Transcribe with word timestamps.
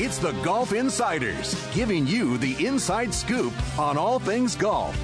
It's 0.00 0.18
the 0.18 0.30
Golf 0.44 0.72
Insiders, 0.72 1.56
giving 1.74 2.06
you 2.06 2.38
the 2.38 2.64
inside 2.64 3.12
scoop 3.12 3.52
on 3.76 3.98
all 3.98 4.20
things 4.20 4.54
golf. 4.54 4.96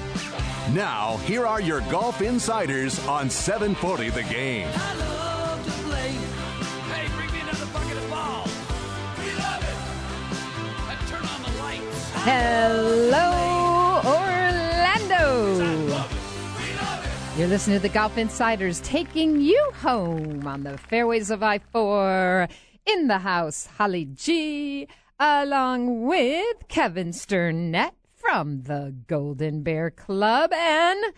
Now, 0.73 1.17
here 1.25 1.45
are 1.45 1.59
your 1.59 1.81
Golf 1.91 2.21
Insiders 2.21 3.05
on 3.05 3.29
740 3.29 4.11
The 4.11 4.23
Game. 4.23 4.69
I 4.73 4.95
love 4.95 5.65
to 5.65 5.71
play. 5.83 6.11
Hey, 6.93 7.09
bring 7.13 7.29
me 7.33 7.41
another 7.41 7.65
bucket 7.73 7.97
of 7.97 8.09
balls. 8.09 8.49
We 9.19 9.33
love 9.33 9.63
it. 9.63 9.75
And 10.89 11.07
turn 11.09 11.25
on 11.25 11.43
the 11.43 11.51
lights. 11.61 12.11
Hello, 12.23 14.01
Orlando. 14.05 15.57
We 15.59 15.89
love 15.89 16.09
it. 17.35 17.37
You're 17.37 17.49
listening 17.49 17.79
to 17.79 17.81
the 17.81 17.89
Golf 17.89 18.17
Insiders 18.17 18.79
taking 18.79 19.41
you 19.41 19.71
home 19.81 20.47
on 20.47 20.63
the 20.63 20.77
fairways 20.77 21.31
of 21.31 21.43
I 21.43 21.59
4 21.73 22.47
in 22.85 23.07
the 23.07 23.19
house, 23.19 23.67
Holly 23.77 24.05
G, 24.05 24.87
along 25.19 26.05
with 26.05 26.67
Kevin 26.67 27.09
Sternett 27.09 27.91
from 28.13 28.63
the 28.63 28.95
Golden 29.07 29.63
Bear 29.63 29.89
Club 29.91 30.51
and 30.53 31.13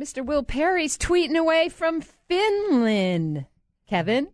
Mr. 0.00 0.24
Will 0.24 0.42
Perry's 0.42 0.98
tweeting 0.98 1.36
away 1.36 1.68
from 1.68 2.00
Finland. 2.00 3.46
Kevin, 3.88 4.28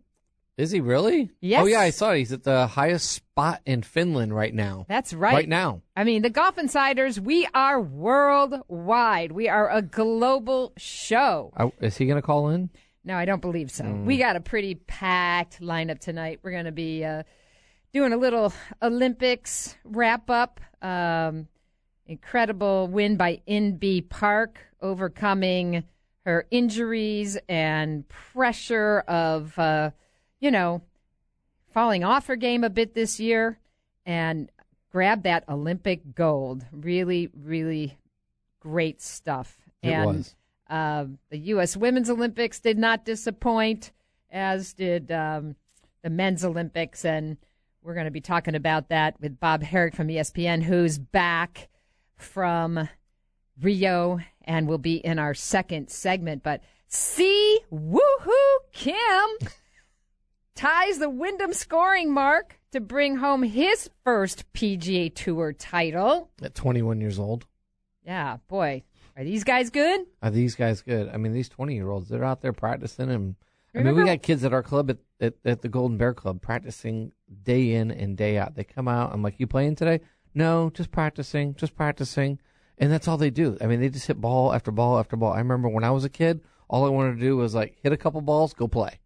Is 0.57 0.71
he 0.71 0.81
really? 0.81 1.29
Yes. 1.39 1.61
Oh 1.61 1.65
yeah, 1.67 1.79
I 1.79 1.91
saw 1.91 2.11
it. 2.11 2.17
He's 2.19 2.31
at 2.33 2.43
the 2.43 2.67
highest 2.67 3.11
spot 3.11 3.61
in 3.65 3.81
Finland 3.83 4.35
right 4.35 4.53
now. 4.53 4.85
that's 4.89 5.13
right. 5.13 5.33
Right 5.33 5.49
now. 5.49 5.81
I 5.95 6.03
mean, 6.03 6.21
the 6.23 6.29
Golf 6.29 6.57
Insiders, 6.57 7.19
we 7.19 7.47
are 7.53 7.79
worldwide. 7.79 9.31
We 9.31 9.47
are 9.47 9.69
a 9.69 9.81
global 9.81 10.73
show. 10.77 11.51
I, 11.55 11.71
is 11.81 11.97
he 11.97 12.05
going 12.05 12.17
to 12.17 12.21
call 12.25 12.49
in? 12.49 12.69
No, 13.05 13.17
I 13.17 13.25
don't 13.25 13.41
believe 13.41 13.69
so. 13.69 13.83
We 13.83 14.17
got 14.17 14.35
a 14.35 14.39
pretty 14.39 14.75
packed 14.75 15.61
lineup 15.61 15.99
tonight. 15.99 16.39
We're 16.41 16.51
going 16.51 16.65
to 16.65 16.71
be 16.71 17.03
uh, 17.03 17.23
doing 17.91 18.13
a 18.13 18.17
little 18.17 18.53
Olympics 18.81 19.75
wrap 19.83 20.29
up. 20.29 20.61
Um, 20.81 21.47
incredible 22.05 22.87
win 22.87 23.17
by 23.17 23.41
Inbee 23.47 24.07
Park, 24.07 24.59
overcoming 24.81 25.83
her 26.25 26.47
injuries 26.49 27.37
and 27.49 28.07
pressure 28.07 28.99
of, 29.07 29.57
uh, 29.59 29.91
you 30.39 30.51
know, 30.51 30.81
falling 31.73 32.03
off 32.03 32.27
her 32.27 32.37
game 32.37 32.63
a 32.63 32.69
bit 32.69 32.93
this 32.93 33.19
year 33.19 33.59
and 34.05 34.49
grab 34.91 35.23
that 35.23 35.43
Olympic 35.49 36.15
gold. 36.15 36.65
Really, 36.71 37.29
really 37.37 37.97
great 38.61 39.01
stuff. 39.01 39.57
It 39.81 39.89
and 39.89 40.05
was. 40.05 40.35
Uh, 40.73 41.05
the 41.29 41.37
U.S. 41.37 41.77
Women's 41.77 42.09
Olympics 42.09 42.59
did 42.59 42.79
not 42.79 43.05
disappoint, 43.05 43.91
as 44.31 44.73
did 44.73 45.11
um, 45.11 45.55
the 46.01 46.09
Men's 46.09 46.43
Olympics. 46.43 47.05
And 47.05 47.37
we're 47.83 47.93
going 47.93 48.05
to 48.05 48.11
be 48.11 48.21
talking 48.21 48.55
about 48.55 48.89
that 48.89 49.21
with 49.21 49.39
Bob 49.39 49.61
Harig 49.61 49.93
from 49.93 50.07
ESPN, 50.07 50.63
who's 50.63 50.97
back 50.97 51.69
from 52.15 52.89
Rio 53.61 54.19
and 54.45 54.67
will 54.67 54.79
be 54.79 54.95
in 54.95 55.19
our 55.19 55.35
second 55.35 55.91
segment. 55.91 56.41
But 56.41 56.63
Si 56.87 57.59
Woo 57.69 57.99
Kim 58.71 59.29
ties 60.55 60.97
the 60.97 61.09
Wyndham 61.09 61.53
scoring 61.53 62.11
mark 62.11 62.59
to 62.71 62.79
bring 62.79 63.17
home 63.17 63.43
his 63.43 63.91
first 64.03 64.51
PGA 64.53 65.13
Tour 65.13 65.53
title. 65.53 66.31
At 66.41 66.55
21 66.55 66.99
years 66.99 67.19
old. 67.19 67.45
Yeah, 68.03 68.37
boy, 68.47 68.81
are 69.15 69.23
these 69.23 69.43
guys 69.43 69.69
good? 69.69 70.01
Are 70.21 70.31
these 70.31 70.55
guys 70.55 70.81
good? 70.81 71.09
I 71.09 71.17
mean, 71.17 71.33
these 71.33 71.49
20 71.49 71.75
year 71.75 71.89
olds, 71.89 72.09
they're 72.09 72.23
out 72.23 72.41
there 72.41 72.53
practicing. 72.53 73.09
And 73.09 73.35
I 73.75 73.83
mean, 73.83 73.95
we 73.95 74.05
got 74.05 74.21
kids 74.21 74.43
at 74.43 74.53
our 74.53 74.63
club 74.63 74.89
at, 74.89 74.97
at, 75.19 75.33
at 75.45 75.61
the 75.61 75.69
Golden 75.69 75.97
Bear 75.97 76.13
Club 76.13 76.41
practicing 76.41 77.11
day 77.43 77.73
in 77.73 77.91
and 77.91 78.15
day 78.15 78.37
out. 78.37 78.55
They 78.55 78.63
come 78.63 78.87
out. 78.87 79.13
I'm 79.13 79.23
like, 79.23 79.35
you 79.39 79.47
playing 79.47 79.75
today? 79.75 80.01
No, 80.33 80.71
just 80.73 80.91
practicing, 80.91 81.55
just 81.55 81.75
practicing. 81.75 82.39
And 82.77 82.91
that's 82.91 83.07
all 83.07 83.17
they 83.17 83.29
do. 83.29 83.57
I 83.61 83.67
mean, 83.67 83.79
they 83.79 83.89
just 83.89 84.07
hit 84.07 84.19
ball 84.19 84.53
after 84.53 84.71
ball 84.71 84.99
after 84.99 85.15
ball. 85.15 85.33
I 85.33 85.39
remember 85.39 85.69
when 85.69 85.83
I 85.83 85.91
was 85.91 86.03
a 86.03 86.09
kid, 86.09 86.41
all 86.67 86.85
I 86.85 86.89
wanted 86.89 87.15
to 87.15 87.21
do 87.21 87.37
was 87.37 87.53
like 87.53 87.77
hit 87.81 87.91
a 87.91 87.97
couple 87.97 88.21
balls, 88.21 88.53
go 88.53 88.67
play. 88.67 88.99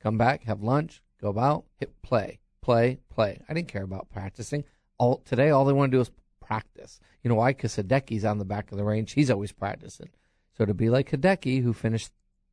Come 0.00 0.16
back, 0.18 0.44
have 0.44 0.62
lunch, 0.62 1.02
go 1.20 1.36
out, 1.38 1.64
hit 1.78 2.00
play, 2.02 2.38
play, 2.60 3.00
play. 3.10 3.40
I 3.48 3.54
didn't 3.54 3.68
care 3.68 3.82
about 3.82 4.08
practicing. 4.10 4.64
All 4.98 5.18
today, 5.18 5.50
all 5.50 5.64
they 5.64 5.72
want 5.72 5.90
to 5.90 5.96
do 5.96 6.00
is 6.00 6.10
practice. 6.48 6.98
You 7.22 7.28
know 7.28 7.34
why? 7.36 7.50
Because 7.50 7.76
Hideki's 7.76 8.24
on 8.24 8.38
the 8.38 8.44
back 8.44 8.72
of 8.72 8.78
the 8.78 8.84
range. 8.84 9.12
He's 9.12 9.30
always 9.30 9.52
practicing. 9.52 10.08
So 10.56 10.64
to 10.64 10.72
be 10.72 10.88
like 10.88 11.10
Hideki, 11.10 11.62
who 11.62 11.72
finished 11.74 12.10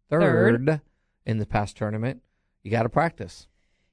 third, 0.09 0.21
Third. 0.67 0.81
in 1.25 1.37
the 1.37 1.45
past 1.45 1.77
tournament, 1.77 2.21
you 2.61 2.71
got 2.71 2.83
to 2.83 2.89
practice. 2.89 3.47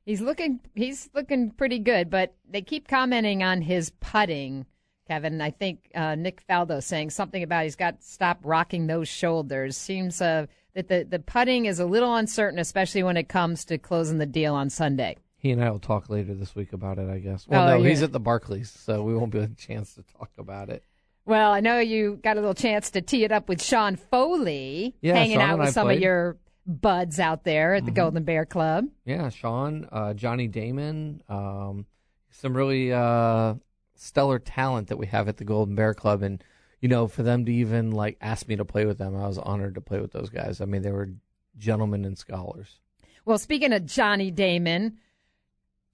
He's 0.05 0.21
looking 0.21 0.59
he's 0.75 1.09
looking 1.15 1.53
pretty 1.53 1.79
good, 1.79 2.11
but 2.11 2.35
they 2.49 2.63
keep 2.63 2.89
commenting 2.89 3.45
on 3.45 3.63
his 3.63 3.91
putting, 4.01 4.67
Kevin. 5.07 5.41
I 5.41 5.51
think 5.51 5.89
uh, 5.95 6.17
Nick 6.17 6.45
Faldo 6.49 6.83
saying 6.83 7.11
something 7.11 7.43
about 7.45 7.63
he's 7.63 7.77
got 7.77 8.01
to 8.01 8.07
stop 8.07 8.41
rocking 8.43 8.89
those 8.89 9.09
shoulders. 9.09 9.77
Seems 9.77 10.21
uh, 10.21 10.47
that 10.75 10.89
the, 10.89 11.07
the 11.09 11.21
putting 11.21 11.67
is 11.67 11.79
a 11.79 11.87
little 11.87 12.17
uncertain, 12.17 12.59
especially 12.59 13.05
when 13.05 13.17
it 13.17 13.29
comes 13.29 13.65
to 13.67 13.79
closing 13.79 14.19
the 14.19 14.27
deal 14.27 14.55
on 14.55 14.69
Sunday. 14.71 15.17
He 15.43 15.51
and 15.51 15.63
I 15.63 15.71
will 15.71 15.81
talk 15.81 16.09
later 16.09 16.35
this 16.35 16.55
week 16.55 16.73
about 16.73 16.99
it, 16.99 17.11
I 17.11 17.19
guess. 17.19 17.49
Well, 17.49 17.69
Oh, 17.69 17.79
no, 17.79 17.83
he's 17.83 18.03
at 18.03 18.13
the 18.13 18.21
Barclays, 18.21 18.71
so 18.71 19.03
we 19.03 19.13
won't 19.15 19.33
be 19.33 19.41
a 19.41 19.49
chance 19.49 19.95
to 19.97 20.05
talk 20.17 20.31
about 20.39 20.69
it. 20.71 20.85
Well, 21.27 21.53
I 21.53 21.59
know 21.61 21.81
you 21.81 22.21
got 22.23 22.37
a 22.37 22.41
little 22.41 22.55
chance 22.55 22.91
to 22.93 23.03
tee 23.03 23.25
it 23.25 23.33
up 23.33 23.49
with 23.49 23.61
Sean 23.63 23.97
Foley, 23.97 24.95
Yeah, 25.01 25.15
hanging 25.15 25.39
Sean 25.39 25.51
out 25.51 25.59
with 25.59 25.71
some 25.71 25.87
played. 25.89 25.97
of 25.97 26.03
your 26.03 26.37
buds 26.65 27.19
out 27.19 27.43
there 27.43 27.75
at 27.75 27.85
the 27.85 27.91
Golden 27.91 28.23
Bear 28.23 28.47
Club. 28.47 28.87
Yeah, 29.05 29.29
Sean, 29.31 29.89
uh, 29.91 30.15
Johnny 30.15 30.47
Damon, 30.47 31.23
um, 31.29 31.87
some 32.31 32.57
really 32.57 32.93
uh, 32.93 33.55
stellar 33.97 34.39
talent 34.39 34.89
that 34.89 34.97
we 34.97 35.07
have 35.09 35.27
at 35.29 35.39
the 35.39 35.45
Golden 35.45 35.75
Bear 35.75 35.93
Club, 35.93 36.23
and 36.23 36.43
you 36.81 36.89
know, 36.89 37.09
for 37.09 37.23
them 37.25 37.45
to 37.47 37.53
even 37.53 37.91
like 37.91 38.17
ask 38.21 38.47
me 38.47 38.55
to 38.57 38.65
play 38.65 38.85
with 38.87 38.99
them, 38.99 39.17
I 39.17 39.27
was 39.27 39.39
honored 39.39 39.75
to 39.75 39.81
play 39.81 40.01
with 40.01 40.13
those 40.13 40.31
guys. 40.31 40.61
I 40.61 40.65
mean, 40.67 40.83
they 40.83 40.91
were 40.93 41.11
gentlemen 41.59 42.05
and 42.05 42.17
scholars. 42.17 42.79
Well, 43.25 43.39
speaking 43.39 43.73
of 43.73 43.87
Johnny 43.87 44.31
Damon, 44.33 44.99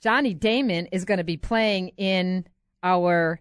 Johnny 0.00 0.34
Damon 0.34 0.86
is 0.86 1.04
going 1.04 1.19
to 1.19 1.25
be 1.25 1.36
playing 1.36 1.88
in 1.97 2.47
our 2.82 3.41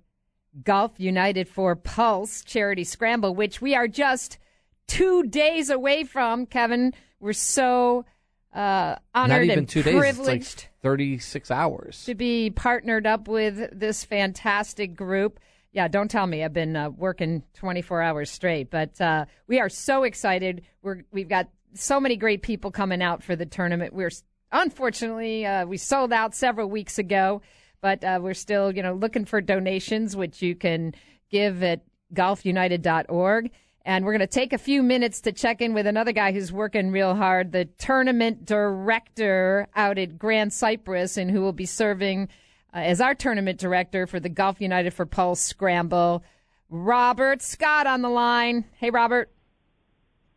Golf 0.64 0.94
United 0.98 1.48
for 1.48 1.76
Pulse 1.76 2.44
charity 2.44 2.84
scramble, 2.84 3.36
which 3.36 3.62
we 3.62 3.76
are 3.76 3.88
just 3.88 4.40
two 4.88 5.24
days 5.24 5.70
away 5.70 6.04
from. 6.04 6.46
Kevin, 6.48 6.94
we're 7.20 7.34
so 7.34 8.06
uh, 8.54 8.96
honored 9.14 9.30
Not 9.30 9.44
even 9.44 9.60
and 9.60 9.70
two 9.70 9.84
days; 9.84 9.94
it's 9.94 10.00
privileged 10.00 10.58
like 10.58 10.70
thirty-six 10.82 11.52
hours. 11.52 12.04
to 12.06 12.16
be 12.16 12.50
partnered 12.50 13.06
up 13.06 13.28
with 13.28 13.70
this 13.78 14.04
fantastic 14.04 14.96
group. 14.96 15.40
Yeah, 15.74 15.88
don't 15.88 16.10
tell 16.10 16.26
me. 16.26 16.44
I've 16.44 16.54
been 16.54 16.76
uh, 16.76 16.90
working 16.90 17.44
24 17.54 18.02
hours 18.02 18.32
straight, 18.32 18.72
but 18.72 19.00
uh, 19.00 19.26
we 19.46 19.60
are 19.60 19.70
so 19.70 20.04
excited. 20.04 20.64
We're 20.82 21.04
we've 21.12 21.30
got 21.30 21.50
so 21.76 22.00
many 22.00 22.16
great 22.16 22.42
people 22.42 22.72
coming 22.72 23.04
out 23.04 23.22
for 23.22 23.36
the 23.36 23.46
tournament. 23.46 23.94
We're 23.94 24.10
unfortunately 24.52 25.46
uh, 25.46 25.66
we 25.66 25.78
sold 25.78 26.14
out 26.14 26.36
several 26.36 26.70
weeks 26.70 26.98
ago, 27.00 27.42
but 27.82 28.04
uh, 28.04 28.20
we're 28.22 28.34
still 28.34 28.76
you 28.76 28.84
know 28.84 28.94
looking 28.94 29.26
for 29.26 29.42
donations, 29.42 30.16
which 30.16 30.42
you 30.42 30.56
can 30.56 30.94
give 31.30 31.64
at 31.64 31.82
golfunited.org. 32.14 33.52
And 33.86 34.04
we're 34.04 34.12
going 34.12 34.20
to 34.20 34.28
take 34.28 34.52
a 34.52 34.58
few 34.58 34.84
minutes 34.84 35.22
to 35.22 35.32
check 35.32 35.62
in 35.62 35.74
with 35.74 35.88
another 35.88 36.12
guy 36.12 36.34
who's 36.34 36.52
working 36.52 36.92
real 36.92 37.16
hard, 37.16 37.54
the 37.54 37.66
tournament 37.78 38.44
director 38.44 39.70
out 39.78 39.98
at 39.98 40.20
Grand 40.20 40.52
Cypress, 40.52 41.16
and 41.16 41.32
who 41.32 41.40
will 41.40 41.54
be 41.54 41.66
serving 41.66 42.28
uh, 42.74 42.80
as 42.80 43.00
our 43.00 43.16
tournament 43.16 43.60
director 43.60 44.06
for 44.06 44.20
the 44.20 44.28
Golf 44.28 44.60
United 44.60 44.94
for 44.94 45.06
Pulse 45.06 45.40
Scramble. 45.40 46.22
Robert 46.70 47.42
Scott 47.42 47.88
on 47.88 48.02
the 48.02 48.10
line. 48.10 48.66
Hey, 48.76 48.90
Robert. 48.90 49.32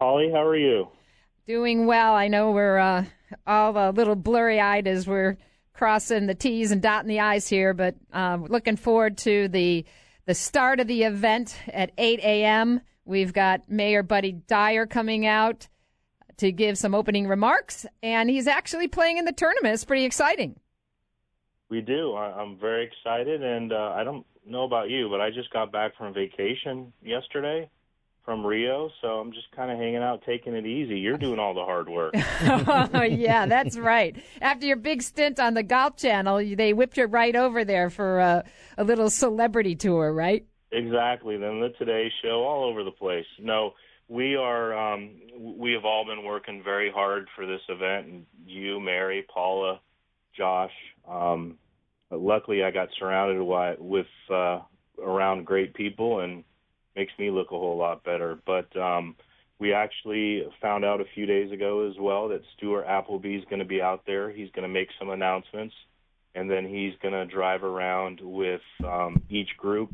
Holly, 0.00 0.30
how 0.30 0.46
are 0.46 0.56
you? 0.56 0.86
Doing 1.48 1.86
well. 1.86 2.14
I 2.14 2.28
know 2.28 2.52
we're 2.52 2.78
uh, 2.78 3.04
all 3.46 3.76
a 3.76 3.90
little 3.90 4.16
blurry 4.16 4.60
eyed 4.60 4.86
as 4.86 5.06
we're 5.06 5.36
crossing 5.72 6.26
the 6.26 6.34
T's 6.34 6.70
and 6.70 6.82
dotting 6.82 7.08
the 7.08 7.20
I's 7.20 7.48
here, 7.48 7.74
but 7.74 7.94
um, 8.12 8.44
looking 8.44 8.76
forward 8.76 9.18
to 9.18 9.48
the 9.48 9.84
the 10.26 10.34
start 10.34 10.78
of 10.78 10.86
the 10.86 11.02
event 11.02 11.56
at 11.72 11.90
8 11.98 12.20
a.m. 12.20 12.82
We've 13.04 13.32
got 13.32 13.68
Mayor 13.68 14.02
Buddy 14.02 14.32
Dyer 14.32 14.86
coming 14.86 15.26
out 15.26 15.66
to 16.36 16.52
give 16.52 16.78
some 16.78 16.94
opening 16.94 17.26
remarks, 17.26 17.86
and 18.02 18.30
he's 18.30 18.46
actually 18.46 18.86
playing 18.86 19.18
in 19.18 19.24
the 19.24 19.32
tournament. 19.32 19.74
It's 19.74 19.84
pretty 19.84 20.04
exciting. 20.04 20.60
We 21.68 21.80
do. 21.80 22.14
I'm 22.14 22.58
very 22.58 22.84
excited, 22.84 23.42
and 23.42 23.72
uh, 23.72 23.94
I 23.96 24.04
don't 24.04 24.26
know 24.46 24.64
about 24.64 24.90
you, 24.90 25.08
but 25.08 25.20
I 25.20 25.30
just 25.30 25.52
got 25.52 25.72
back 25.72 25.96
from 25.96 26.12
vacation 26.12 26.92
yesterday 27.02 27.70
from 28.24 28.46
Rio, 28.46 28.90
so 29.00 29.18
I'm 29.18 29.32
just 29.32 29.50
kind 29.52 29.70
of 29.70 29.78
hanging 29.78 30.02
out, 30.02 30.22
taking 30.24 30.54
it 30.54 30.66
easy. 30.66 30.98
You're 30.98 31.16
doing 31.16 31.38
all 31.38 31.54
the 31.54 31.64
hard 31.64 31.88
work. 31.88 32.14
oh, 32.94 33.02
yeah, 33.08 33.46
that's 33.46 33.78
right. 33.78 34.16
After 34.40 34.66
your 34.66 34.76
big 34.76 35.02
stint 35.02 35.40
on 35.40 35.54
the 35.54 35.62
Golf 35.62 35.96
Channel, 35.96 36.56
they 36.56 36.72
whipped 36.72 36.96
you 36.96 37.06
right 37.06 37.34
over 37.34 37.64
there 37.64 37.90
for 37.90 38.18
a, 38.18 38.44
a 38.76 38.84
little 38.84 39.10
celebrity 39.10 39.74
tour, 39.74 40.12
right? 40.12 40.44
Exactly. 40.72 41.36
Then 41.36 41.60
the 41.60 41.70
Today 41.78 42.10
Show, 42.22 42.44
all 42.44 42.64
over 42.64 42.84
the 42.84 42.90
place. 42.90 43.26
No, 43.38 43.72
we 44.08 44.36
are. 44.36 44.76
Um, 44.76 45.10
we 45.38 45.72
have 45.72 45.84
all 45.84 46.04
been 46.04 46.24
working 46.24 46.62
very 46.62 46.90
hard 46.90 47.28
for 47.34 47.46
this 47.46 47.62
event, 47.68 48.06
and 48.06 48.26
you, 48.46 48.80
Mary, 48.80 49.24
Paula, 49.32 49.80
Josh. 50.36 50.72
Um, 51.08 51.56
luckily, 52.10 52.62
I 52.62 52.70
got 52.70 52.88
surrounded 52.98 53.42
with 53.80 54.06
uh, 54.32 54.60
around 55.02 55.46
great 55.46 55.74
people, 55.74 56.20
and 56.20 56.44
makes 56.96 57.12
me 57.18 57.30
look 57.30 57.48
a 57.48 57.58
whole 57.58 57.76
lot 57.76 58.04
better. 58.04 58.38
But 58.46 58.74
um, 58.76 59.16
we 59.58 59.72
actually 59.72 60.44
found 60.60 60.84
out 60.84 61.00
a 61.00 61.04
few 61.14 61.26
days 61.26 61.52
ago 61.52 61.88
as 61.88 61.94
well 62.00 62.28
that 62.28 62.40
Stuart 62.56 62.86
Appleby 62.86 63.36
is 63.36 63.44
going 63.50 63.58
to 63.58 63.64
be 63.64 63.82
out 63.82 64.02
there. 64.06 64.30
He's 64.30 64.50
going 64.52 64.66
to 64.66 64.72
make 64.72 64.88
some 64.98 65.10
announcements, 65.10 65.74
and 66.34 66.50
then 66.50 66.66
he's 66.66 66.94
going 67.02 67.14
to 67.14 67.26
drive 67.26 67.62
around 67.62 68.20
with 68.22 68.62
um, 68.84 69.22
each 69.28 69.50
group, 69.56 69.92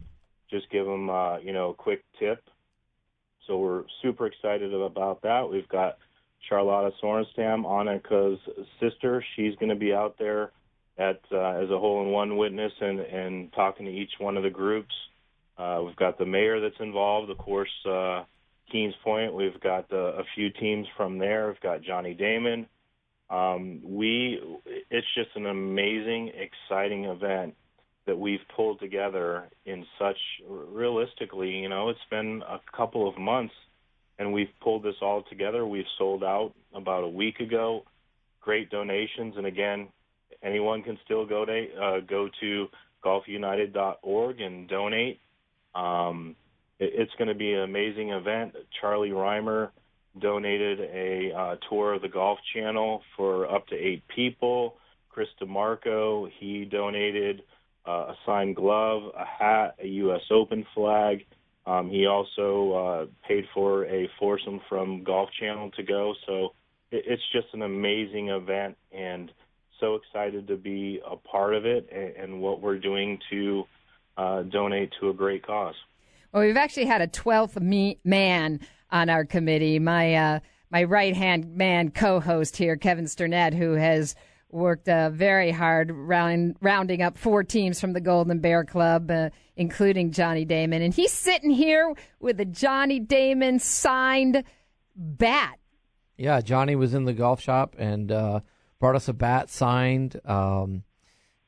just 0.51 0.71
give 0.71 0.87
them 0.87 1.11
uh, 1.11 1.39
you 1.39 1.53
know 1.53 1.71
a 1.71 1.75
quick 1.75 2.05
tip. 2.19 2.43
So 3.47 3.59
we're 3.59 3.85
super 4.03 4.27
excited 4.27 4.73
about 4.75 5.23
that. 5.23 5.49
We've 5.49 5.69
got 5.69 5.99
Charlotta 6.49 6.91
Sorenstam, 7.03 7.65
Annika's 7.65 8.41
sister. 8.81 9.25
She's 9.35 9.55
going 9.57 9.69
to 9.69 9.77
be 9.77 9.93
out 9.93 10.17
there 10.19 10.53
at 10.99 11.21
uh, 11.33 11.61
as 11.63 11.71
a 11.71 11.79
hole 11.79 12.03
in 12.03 12.11
one 12.11 12.37
witness 12.37 12.73
and 12.81 13.01
and 13.01 13.53
talking 13.53 13.87
to 13.87 13.93
each 13.93 14.13
one 14.19 14.37
of 14.37 14.43
the 14.43 14.51
groups. 14.51 14.95
Uh, 15.59 15.83
we've 15.85 15.97
got 15.97 16.19
the 16.19 16.27
mayor 16.27 16.61
that's 16.61 16.81
involved, 16.81 17.31
of 17.31 17.39
course, 17.39 17.71
uh, 17.89 18.25
Keene's 18.71 18.95
Point. 19.03 19.35
We've 19.35 19.59
got 19.61 19.91
uh, 19.93 19.97
a 19.97 20.25
few 20.35 20.51
teams 20.51 20.87
from 20.97 21.19
there. 21.19 21.49
We've 21.49 21.61
got 21.61 21.83
Johnny 21.83 22.15
Damon. 22.15 22.67
Um, 23.31 23.81
we, 23.83 24.41
it's 24.91 25.07
just 25.15 25.31
an 25.35 25.47
amazing, 25.47 26.33
exciting 26.35 27.07
event 27.07 27.55
that 28.07 28.19
we've 28.19 28.41
pulled 28.55 28.79
together 28.81 29.49
in 29.65 29.85
such 29.99 30.19
realistically. 30.49 31.51
You 31.51 31.69
know, 31.69 31.89
it's 31.89 31.99
been 32.11 32.43
a 32.49 32.61
couple 32.77 33.09
of 33.09 33.19
months, 33.19 33.55
and 34.19 34.33
we've 34.33 34.51
pulled 34.61 34.85
this 34.85 34.95
all 35.03 35.25
together. 35.29 35.67
We've 35.67 35.85
sold 35.99 36.23
out 36.23 36.53
about 36.75 37.03
a 37.03 37.09
week 37.09 37.41
ago. 37.41 37.85
Great 38.41 38.71
donations, 38.71 39.35
and 39.37 39.47
again, 39.47 39.89
anyone 40.43 40.83
can 40.83 40.99
still 41.05 41.27
go 41.27 41.45
to 41.45 41.67
uh, 41.83 42.01
go 42.09 42.29
to 42.41 42.67
golfunited.org 43.05 44.41
and 44.41 44.69
donate. 44.69 45.21
Um, 45.77 46.37
it, 46.79 46.93
it's 46.95 47.13
going 47.19 47.29
to 47.29 47.35
be 47.35 47.53
an 47.53 47.61
amazing 47.61 48.11
event. 48.11 48.55
Charlie 48.81 49.13
Rymer 49.13 49.73
donated 50.21 50.81
a 50.81 51.33
uh, 51.37 51.57
tour 51.69 51.95
of 51.95 52.03
the 52.03 52.09
Golf 52.09 52.39
Channel 52.55 53.03
for 53.17 53.51
up 53.55 53.67
to 53.69 53.75
eight 53.75 54.03
people. 54.09 54.77
Chris 55.11 55.29
DiMarco, 55.41 56.29
he 56.39 56.65
donated 56.65 57.43
uh, 57.87 58.13
a 58.13 58.15
signed 58.27 58.57
glove, 58.57 59.03
a 59.17 59.25
hat, 59.25 59.77
a 59.83 59.87
U.S. 59.87 60.23
Open 60.31 60.67
flag. 60.75 61.25
Um, 61.67 61.91
he 61.91 62.07
also 62.07 62.73
uh, 62.73 63.27
paid 63.27 63.45
for 63.53 63.87
a 63.87 64.09
foursome 64.21 64.61
from 64.69 65.03
Golf 65.05 65.29
Channel 65.39 65.71
to 65.73 65.83
go. 65.83 66.15
So 66.27 66.53
it, 66.91 67.05
it's 67.07 67.23
just 67.33 67.49
an 67.55 67.63
amazing 67.63 68.29
event, 68.29 68.77
and 68.93 69.31
so 69.81 69.97
excited 69.97 70.47
to 70.49 70.57
be 70.57 71.01
a 71.09 71.17
part 71.17 71.55
of 71.55 71.67
it 71.67 71.89
and, 71.93 72.17
and 72.17 72.41
what 72.41 72.61
we're 72.61 72.79
doing 72.79 73.19
to 73.31 73.65
uh, 74.17 74.43
donate 74.43 74.93
to 75.01 75.11
a 75.11 75.15
great 75.15 75.47
cause. 75.47 75.75
Well, 76.33 76.45
we've 76.45 76.57
actually 76.57 76.87
had 76.87 77.01
a 77.01 77.09
12th 77.09 77.61
me- 77.61 77.99
man 78.05 78.61
on 78.91 79.09
our 79.09 79.25
committee. 79.25 79.79
My 79.79 80.15
uh, 80.15 80.41
my 80.71 80.85
right 80.85 81.15
hand 81.15 81.57
man 81.57 81.91
co-host 81.91 82.57
here, 82.57 82.77
Kevin 82.77 83.07
Sternett, 83.07 83.55
who 83.55 83.73
has 83.73 84.15
worked 84.51 84.89
uh, 84.89 85.11
very 85.11 85.51
hard 85.51 85.91
round, 85.91 86.57
rounding 86.61 87.03
up 87.03 87.19
four 87.19 87.45
teams 87.45 87.81
from 87.81 87.93
the 87.93 88.01
Golden 88.01 88.41
Bear 88.41 88.65
Club, 88.65 89.11
uh, 89.11 89.31
including 89.57 90.13
Johnny 90.13 90.45
Damon, 90.45 90.83
and 90.83 90.95
he's 90.95 91.13
sitting 91.13 91.51
here 91.51 91.95
with 92.21 92.41
a 92.41 92.45
Johnny 92.45 93.01
Damon 93.01 93.59
signed 93.59 94.45
bat. 94.95 95.59
Yeah, 96.17 96.41
Johnny 96.41 96.77
was 96.77 96.95
in 96.95 97.05
the 97.05 97.13
golf 97.13 97.41
shop 97.41 97.77
and 97.79 98.11
uh, 98.11 98.41
brought 98.81 98.97
us 98.97 99.09
a 99.09 99.13
bat 99.13 99.51
signed. 99.51 100.19
Um, 100.25 100.85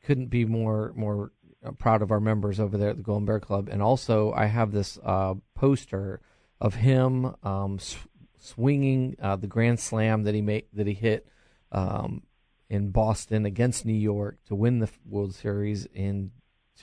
couldn't 0.04 0.28
be 0.28 0.44
more 0.44 0.92
more 0.96 1.32
proud 1.78 2.02
of 2.02 2.10
our 2.10 2.20
members 2.20 2.60
over 2.60 2.76
there 2.76 2.90
at 2.90 2.96
the 2.96 3.02
Golden 3.02 3.26
Bear 3.26 3.40
Club. 3.40 3.68
And 3.70 3.82
also, 3.82 4.32
I 4.32 4.46
have 4.46 4.72
this 4.72 4.98
uh, 5.04 5.34
poster 5.54 6.20
of 6.60 6.74
him 6.74 7.34
um, 7.42 7.78
sw- 7.78 8.06
swinging 8.38 9.16
uh, 9.20 9.36
the 9.36 9.46
grand 9.46 9.80
slam 9.80 10.24
that 10.24 10.34
he 10.34 10.40
made 10.40 10.66
that 10.72 10.86
he 10.86 10.94
hit 10.94 11.26
um, 11.72 12.22
in 12.68 12.90
Boston 12.90 13.46
against 13.46 13.84
New 13.84 13.92
York 13.92 14.38
to 14.46 14.54
win 14.54 14.78
the 14.78 14.88
World 15.06 15.34
Series 15.34 15.86
in 15.86 16.30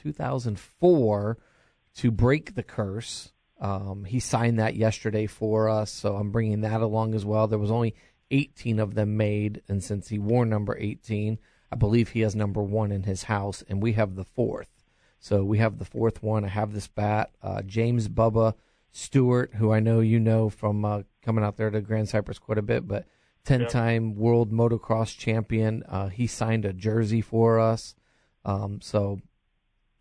2004 0.01 1.38
to 1.98 2.12
break 2.12 2.56
the 2.56 2.63
curse. 2.63 3.31
Um, 3.60 4.04
he 4.04 4.19
signed 4.19 4.60
that 4.60 4.75
yesterday 4.75 5.27
for 5.27 5.69
us, 5.69 5.92
so 5.92 6.18
I'm 6.18 6.31
bringing 6.31 6.62
that 6.62 6.81
along 6.81 7.16
as 7.16 7.25
well. 7.25 7.48
There 7.48 7.57
was 7.60 7.72
only 7.72 7.95
18 8.31 8.80
of 8.80 8.95
them 8.95 9.16
made, 9.16 9.62
and 9.69 9.83
since 9.83 10.10
he 10.10 10.19
wore 10.19 10.45
number 10.45 10.77
18, 10.77 11.38
I 11.72 11.76
believe 11.76 12.10
he 12.10 12.22
has 12.22 12.36
number 12.36 12.62
one 12.62 12.92
in 12.92 13.04
his 13.04 13.24
house, 13.24 13.64
and 13.68 13.82
we 13.82 13.94
have 13.94 14.16
the 14.16 14.24
fourth. 14.24 14.70
So 15.20 15.44
we 15.44 15.58
have 15.58 15.80
the 15.80 15.86
fourth 15.86 16.22
one. 16.22 16.46
I 16.46 16.50
have 16.50 16.74
this 16.74 16.88
bat. 16.88 17.32
Uh, 17.42 17.62
James 17.64 18.08
Bubba 18.08 18.54
Stewart, 18.92 19.56
who 19.56 19.72
I 19.72 19.80
know 19.80 20.00
you 20.00 20.20
know 20.20 20.50
from 20.50 20.86
uh, 20.86 21.02
coming 21.24 21.44
out 21.44 21.58
there 21.58 21.70
to 21.70 21.82
Grand 21.82 22.10
Cypress 22.10 22.40
quite 22.40 22.58
a 22.58 22.62
bit, 22.62 22.88
but 22.88 23.06
10 23.46 23.68
time 23.68 24.10
yep. 24.10 24.18
world 24.18 24.52
motocross 24.52 25.18
champion. 25.18 25.84
Uh, 25.88 26.10
he 26.10 26.28
signed 26.28 26.66
a 26.66 26.74
jersey 26.74 27.22
for 27.22 27.60
us. 27.60 27.96
Um, 28.44 28.82
so 28.82 29.20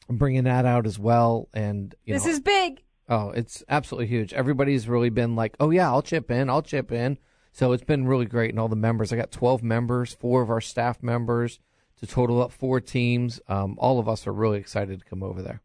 I'm 0.09 0.17
bringing 0.17 0.45
that 0.45 0.67
out 0.67 0.87
as 0.87 0.99
well. 0.99 1.49
And 1.55 1.95
this 2.07 2.25
know, 2.25 2.31
is 2.31 2.41
big. 2.41 2.83
Oh, 3.09 3.31
it's 3.31 3.63
absolutely 3.69 4.07
huge. 4.07 4.33
Everybody's 4.33 4.89
really 4.89 5.11
been 5.11 5.37
like, 5.37 5.57
oh, 5.61 5.71
yeah, 5.71 5.89
I'll 5.89 6.03
chip 6.03 6.31
in. 6.31 6.49
I'll 6.49 6.63
chip 6.63 6.91
in. 6.91 7.19
So 7.55 7.71
it's 7.71 7.85
been 7.85 8.09
really 8.09 8.27
great. 8.27 8.51
And 8.51 8.59
all 8.59 8.67
the 8.67 8.75
members, 8.75 9.13
I 9.13 9.17
got 9.17 9.31
12 9.31 9.63
members, 9.63 10.13
four 10.13 10.43
of 10.43 10.51
our 10.51 10.61
staff 10.61 11.01
members 11.05 11.61
to 12.01 12.07
total 12.07 12.43
up 12.43 12.51
four 12.51 12.81
teams. 12.81 13.41
Um, 13.47 13.77
all 13.79 14.01
of 14.01 14.09
us 14.09 14.27
are 14.27 14.33
really 14.33 14.59
excited 14.59 14.99
to 14.99 15.05
come 15.05 15.23
over 15.23 15.41
there. 15.41 15.63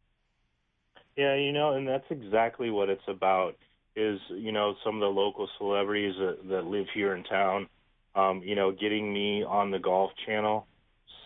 Yeah, 1.18 1.34
you 1.34 1.52
know, 1.52 1.74
and 1.74 1.88
that's 1.88 2.06
exactly 2.12 2.70
what 2.70 2.90
it's 2.90 3.08
about. 3.08 3.56
Is 3.96 4.20
you 4.30 4.52
know 4.52 4.76
some 4.86 4.96
of 4.96 5.02
the 5.02 5.08
local 5.08 5.50
celebrities 5.58 6.14
that, 6.20 6.48
that 6.50 6.66
live 6.66 6.86
here 6.94 7.16
in 7.16 7.24
town, 7.24 7.68
um, 8.14 8.44
you 8.46 8.54
know, 8.54 8.72
getting 8.72 9.12
me 9.12 9.44
on 9.44 9.72
the 9.72 9.80
Golf 9.80 10.12
Channel. 10.28 10.68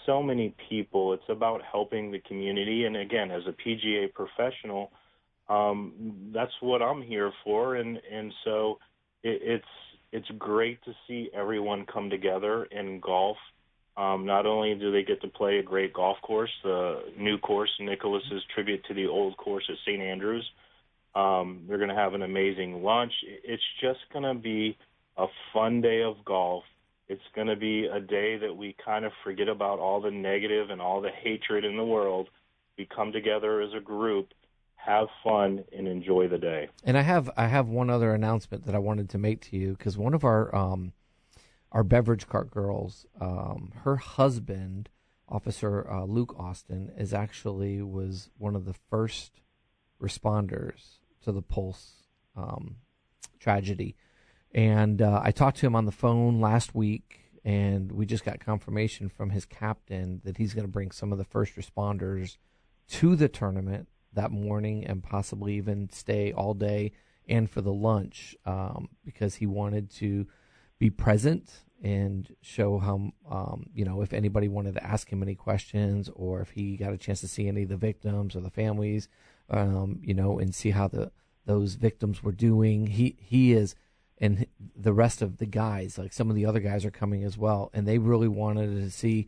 So 0.05 0.23
many 0.23 0.55
people. 0.69 1.13
It's 1.13 1.27
about 1.27 1.61
helping 1.69 2.09
the 2.09 2.19
community, 2.19 2.85
and 2.85 2.95
again, 2.95 3.31
as 3.31 3.43
a 3.47 3.51
PGA 3.51 4.13
professional, 4.13 4.93
um, 5.49 6.31
that's 6.33 6.53
what 6.61 6.81
I'm 6.81 7.01
here 7.01 7.33
for. 7.43 7.75
And 7.75 7.99
and 8.09 8.33
so 8.45 8.79
it, 9.23 9.41
it's 9.43 9.65
it's 10.13 10.29
great 10.37 10.81
to 10.83 10.93
see 11.07 11.31
everyone 11.33 11.87
come 11.91 12.11
together 12.11 12.65
in 12.65 12.99
golf. 12.99 13.35
Um, 13.97 14.27
not 14.27 14.45
only 14.45 14.75
do 14.75 14.91
they 14.91 15.01
get 15.01 15.21
to 15.23 15.27
play 15.27 15.57
a 15.57 15.63
great 15.63 15.91
golf 15.91 16.17
course, 16.21 16.51
the 16.63 16.99
new 17.17 17.39
course, 17.39 17.71
Nicklaus's 17.79 18.43
tribute 18.53 18.85
to 18.85 18.93
the 18.93 19.07
old 19.07 19.35
course 19.37 19.63
at 19.69 19.75
St. 19.85 20.01
Andrews. 20.01 20.47
Um, 21.15 21.65
they're 21.67 21.79
going 21.79 21.89
to 21.89 21.95
have 21.95 22.13
an 22.13 22.21
amazing 22.21 22.83
lunch. 22.83 23.11
It's 23.43 23.63
just 23.81 23.99
going 24.11 24.23
to 24.23 24.39
be 24.39 24.77
a 25.17 25.25
fun 25.51 25.81
day 25.81 26.03
of 26.03 26.23
golf. 26.23 26.63
It's 27.07 27.21
going 27.35 27.47
to 27.47 27.55
be 27.55 27.87
a 27.87 27.99
day 27.99 28.37
that 28.37 28.55
we 28.55 28.75
kind 28.85 29.05
of 29.05 29.11
forget 29.23 29.49
about 29.49 29.79
all 29.79 29.99
the 29.99 30.11
negative 30.11 30.69
and 30.69 30.79
all 30.79 31.01
the 31.01 31.11
hatred 31.23 31.65
in 31.65 31.75
the 31.75 31.83
world. 31.83 32.29
We 32.77 32.87
come 32.95 33.11
together 33.11 33.61
as 33.61 33.71
a 33.75 33.81
group 33.81 34.27
have 34.85 35.07
fun 35.23 35.63
and 35.75 35.87
enjoy 35.87 36.27
the 36.27 36.37
day. 36.37 36.69
And 36.83 36.97
I 36.97 37.01
have 37.01 37.29
I 37.37 37.47
have 37.47 37.67
one 37.67 37.89
other 37.89 38.13
announcement 38.13 38.65
that 38.65 38.75
I 38.75 38.79
wanted 38.79 39.09
to 39.11 39.17
make 39.17 39.41
to 39.49 39.57
you 39.57 39.75
because 39.77 39.97
one 39.97 40.13
of 40.13 40.23
our 40.23 40.53
um, 40.53 40.93
our 41.71 41.83
beverage 41.83 42.27
cart 42.27 42.51
girls, 42.51 43.05
um, 43.19 43.71
her 43.83 43.95
husband, 43.95 44.89
Officer 45.29 45.89
uh, 45.89 46.03
Luke 46.03 46.35
Austin, 46.37 46.91
is 46.97 47.13
actually 47.13 47.81
was 47.81 48.29
one 48.37 48.55
of 48.55 48.65
the 48.65 48.73
first 48.73 49.41
responders 50.01 50.97
to 51.23 51.31
the 51.31 51.41
Pulse 51.41 52.03
um, 52.35 52.75
tragedy, 53.39 53.95
and 54.53 55.01
uh, 55.01 55.21
I 55.23 55.31
talked 55.31 55.59
to 55.59 55.65
him 55.65 55.75
on 55.75 55.85
the 55.85 55.91
phone 55.91 56.39
last 56.39 56.75
week. 56.75 57.19
And 57.45 57.91
we 57.91 58.05
just 58.05 58.23
got 58.23 58.39
confirmation 58.39 59.09
from 59.09 59.31
his 59.31 59.43
captain 59.43 60.21
that 60.23 60.37
he's 60.37 60.53
going 60.53 60.63
to 60.63 60.71
bring 60.71 60.91
some 60.91 61.11
of 61.11 61.17
the 61.17 61.25
first 61.25 61.57
responders 61.57 62.37
to 62.87 63.17
the 63.17 63.27
tournament 63.27 63.89
that 64.15 64.31
morning 64.31 64.85
and 64.85 65.03
possibly 65.03 65.55
even 65.55 65.89
stay 65.89 66.31
all 66.31 66.53
day 66.53 66.91
and 67.27 67.49
for 67.49 67.61
the 67.61 67.73
lunch 67.73 68.35
um, 68.45 68.89
because 69.05 69.35
he 69.35 69.45
wanted 69.45 69.89
to 69.89 70.27
be 70.79 70.89
present 70.89 71.49
and 71.81 72.33
show 72.41 72.79
how 72.79 73.11
um, 73.29 73.65
you 73.73 73.83
know 73.83 74.01
if 74.01 74.13
anybody 74.13 74.47
wanted 74.47 74.73
to 74.73 74.83
ask 74.83 75.09
him 75.09 75.21
any 75.21 75.35
questions 75.35 76.09
or 76.15 76.41
if 76.41 76.51
he 76.51 76.77
got 76.77 76.93
a 76.93 76.97
chance 76.97 77.19
to 77.21 77.27
see 77.27 77.47
any 77.47 77.63
of 77.63 77.69
the 77.69 77.77
victims 77.77 78.35
or 78.35 78.39
the 78.39 78.49
families, 78.49 79.09
um, 79.49 79.99
you 80.01 80.13
know, 80.13 80.39
and 80.39 80.55
see 80.55 80.71
how 80.71 80.87
the 80.87 81.11
those 81.45 81.75
victims 81.75 82.23
were 82.23 82.31
doing. 82.31 82.87
He 82.87 83.17
he 83.19 83.53
is, 83.53 83.75
and 84.17 84.45
the 84.75 84.93
rest 84.93 85.21
of 85.21 85.37
the 85.37 85.45
guys, 85.45 85.97
like 85.97 86.13
some 86.13 86.29
of 86.29 86.35
the 86.35 86.45
other 86.45 86.59
guys, 86.59 86.85
are 86.85 86.91
coming 86.91 87.23
as 87.23 87.37
well, 87.37 87.69
and 87.73 87.87
they 87.87 87.97
really 87.97 88.27
wanted 88.27 88.75
to 88.81 88.89
see, 88.89 89.27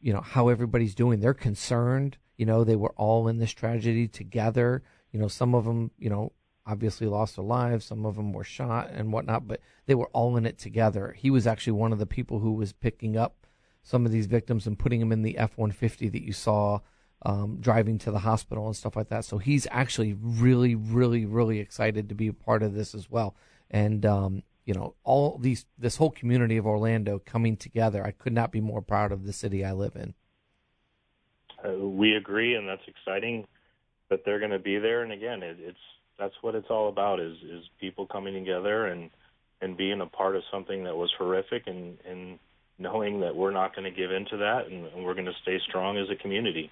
you 0.00 0.12
know, 0.12 0.20
how 0.20 0.48
everybody's 0.48 0.94
doing. 0.94 1.20
They're 1.20 1.34
concerned. 1.34 2.18
You 2.36 2.46
know, 2.46 2.64
they 2.64 2.76
were 2.76 2.92
all 2.96 3.28
in 3.28 3.38
this 3.38 3.52
tragedy 3.52 4.08
together. 4.08 4.82
You 5.12 5.20
know, 5.20 5.28
some 5.28 5.54
of 5.54 5.64
them, 5.64 5.90
you 5.98 6.10
know, 6.10 6.32
obviously 6.66 7.06
lost 7.06 7.36
their 7.36 7.44
lives. 7.44 7.84
Some 7.84 8.06
of 8.06 8.16
them 8.16 8.32
were 8.32 8.44
shot 8.44 8.90
and 8.90 9.12
whatnot, 9.12 9.46
but 9.46 9.60
they 9.86 9.94
were 9.94 10.08
all 10.08 10.36
in 10.36 10.46
it 10.46 10.58
together. 10.58 11.14
He 11.16 11.30
was 11.30 11.46
actually 11.46 11.74
one 11.74 11.92
of 11.92 11.98
the 11.98 12.06
people 12.06 12.40
who 12.40 12.52
was 12.52 12.72
picking 12.72 13.16
up 13.16 13.46
some 13.82 14.06
of 14.06 14.12
these 14.12 14.26
victims 14.26 14.66
and 14.66 14.78
putting 14.78 15.00
them 15.00 15.12
in 15.12 15.22
the 15.22 15.36
F 15.36 15.56
150 15.56 16.08
that 16.08 16.22
you 16.22 16.32
saw 16.32 16.80
um, 17.22 17.58
driving 17.60 17.98
to 17.98 18.10
the 18.10 18.20
hospital 18.20 18.66
and 18.66 18.76
stuff 18.76 18.96
like 18.96 19.08
that. 19.08 19.24
So 19.24 19.38
he's 19.38 19.66
actually 19.70 20.14
really, 20.20 20.74
really, 20.74 21.24
really 21.26 21.58
excited 21.58 22.08
to 22.08 22.14
be 22.14 22.28
a 22.28 22.32
part 22.32 22.62
of 22.62 22.74
this 22.74 22.94
as 22.94 23.10
well. 23.10 23.36
And, 23.70 24.04
um, 24.04 24.42
you 24.64 24.74
know, 24.74 24.94
all 25.04 25.38
these, 25.38 25.66
this 25.78 25.96
whole 25.96 26.10
community 26.10 26.56
of 26.56 26.66
Orlando 26.66 27.20
coming 27.24 27.56
together. 27.56 28.04
I 28.04 28.10
could 28.10 28.32
not 28.32 28.50
be 28.50 28.60
more 28.60 28.80
proud 28.80 29.12
of 29.12 29.24
the 29.24 29.32
city 29.32 29.64
I 29.64 29.72
live 29.72 29.96
in. 29.96 30.14
Uh, 31.64 31.72
we 31.78 32.14
agree, 32.14 32.54
and 32.54 32.68
that's 32.68 32.86
exciting 32.86 33.46
that 34.10 34.24
they're 34.24 34.38
going 34.38 34.50
to 34.50 34.58
be 34.58 34.78
there. 34.78 35.02
And 35.02 35.12
again, 35.12 35.42
it, 35.42 35.56
it's 35.60 35.78
that's 36.18 36.34
what 36.42 36.54
it's 36.54 36.70
all 36.70 36.88
about 36.88 37.20
is 37.20 37.36
is 37.42 37.64
people 37.80 38.06
coming 38.06 38.34
together 38.34 38.86
and 38.86 39.10
and 39.60 39.76
being 39.76 40.00
a 40.00 40.06
part 40.06 40.36
of 40.36 40.42
something 40.52 40.84
that 40.84 40.96
was 40.96 41.12
horrific 41.16 41.66
and 41.66 41.98
and 42.08 42.38
knowing 42.78 43.20
that 43.20 43.34
we're 43.34 43.52
not 43.52 43.74
going 43.74 43.84
to 43.84 43.96
give 43.96 44.10
in 44.10 44.24
to 44.26 44.36
that 44.36 44.66
and, 44.66 44.86
and 44.86 45.04
we're 45.04 45.14
going 45.14 45.26
to 45.26 45.34
stay 45.42 45.58
strong 45.68 45.96
as 45.96 46.10
a 46.10 46.16
community 46.16 46.70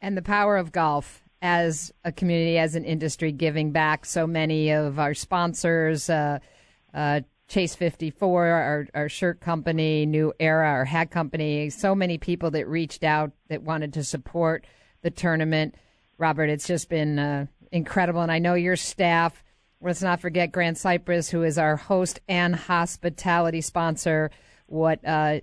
and 0.00 0.16
the 0.16 0.22
power 0.22 0.56
of 0.56 0.72
golf 0.72 1.22
as 1.40 1.92
a 2.04 2.12
community 2.12 2.58
as 2.58 2.74
an 2.74 2.84
industry 2.84 3.30
giving 3.32 3.70
back 3.70 4.04
so 4.04 4.26
many 4.26 4.70
of 4.70 4.98
our 4.98 5.14
sponsors 5.14 6.10
uh, 6.10 6.38
uh, 6.92 7.20
chase 7.52 7.74
54 7.74 8.46
our, 8.46 8.86
our 8.94 9.08
shirt 9.08 9.40
company 9.40 10.06
new 10.06 10.32
era 10.40 10.68
our 10.68 10.84
hat 10.84 11.10
company 11.10 11.68
so 11.68 11.94
many 11.94 12.16
people 12.16 12.50
that 12.50 12.66
reached 12.66 13.04
out 13.04 13.32
that 13.48 13.62
wanted 13.62 13.92
to 13.92 14.02
support 14.02 14.66
the 15.02 15.10
tournament 15.10 15.74
robert 16.18 16.48
it's 16.48 16.66
just 16.66 16.88
been 16.88 17.18
uh, 17.18 17.46
incredible. 17.72 18.20
And 18.20 18.30
I 18.30 18.38
know 18.38 18.54
your 18.54 18.76
staff. 18.76 19.42
Let's 19.80 20.02
not 20.02 20.20
forget 20.20 20.52
Grand 20.52 20.78
Cypress, 20.78 21.30
who 21.30 21.42
is 21.42 21.58
our 21.58 21.76
host 21.76 22.20
and 22.28 22.54
hospitality 22.54 23.62
sponsor. 23.62 24.30
What 24.66 25.04
uh, 25.04 25.40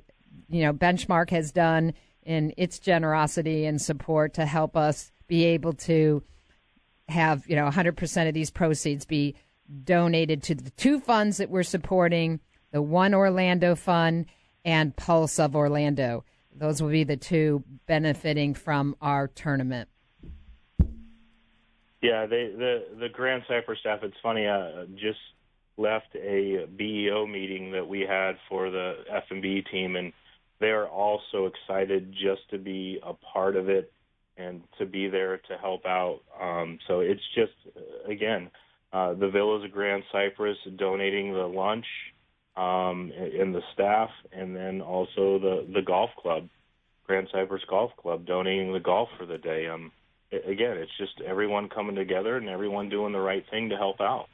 you 0.47 0.61
know, 0.61 0.71
Benchmark 0.71 1.31
has 1.31 1.51
done 1.51 1.93
in 2.23 2.53
its 2.55 2.79
generosity 2.79 3.65
and 3.65 3.81
support 3.81 4.35
to 4.35 4.45
help 4.45 4.77
us 4.77 5.11
be 5.27 5.43
able 5.45 5.73
to 5.73 6.23
have 7.09 7.47
you 7.47 7.55
know 7.55 7.67
100% 7.67 8.27
of 8.27 8.33
these 8.33 8.51
proceeds 8.51 9.05
be 9.05 9.35
donated 9.83 10.43
to 10.43 10.55
the 10.55 10.69
two 10.71 10.99
funds 10.99 11.38
that 11.38 11.49
we're 11.49 11.63
supporting 11.63 12.39
the 12.71 12.81
One 12.81 13.13
Orlando 13.13 13.75
Fund 13.75 14.25
and 14.65 14.95
Pulse 14.95 15.39
of 15.39 15.55
Orlando. 15.55 16.23
Those 16.53 16.81
will 16.81 16.89
be 16.89 17.03
the 17.03 17.17
two 17.17 17.63
benefiting 17.88 18.53
from 18.53 18.95
our 19.01 19.27
tournament. 19.27 19.89
Yeah, 22.01 22.25
they, 22.25 22.51
the 22.55 22.85
the 22.99 23.09
Grand 23.09 23.43
Cypress 23.47 23.79
staff. 23.79 23.99
It's 24.03 24.15
funny. 24.23 24.47
I 24.47 24.85
just 24.95 25.19
left 25.77 26.15
a 26.15 26.65
BEO 26.75 27.25
meeting 27.27 27.71
that 27.71 27.88
we 27.88 28.01
had 28.01 28.38
for 28.47 28.69
the 28.69 29.03
F 29.09 29.23
and 29.29 29.41
B 29.41 29.61
team, 29.69 29.95
and 29.95 30.13
they 30.59 30.67
are 30.67 30.88
all 30.88 31.21
so 31.31 31.47
excited 31.47 32.13
just 32.13 32.49
to 32.51 32.57
be 32.57 32.99
a 33.03 33.13
part 33.13 33.55
of 33.55 33.69
it 33.69 33.91
and 34.38 34.61
to 34.77 34.85
be 34.85 35.09
there 35.09 35.38
to 35.38 35.57
help 35.57 35.85
out. 35.85 36.21
Um, 36.41 36.79
so 36.88 37.01
it's 37.01 37.21
just 37.35 37.53
again, 38.07 38.49
uh, 38.91 39.13
the 39.13 39.29
Villas 39.29 39.63
of 39.63 39.72
Grand 39.72 40.03
Cypress 40.12 40.58
donating 40.77 41.34
the 41.34 41.48
lunch 41.48 41.86
um, 42.55 43.12
and 43.15 43.53
the 43.53 43.62
staff, 43.74 44.10
and 44.31 44.55
then 44.55 44.81
also 44.81 45.39
the 45.39 45.67
the 45.74 45.81
golf 45.81 46.10
club, 46.17 46.50
Grand 47.05 47.27
Cypress 47.31 47.62
Golf 47.69 47.91
Club, 47.98 48.25
donating 48.25 48.74
the 48.74 48.79
golf 48.79 49.10
for 49.17 49.25
the 49.25 49.38
day. 49.38 49.67
Um, 49.67 49.91
again, 50.31 50.77
it's 50.77 50.96
just 50.98 51.22
everyone 51.25 51.69
coming 51.69 51.96
together 51.96 52.38
and 52.38 52.50
everyone 52.50 52.89
doing 52.89 53.13
the 53.13 53.19
right 53.19 53.46
thing 53.50 53.69
to 53.69 53.77
help 53.77 54.01
out. 54.01 54.27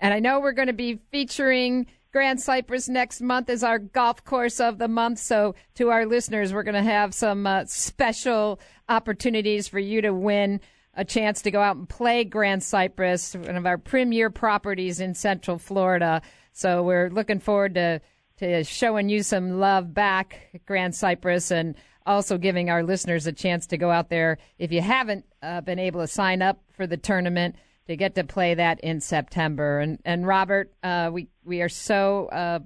And 0.00 0.14
I 0.14 0.20
know 0.20 0.40
we're 0.40 0.52
going 0.52 0.68
to 0.68 0.72
be 0.72 1.00
featuring 1.10 1.86
Grand 2.12 2.40
Cypress 2.40 2.88
next 2.88 3.20
month 3.20 3.50
as 3.50 3.62
our 3.62 3.78
golf 3.78 4.24
course 4.24 4.60
of 4.60 4.78
the 4.78 4.88
month. 4.88 5.18
So, 5.18 5.54
to 5.74 5.90
our 5.90 6.06
listeners, 6.06 6.52
we're 6.52 6.62
going 6.62 6.74
to 6.74 6.90
have 6.90 7.14
some 7.14 7.46
uh, 7.46 7.64
special 7.66 8.60
opportunities 8.88 9.68
for 9.68 9.78
you 9.78 10.00
to 10.02 10.14
win 10.14 10.60
a 10.98 11.04
chance 11.04 11.42
to 11.42 11.50
go 11.50 11.62
out 11.62 11.76
and 11.76 11.88
play 11.88 12.24
Grand 12.24 12.62
Cypress, 12.62 13.34
one 13.34 13.56
of 13.56 13.64
our 13.64 13.78
premier 13.78 14.28
properties 14.28 15.00
in 15.00 15.14
Central 15.14 15.56
Florida. 15.56 16.20
So, 16.52 16.82
we're 16.82 17.08
looking 17.08 17.40
forward 17.40 17.74
to 17.76 18.00
to 18.38 18.62
showing 18.64 19.08
you 19.08 19.22
some 19.22 19.58
love 19.58 19.92
back, 19.92 20.60
Grand 20.66 20.94
Cypress, 20.94 21.50
and 21.50 21.74
also 22.06 22.38
giving 22.38 22.70
our 22.70 22.82
listeners 22.82 23.26
a 23.26 23.32
chance 23.32 23.66
to 23.66 23.76
go 23.76 23.90
out 23.90 24.08
there 24.10 24.38
if 24.58 24.72
you 24.72 24.80
haven't 24.80 25.24
uh, 25.42 25.60
been 25.60 25.78
able 25.78 26.00
to 26.00 26.06
sign 26.06 26.40
up 26.40 26.60
for 26.70 26.86
the 26.86 26.96
tournament 26.96 27.56
to 27.86 27.96
get 27.96 28.14
to 28.14 28.24
play 28.24 28.54
that 28.54 28.80
in 28.80 29.00
September. 29.00 29.80
And 29.80 29.98
and 30.04 30.26
Robert, 30.26 30.72
uh, 30.82 31.10
we 31.12 31.28
we 31.44 31.62
are 31.62 31.68
so 31.68 32.26
uh, 32.26 32.60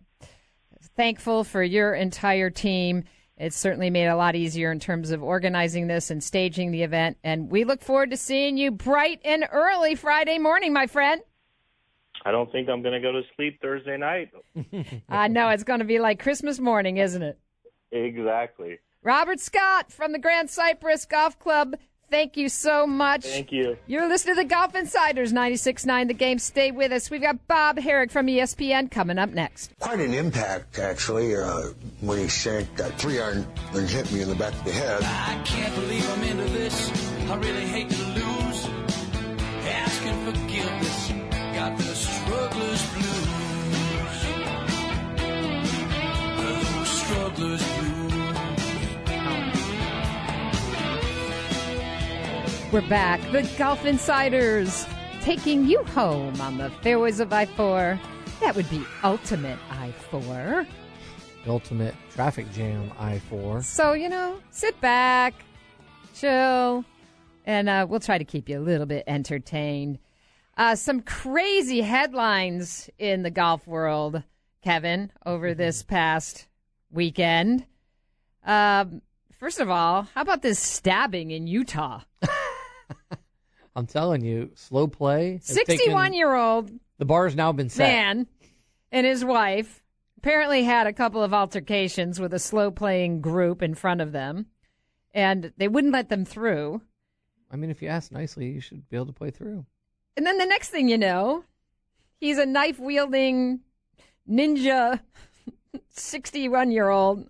thankful 0.97 1.45
for 1.45 1.63
your 1.63 1.95
entire 1.95 2.51
team. 2.51 3.05
It's 3.43 3.59
certainly 3.59 3.91
made 3.91 4.05
it 4.05 4.11
a 4.11 4.17
lot 4.17 4.37
easier 4.37 4.71
in 4.71 4.79
terms 4.79 5.11
of 5.11 5.21
organizing 5.21 5.89
this 5.89 6.13
and 6.13 6.23
staging 6.23 6.71
the 6.71 6.85
event. 6.85 7.17
And 7.25 7.51
we 7.51 7.65
look 7.65 7.83
forward 7.83 8.13
to 8.13 8.17
seeing 8.17 8.57
you 8.57 8.71
bright 8.71 9.21
and 9.25 9.49
early 9.51 9.97
Friday 9.97 10.39
morning, 10.39 10.73
my 10.73 10.87
friend. 10.87 11.21
I 12.25 12.31
don't 12.31 12.53
think 12.53 12.69
I'm 12.69 12.83
going 12.83 12.95
to 12.95 13.01
go 13.01 13.11
to 13.11 13.23
sleep 13.35 13.61
Thursday 13.61 13.97
night. 13.97 14.31
I 15.09 15.27
know 15.27 15.49
it's 15.49 15.65
going 15.65 15.81
to 15.81 15.85
be 15.85 15.99
like 15.99 16.23
Christmas 16.23 16.61
morning, 16.61 16.99
isn't 16.99 17.21
it? 17.21 17.37
Exactly. 17.91 18.79
Robert 19.03 19.41
Scott 19.41 19.91
from 19.91 20.13
the 20.13 20.21
Grand 20.21 20.49
Cypress 20.49 21.05
Golf 21.05 21.37
Club. 21.41 21.75
Thank 22.13 22.37
you 22.37 22.51
so 22.51 22.87
much. 22.87 23.25
Thank 23.25 23.53
you. 23.53 23.79
You're 23.87 24.07
listening 24.07 24.37
to 24.37 24.43
the 24.43 24.47
Golf 24.47 24.75
Insiders 24.75 25.33
96.9 25.33 26.09
The 26.09 26.13
Game. 26.13 26.39
Stay 26.39 26.71
with 26.71 26.93
us. 26.93 27.11
We've 27.11 27.23
got 27.23 27.49
Bob 27.49 27.79
Harig 27.79 28.11
from 28.11 28.27
ESPN 28.27 28.91
coming 28.91 29.17
up 29.17 29.31
next. 29.31 29.73
Quite 29.81 29.99
an 29.99 30.13
impact, 30.13 30.79
actually, 30.79 31.35
uh, 31.35 31.71
when 32.03 32.19
he 32.19 32.29
sank 32.29 32.77
that 32.77 32.99
three 32.99 33.19
iron 33.19 33.47
and 33.73 33.89
hit 33.89 34.13
me 34.13 34.21
in 34.21 34.29
the 34.29 34.35
back 34.35 34.53
of 34.53 34.63
the 34.63 34.73
head. 34.73 35.03
I 35.03 35.41
can't 35.47 35.75
believe 35.75 36.07
I'm 36.11 36.23
into 36.25 36.53
this. 36.53 36.91
I 37.31 37.37
really 37.37 37.65
hate 37.65 37.89
to 37.89 38.05
lose. 38.05 38.69
Asking 39.65 40.25
forgiveness. 40.27 41.13
Got 41.55 41.79
the 41.79 41.95
struggler's 41.95 42.93
blues. 42.93 43.29
The 46.37 46.85
struggler's 46.85 47.63
blues. 47.63 47.72
We're 52.73 52.81
back. 52.89 53.21
The 53.33 53.43
Golf 53.59 53.85
Insiders 53.85 54.87
taking 55.21 55.67
you 55.67 55.85
home 55.85 56.41
on 56.41 56.57
the 56.57 56.71
fairways 56.81 57.21
of 57.21 57.31
I 57.31 57.45
4. 57.45 58.01
That 58.41 58.57
would 58.57 58.71
be 58.71 58.83
ultimate 59.05 59.59
I 59.71 59.91
4. 60.11 60.67
Ultimate 61.47 61.95
traffic 62.15 62.51
jam 62.51 62.91
I 62.99 63.19
4. 63.19 63.61
So, 63.61 63.93
you 63.93 64.09
know, 64.09 64.39
sit 64.53 64.81
back, 64.81 65.35
chill, 66.15 66.87
and 67.45 67.69
uh, 67.69 67.85
we'll 67.87 68.01
try 68.01 68.17
to 68.17 68.25
keep 68.25 68.49
you 68.49 68.59
a 68.59 68.65
little 68.65 68.87
bit 68.87 69.05
entertained. 69.07 69.99
Uh, 70.57 70.75
some 70.75 71.03
crazy 71.03 71.83
headlines 71.83 72.89
in 72.99 73.23
the 73.23 73.31
golf 73.31 73.67
world, 73.67 74.23
Kevin, 74.65 75.13
over 75.27 75.53
this 75.53 75.83
past 75.83 76.49
weekend. 76.91 77.67
Um, 78.47 79.03
first 79.39 79.61
of 79.61 79.69
all, 79.69 80.09
how 80.15 80.23
about 80.23 80.41
this 80.41 80.59
stabbing 80.59 81.33
in 81.33 81.47
Utah? 81.47 82.01
I'm 83.77 83.87
telling 83.87 84.23
you, 84.25 84.51
slow 84.55 84.87
play. 84.87 85.35
has 85.35 85.47
61 85.47 86.03
taken- 86.05 86.15
year 86.15 86.35
old 86.35 86.71
The 86.99 87.05
bar 87.05 87.25
has 87.25 87.35
now 87.35 87.53
been 87.53 87.69
set. 87.71 87.89
man 87.89 88.27
and 88.91 89.07
his 89.07 89.25
wife 89.25 89.83
apparently 90.19 90.63
had 90.65 90.87
a 90.87 90.93
couple 90.93 91.23
of 91.23 91.33
altercations 91.35 92.21
with 92.21 92.33
a 92.35 92.39
slow 92.39 92.71
playing 92.71 93.21
group 93.21 93.63
in 93.63 93.75
front 93.75 94.01
of 94.01 94.13
them, 94.13 94.47
and 95.13 95.53
they 95.57 95.67
wouldn't 95.69 95.93
let 95.93 96.09
them 96.11 96.25
through. 96.25 96.81
I 97.51 97.57
mean, 97.57 97.71
if 97.71 97.83
you 97.83 97.89
ask 97.89 98.13
nicely, 98.13 98.51
you 98.51 98.61
should 98.61 98.89
be 98.89 98.97
able 98.97 99.07
to 99.07 99.13
play 99.13 99.31
through. 99.31 99.67
And 100.17 100.25
then 100.27 100.39
the 100.39 100.47
next 100.47 100.69
thing 100.69 100.89
you 100.89 100.99
know, 100.99 101.45
he's 102.21 102.39
a 102.39 102.47
knife 102.47 102.79
wielding 102.79 103.61
ninja 104.31 105.01
61 105.91 106.71
year 106.71 106.89
old, 106.89 107.27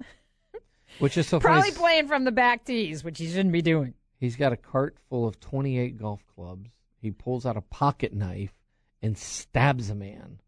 Which 0.99 1.16
is 1.16 1.26
so 1.28 1.40
probably 1.40 1.71
funny. 1.71 1.76
playing 1.81 2.09
from 2.09 2.25
the 2.25 2.33
back 2.33 2.64
tees, 2.64 3.02
which 3.04 3.19
he 3.19 3.28
shouldn't 3.28 3.52
be 3.52 3.62
doing. 3.62 3.95
He's 4.23 4.37
got 4.37 4.52
a 4.52 4.57
cart 4.57 4.99
full 5.09 5.26
of 5.26 5.41
28 5.41 5.99
golf 5.99 6.25
clubs. 6.33 6.71
He 7.00 7.11
pulls 7.11 7.45
out 7.45 7.57
a 7.57 7.61
pocket 7.61 8.14
knife 8.14 8.55
and 9.02 9.19
stabs 9.19 9.91
a 9.91 9.97
man. 9.97 10.38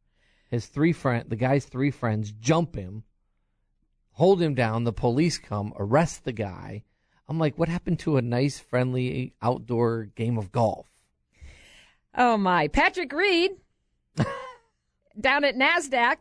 His 0.49 0.67
three 0.67 0.93
friend, 0.93 1.29
the 1.29 1.35
guy's 1.35 1.65
three 1.65 1.91
friends, 1.91 2.31
jump 2.31 2.77
him, 2.77 3.03
hold 4.13 4.41
him 4.41 4.55
down. 4.55 4.85
The 4.85 4.93
police 4.93 5.39
come, 5.39 5.73
arrest 5.77 6.23
the 6.23 6.31
guy. 6.31 6.85
I'm 7.29 7.41
like, 7.41 7.59
what 7.59 7.69
happened 7.69 7.99
to 7.99 8.17
a 8.17 8.23
nice, 8.23 8.61
friendly 8.61 9.35
outdoor 9.43 10.05
game 10.05 10.39
of 10.39 10.53
golf? 10.53 10.87
Oh 12.17 12.37
my, 12.37 12.69
Patrick 12.69 13.13
Reed 13.13 13.57
down 15.21 15.43
at 15.43 15.57
Nasdaq. 15.57 16.19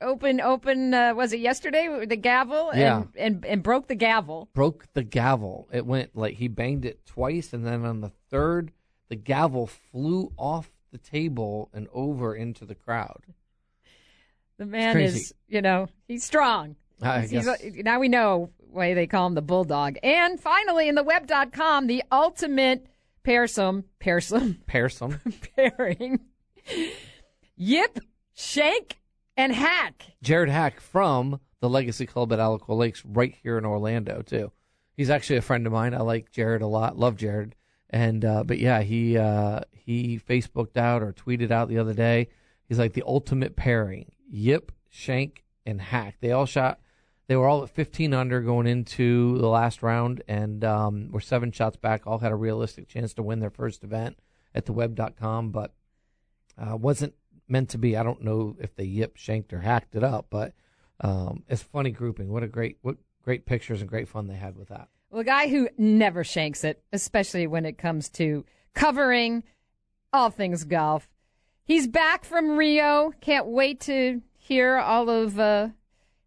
Open, 0.00 0.40
open. 0.40 0.92
Uh, 0.92 1.14
was 1.14 1.32
it 1.32 1.38
yesterday? 1.40 2.04
The 2.04 2.16
gavel, 2.16 2.70
and, 2.70 2.80
Yeah. 2.80 3.02
and 3.16 3.44
and 3.44 3.62
broke 3.62 3.86
the 3.86 3.94
gavel. 3.94 4.48
Broke 4.52 4.86
the 4.92 5.04
gavel. 5.04 5.68
It 5.72 5.86
went 5.86 6.16
like 6.16 6.34
he 6.36 6.48
banged 6.48 6.84
it 6.84 7.06
twice, 7.06 7.52
and 7.52 7.64
then 7.64 7.84
on 7.84 8.00
the 8.00 8.10
third, 8.30 8.72
the 9.08 9.14
gavel 9.16 9.66
flew 9.68 10.32
off 10.36 10.70
the 10.90 10.98
table 10.98 11.70
and 11.72 11.86
over 11.92 12.34
into 12.34 12.64
the 12.64 12.74
crowd. 12.74 13.22
The 14.56 14.66
man 14.66 14.98
is, 14.98 15.32
you 15.46 15.62
know, 15.62 15.86
he's 16.08 16.24
strong. 16.24 16.74
I 17.00 17.20
He's- 17.26 17.44
guess. 17.44 17.60
he's- 17.60 17.84
now 17.84 18.00
we 18.00 18.08
know 18.08 18.50
why 18.70 18.94
they 18.94 19.06
call 19.06 19.28
him 19.28 19.34
the 19.34 19.42
bulldog. 19.42 19.96
And 20.02 20.40
finally, 20.40 20.88
in 20.88 20.96
the 20.96 21.04
web.com, 21.04 21.86
the 21.86 22.02
ultimate 22.10 22.86
pairsome, 23.22 23.84
pairsome 24.00 24.60
Pearson. 24.66 25.20
pairing. 25.56 26.18
Yip, 27.56 28.00
Shank, 28.34 28.97
and 29.38 29.54
Hack. 29.54 30.04
Jared 30.20 30.50
Hack 30.50 30.80
from 30.80 31.40
the 31.60 31.68
Legacy 31.68 32.04
Club 32.04 32.32
at 32.32 32.40
Alaqua 32.40 32.76
Lakes, 32.76 33.02
right 33.06 33.34
here 33.42 33.56
in 33.56 33.64
Orlando 33.64 34.20
too. 34.20 34.52
He's 34.96 35.10
actually 35.10 35.36
a 35.36 35.42
friend 35.42 35.66
of 35.66 35.72
mine. 35.72 35.94
I 35.94 36.00
like 36.00 36.32
Jared 36.32 36.60
a 36.60 36.66
lot. 36.66 36.98
Love 36.98 37.16
Jared. 37.16 37.54
And 37.88 38.24
uh, 38.24 38.44
but 38.44 38.58
yeah, 38.58 38.82
he 38.82 39.16
uh, 39.16 39.60
he 39.72 40.18
Facebooked 40.18 40.76
out 40.76 41.02
or 41.02 41.12
tweeted 41.12 41.50
out 41.50 41.68
the 41.68 41.78
other 41.78 41.94
day. 41.94 42.28
He's 42.66 42.78
like 42.78 42.92
the 42.92 43.04
ultimate 43.06 43.56
pairing: 43.56 44.10
Yip, 44.28 44.72
Shank, 44.90 45.44
and 45.64 45.80
Hack. 45.80 46.16
They 46.20 46.32
all 46.32 46.44
shot. 46.44 46.80
They 47.28 47.36
were 47.36 47.46
all 47.46 47.62
at 47.62 47.70
15 47.70 48.14
under 48.14 48.40
going 48.40 48.66
into 48.66 49.38
the 49.38 49.48
last 49.48 49.82
round, 49.82 50.22
and 50.26 50.64
um, 50.64 51.10
were 51.12 51.20
seven 51.20 51.52
shots 51.52 51.76
back. 51.76 52.06
All 52.06 52.18
had 52.18 52.32
a 52.32 52.36
realistic 52.36 52.88
chance 52.88 53.14
to 53.14 53.22
win 53.22 53.38
their 53.38 53.50
first 53.50 53.84
event 53.84 54.18
at 54.54 54.66
the 54.66 54.72
web.com, 54.72 55.50
but 55.50 55.74
uh, 56.58 56.76
wasn't 56.76 57.14
meant 57.48 57.70
to 57.70 57.78
be. 57.78 57.96
I 57.96 58.02
don't 58.02 58.22
know 58.22 58.56
if 58.60 58.74
they 58.76 58.84
yip, 58.84 59.16
shanked, 59.16 59.52
or 59.52 59.60
hacked 59.60 59.94
it 59.94 60.04
up, 60.04 60.26
but 60.30 60.52
um, 61.00 61.44
it's 61.48 61.62
funny 61.62 61.90
grouping. 61.90 62.28
What 62.28 62.42
a 62.42 62.48
great, 62.48 62.78
what 62.82 62.96
great 63.22 63.46
pictures 63.46 63.80
and 63.80 63.88
great 63.88 64.08
fun 64.08 64.26
they 64.26 64.34
had 64.34 64.56
with 64.56 64.68
that. 64.68 64.88
Well, 65.10 65.20
a 65.20 65.24
guy 65.24 65.48
who 65.48 65.68
never 65.78 66.24
shanks 66.24 66.64
it, 66.64 66.82
especially 66.92 67.46
when 67.46 67.64
it 67.64 67.78
comes 67.78 68.08
to 68.10 68.44
covering 68.74 69.42
all 70.12 70.30
things 70.30 70.64
golf. 70.64 71.08
He's 71.64 71.86
back 71.86 72.24
from 72.24 72.56
Rio. 72.56 73.12
Can't 73.20 73.46
wait 73.46 73.80
to 73.82 74.22
hear 74.38 74.78
all 74.78 75.10
of 75.10 75.38
uh, 75.38 75.68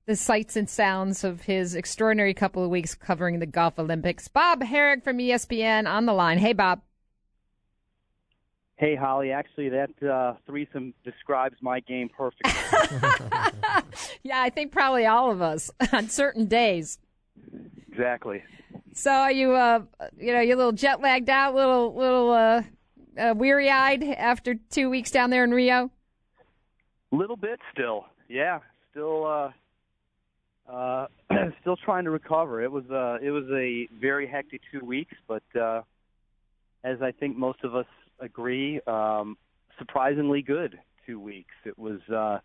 the 0.05 0.15
sights 0.15 0.55
and 0.55 0.69
sounds 0.69 1.23
of 1.23 1.41
his 1.41 1.73
extraordinary 1.73 2.33
couple 2.33 2.63
of 2.63 2.69
weeks 2.69 2.93
covering 2.93 3.39
the 3.39 3.45
Golf 3.45 3.79
Olympics. 3.79 4.27
Bob 4.27 4.61
Harig 4.61 5.03
from 5.03 5.17
ESPN 5.17 5.87
on 5.87 6.05
the 6.05 6.13
line. 6.13 6.37
Hey, 6.37 6.53
Bob. 6.53 6.81
Hey, 8.81 8.95
Holly. 8.95 9.31
Actually, 9.31 9.69
that 9.69 9.91
uh, 10.03 10.33
threesome 10.47 10.95
describes 11.03 11.55
my 11.61 11.81
game 11.81 12.09
perfectly. 12.09 12.51
Yeah, 14.23 14.41
I 14.41 14.49
think 14.49 14.71
probably 14.71 15.05
all 15.05 15.29
of 15.31 15.41
us 15.41 15.69
on 15.93 16.09
certain 16.09 16.45
days. 16.47 16.97
exactly. 17.91 18.43
So 18.93 19.11
are 19.11 19.31
you, 19.31 19.53
uh, 19.53 19.83
you 20.17 20.33
know, 20.33 20.39
you're 20.39 20.55
a 20.55 20.57
little 20.57 20.71
jet 20.71 20.99
lagged 20.99 21.29
out, 21.29 21.53
little, 21.53 21.93
little 21.93 22.31
uh, 22.31 22.63
uh, 23.19 23.33
weary 23.35 23.69
eyed 23.69 24.03
after 24.03 24.55
two 24.71 24.89
weeks 24.89 25.11
down 25.11 25.29
there 25.29 25.43
in 25.43 25.51
Rio? 25.51 25.91
little 27.11 27.35
bit 27.35 27.59
still. 27.73 28.05
Yeah, 28.29 28.59
still. 28.89 29.25
Uh, 29.25 30.71
uh, 30.71 31.07
still 31.61 31.77
trying 31.77 32.05
to 32.05 32.11
recover. 32.11 32.63
It 32.63 32.71
was 32.71 32.85
uh, 32.89 33.17
it 33.21 33.29
was 33.29 33.45
a 33.51 33.87
very 33.99 34.25
hectic 34.27 34.61
two 34.71 34.83
weeks, 34.83 35.13
but 35.27 35.43
uh, 35.59 35.81
as 36.83 37.01
I 37.01 37.11
think 37.11 37.37
most 37.37 37.63
of 37.63 37.75
us 37.75 37.85
agree, 38.21 38.79
um, 38.87 39.37
surprisingly 39.77 40.41
good 40.41 40.79
two 41.05 41.19
weeks. 41.19 41.53
It 41.65 41.77
was 41.77 41.99
uh, 42.09 42.39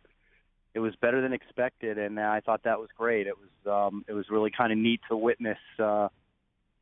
it 0.74 0.80
was 0.80 0.94
better 0.96 1.20
than 1.20 1.32
expected, 1.32 1.98
and 1.98 2.18
I 2.18 2.40
thought 2.40 2.62
that 2.64 2.80
was 2.80 2.88
great. 2.96 3.26
It 3.26 3.34
was 3.36 3.90
um, 3.90 4.04
it 4.08 4.12
was 4.12 4.26
really 4.30 4.50
kind 4.50 4.72
of 4.72 4.78
neat 4.78 5.00
to 5.08 5.16
witness 5.16 5.58
uh, 5.78 6.08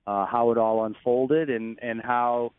uh, 0.07 0.27
how 0.27 0.51
it 0.53 0.59
all 0.59 0.85
unfolded, 0.85 1.51
and 1.51 1.79
and 1.83 2.01
how 2.03 2.53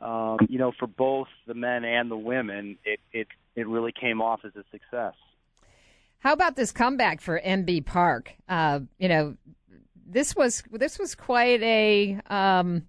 um, 0.00 0.38
you 0.48 0.58
know 0.58 0.72
for 0.78 0.86
both 0.86 1.28
the 1.46 1.54
men 1.54 1.84
and 1.84 2.10
the 2.10 2.16
women, 2.16 2.78
it 2.84 3.00
it 3.12 3.28
it 3.54 3.68
really 3.68 3.92
came 3.92 4.20
off 4.20 4.40
as 4.44 4.52
a 4.56 4.64
success. 4.70 5.14
How 6.18 6.32
about 6.32 6.56
this 6.56 6.72
comeback 6.72 7.20
for 7.20 7.38
Inbee 7.38 7.84
Park? 7.84 8.32
Uh, 8.48 8.80
you 8.98 9.08
know, 9.08 9.36
this 10.06 10.34
was 10.34 10.62
this 10.72 10.98
was 10.98 11.14
quite 11.14 11.62
a 11.62 12.18
um, 12.28 12.86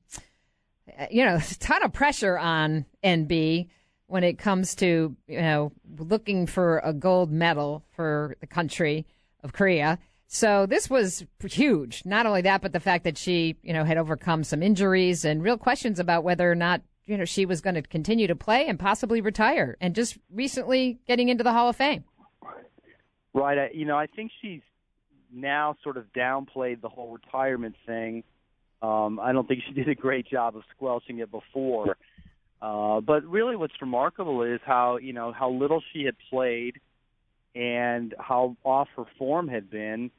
you 1.09 1.25
know 1.25 1.35
a 1.51 1.55
ton 1.59 1.83
of 1.83 1.93
pressure 1.93 2.37
on 2.37 2.85
Inbee 3.03 3.69
when 4.07 4.23
it 4.23 4.37
comes 4.37 4.75
to 4.75 5.15
you 5.27 5.41
know 5.41 5.71
looking 5.97 6.47
for 6.47 6.79
a 6.79 6.93
gold 6.93 7.31
medal 7.31 7.83
for 7.95 8.35
the 8.41 8.47
country 8.47 9.05
of 9.43 9.53
Korea. 9.53 9.99
So 10.27 10.65
this 10.65 10.89
was 10.89 11.25
huge. 11.43 12.03
Not 12.03 12.25
only 12.25 12.41
that, 12.41 12.61
but 12.61 12.73
the 12.73 12.79
fact 12.79 13.03
that 13.03 13.17
she 13.17 13.57
you 13.61 13.73
know 13.73 13.83
had 13.83 13.97
overcome 13.97 14.43
some 14.43 14.63
injuries 14.63 15.25
and 15.25 15.43
real 15.43 15.57
questions 15.57 15.99
about 15.99 16.23
whether 16.23 16.49
or 16.49 16.55
not 16.55 16.81
you 17.05 17.17
know 17.17 17.25
she 17.25 17.45
was 17.45 17.61
going 17.61 17.75
to 17.75 17.81
continue 17.81 18.27
to 18.27 18.35
play 18.35 18.67
and 18.67 18.79
possibly 18.79 19.21
retire, 19.21 19.77
and 19.79 19.95
just 19.95 20.17
recently 20.31 20.99
getting 21.07 21.29
into 21.29 21.43
the 21.43 21.53
Hall 21.53 21.69
of 21.69 21.75
Fame. 21.75 22.03
Right. 23.33 23.57
Uh, 23.57 23.67
you 23.73 23.83
know, 23.85 23.97
I 23.97 24.07
think 24.07 24.31
she's 24.41 24.61
now 25.31 25.75
sort 25.83 25.97
of 25.97 26.05
downplayed 26.13 26.81
the 26.81 26.89
whole 26.89 27.11
retirement 27.11 27.75
thing. 27.85 28.23
Um, 28.85 29.19
I 29.19 29.31
don't 29.31 29.47
think 29.47 29.63
she 29.67 29.73
did 29.81 29.89
a 29.89 29.95
great 29.95 30.27
job 30.27 30.55
of 30.55 30.63
squelching 30.75 31.19
it 31.19 31.31
before. 31.31 31.97
Uh, 32.61 33.01
but 33.01 33.23
really, 33.25 33.55
what's 33.55 33.73
remarkable 33.81 34.43
is 34.43 34.59
how 34.65 34.97
you 34.97 35.13
know 35.13 35.31
how 35.31 35.49
little 35.49 35.81
she 35.93 36.03
had 36.03 36.15
played, 36.29 36.79
and 37.53 38.13
how 38.19 38.55
off 38.63 38.87
her 38.95 39.05
form 39.17 39.47
had 39.47 39.69
been, 39.69 40.09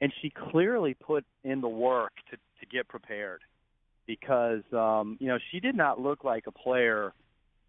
and 0.00 0.12
she 0.20 0.30
clearly 0.30 0.94
put 0.94 1.24
in 1.44 1.60
the 1.60 1.68
work 1.68 2.12
to 2.30 2.36
to 2.36 2.66
get 2.70 2.88
prepared, 2.88 3.40
because 4.06 4.62
um, 4.72 5.16
you 5.20 5.28
know 5.28 5.38
she 5.50 5.60
did 5.60 5.76
not 5.76 6.00
look 6.00 6.24
like 6.24 6.46
a 6.46 6.52
player 6.52 7.12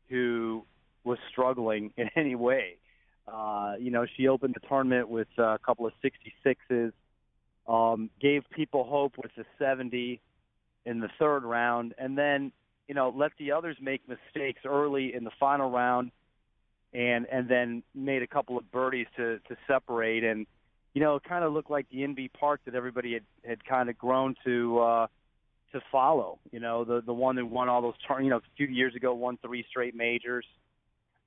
who 0.09 0.63
was 1.03 1.17
struggling 1.31 1.91
in 1.97 2.09
any 2.15 2.35
way. 2.35 2.75
Uh, 3.31 3.75
you 3.79 3.91
know, 3.91 4.07
she 4.17 4.27
opened 4.27 4.55
the 4.55 4.67
tournament 4.67 5.07
with 5.07 5.27
a 5.37 5.59
couple 5.63 5.85
of 5.85 5.93
66s, 6.03 6.91
um, 7.67 8.09
gave 8.19 8.41
people 8.49 8.83
hope 8.83 9.13
with 9.21 9.29
a 9.37 9.45
70 9.59 10.19
in 10.89 10.99
the 10.99 11.09
third 11.19 11.43
round, 11.43 11.93
and 11.99 12.17
then, 12.17 12.51
you 12.87 12.95
know, 12.95 13.13
let 13.15 13.31
the 13.37 13.51
others 13.51 13.77
make 13.79 14.01
mistakes 14.09 14.61
early 14.65 15.13
in 15.13 15.23
the 15.23 15.31
final 15.39 15.69
round 15.69 16.11
and 16.91 17.27
and 17.31 17.47
then 17.47 17.83
made 17.93 18.23
a 18.23 18.27
couple 18.27 18.57
of 18.57 18.69
birdies 18.71 19.05
to, 19.15 19.37
to 19.47 19.55
separate. 19.67 20.23
And, 20.23 20.47
you 20.95 21.01
know, 21.01 21.15
it 21.17 21.23
kind 21.23 21.43
of 21.45 21.53
looked 21.53 21.69
like 21.69 21.87
the 21.91 21.99
Inbee 21.99 22.33
Park 22.33 22.61
that 22.65 22.73
everybody 22.73 23.13
had, 23.13 23.23
had 23.45 23.63
kind 23.63 23.89
of 23.89 23.97
grown 23.99 24.33
to 24.43 24.79
uh, 24.79 25.07
to 25.73 25.81
follow. 25.91 26.39
You 26.51 26.59
know, 26.59 26.83
the 26.83 27.01
the 27.05 27.13
one 27.13 27.35
that 27.35 27.45
won 27.45 27.69
all 27.69 27.83
those, 27.83 27.93
turn, 28.07 28.23
you 28.23 28.31
know, 28.31 28.37
a 28.37 28.55
few 28.57 28.65
years 28.65 28.95
ago, 28.95 29.13
won 29.13 29.37
three 29.45 29.63
straight 29.69 29.95
majors. 29.95 30.45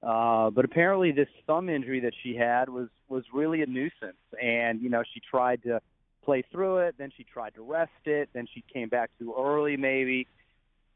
Uh, 0.03 0.51
but 0.51 0.65
apparently, 0.65 1.13
this 1.13 1.29
thumb 1.47 1.69
injury 1.69 2.01
that 2.01 2.15
she 2.25 2.35
had 2.35 2.69
was 2.69 2.89
was 3.09 3.23
really 3.33 3.63
a 3.63 3.67
nuisance, 3.67 4.17
and 4.43 4.83
you 4.83 4.91
know 4.91 5.05
she 5.15 5.21
tried 5.21 5.63
to 5.63 5.81
play 6.25 6.43
through 6.53 6.79
it, 6.79 6.95
then 6.99 7.11
she 7.17 7.25
tried 7.25 7.55
to 7.55 7.63
rest 7.63 7.91
it, 8.05 8.29
then 8.33 8.47
she 8.53 8.63
came 8.73 8.89
back 8.89 9.11
too 9.19 9.35
early, 9.39 9.77
maybe, 9.77 10.27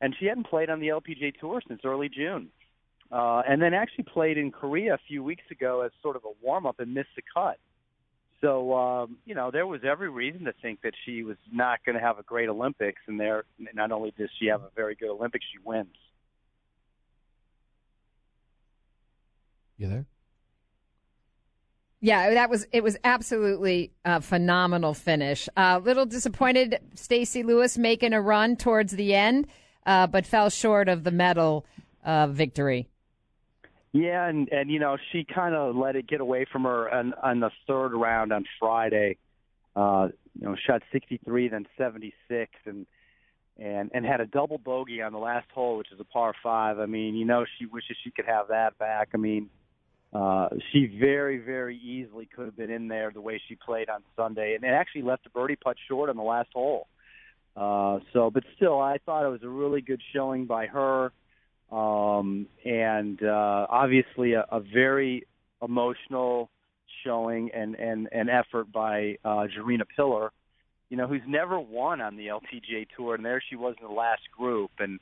and 0.00 0.14
she 0.18 0.26
hadn't 0.26 0.46
played 0.46 0.70
on 0.70 0.80
the 0.80 0.88
LPGA 0.88 1.38
tour 1.38 1.60
since 1.66 1.80
early 1.84 2.08
June, 2.08 2.48
uh, 3.10 3.42
and 3.48 3.60
then 3.60 3.74
actually 3.74 4.04
played 4.04 4.38
in 4.38 4.50
Korea 4.50 4.94
a 4.94 5.00
few 5.08 5.22
weeks 5.22 5.44
ago 5.50 5.82
as 5.82 5.90
sort 6.02 6.16
of 6.16 6.24
a 6.24 6.32
warm 6.44 6.66
up 6.66 6.80
and 6.80 6.94
missed 6.94 7.14
the 7.16 7.22
cut. 7.34 7.58
So 8.42 8.74
um, 8.74 9.16
you 9.24 9.34
know 9.34 9.50
there 9.50 9.66
was 9.66 9.80
every 9.82 10.10
reason 10.10 10.44
to 10.44 10.52
think 10.60 10.82
that 10.82 10.92
she 11.04 11.22
was 11.22 11.38
not 11.50 11.78
going 11.86 11.96
to 11.96 12.02
have 12.02 12.18
a 12.18 12.22
great 12.22 12.48
Olympics, 12.48 13.00
and 13.06 13.18
there 13.18 13.44
not 13.74 13.92
only 13.92 14.12
does 14.18 14.28
she 14.38 14.46
have 14.46 14.62
a 14.62 14.70
very 14.76 14.94
good 14.94 15.10
Olympics, 15.10 15.46
she 15.50 15.58
wins. 15.64 15.88
You 19.78 19.88
there? 19.88 20.06
Yeah, 22.00 22.34
that 22.34 22.50
was 22.50 22.66
it. 22.72 22.82
Was 22.82 22.96
absolutely 23.04 23.92
a 24.04 24.20
phenomenal 24.20 24.92
finish. 24.94 25.48
A 25.56 25.60
uh, 25.60 25.78
little 25.78 26.04
disappointed, 26.04 26.78
Stacy 26.94 27.42
Lewis 27.42 27.78
making 27.78 28.12
a 28.12 28.20
run 28.20 28.56
towards 28.56 28.92
the 28.92 29.14
end, 29.14 29.46
uh, 29.86 30.06
but 30.06 30.26
fell 30.26 30.50
short 30.50 30.88
of 30.88 31.04
the 31.04 31.10
medal 31.10 31.64
uh, 32.04 32.26
victory. 32.26 32.88
Yeah, 33.92 34.28
and 34.28 34.48
and 34.50 34.70
you 34.70 34.78
know 34.78 34.98
she 35.10 35.24
kind 35.24 35.54
of 35.54 35.74
let 35.74 35.96
it 35.96 36.06
get 36.06 36.20
away 36.20 36.44
from 36.50 36.64
her 36.64 36.92
on, 36.92 37.14
on 37.22 37.40
the 37.40 37.50
third 37.66 37.94
round 37.94 38.32
on 38.32 38.44
Friday. 38.60 39.16
Uh, 39.74 40.08
you 40.38 40.46
know, 40.46 40.56
shot 40.66 40.82
63, 40.92 41.48
then 41.48 41.66
76, 41.76 42.50
and 42.66 42.86
and 43.58 43.90
and 43.94 44.04
had 44.04 44.20
a 44.20 44.26
double 44.26 44.58
bogey 44.58 45.00
on 45.00 45.12
the 45.12 45.18
last 45.18 45.50
hole, 45.50 45.78
which 45.78 45.90
is 45.92 45.98
a 45.98 46.04
par 46.04 46.34
five. 46.42 46.78
I 46.78 46.86
mean, 46.86 47.14
you 47.14 47.24
know, 47.24 47.46
she 47.58 47.64
wishes 47.64 47.96
she 48.04 48.10
could 48.10 48.26
have 48.26 48.48
that 48.48 48.76
back. 48.78 49.08
I 49.14 49.16
mean, 49.16 49.48
uh, 50.16 50.48
she 50.72 50.86
very, 50.98 51.36
very 51.36 51.76
easily 51.76 52.26
could 52.34 52.46
have 52.46 52.56
been 52.56 52.70
in 52.70 52.88
there 52.88 53.10
the 53.12 53.20
way 53.20 53.40
she 53.48 53.54
played 53.54 53.90
on 53.90 54.02
Sunday, 54.16 54.54
and 54.54 54.64
it 54.64 54.68
actually 54.68 55.02
left 55.02 55.26
a 55.26 55.30
birdie 55.30 55.56
putt 55.56 55.76
short 55.88 56.08
on 56.08 56.16
the 56.16 56.22
last 56.22 56.48
hole. 56.54 56.88
Uh, 57.54 57.98
so, 58.14 58.30
but 58.30 58.42
still, 58.56 58.80
I 58.80 58.96
thought 59.04 59.26
it 59.26 59.30
was 59.30 59.42
a 59.42 59.48
really 59.48 59.82
good 59.82 60.00
showing 60.14 60.46
by 60.46 60.68
her, 60.68 61.12
um, 61.70 62.46
and 62.64 63.22
uh, 63.22 63.66
obviously 63.68 64.32
a, 64.32 64.46
a 64.50 64.60
very 64.60 65.26
emotional 65.60 66.50
showing 67.04 67.50
and 67.52 67.74
and 67.74 68.08
and 68.10 68.30
effort 68.30 68.72
by 68.72 69.16
uh, 69.22 69.46
Gerina 69.54 69.84
Piller, 69.96 70.30
you 70.88 70.96
know, 70.96 71.06
who's 71.06 71.22
never 71.26 71.60
won 71.60 72.00
on 72.00 72.16
the 72.16 72.28
LPGA 72.28 72.86
tour, 72.96 73.16
and 73.16 73.24
there 73.24 73.42
she 73.50 73.56
was 73.56 73.74
in 73.80 73.86
the 73.86 73.92
last 73.92 74.22
group, 74.34 74.70
and 74.78 74.98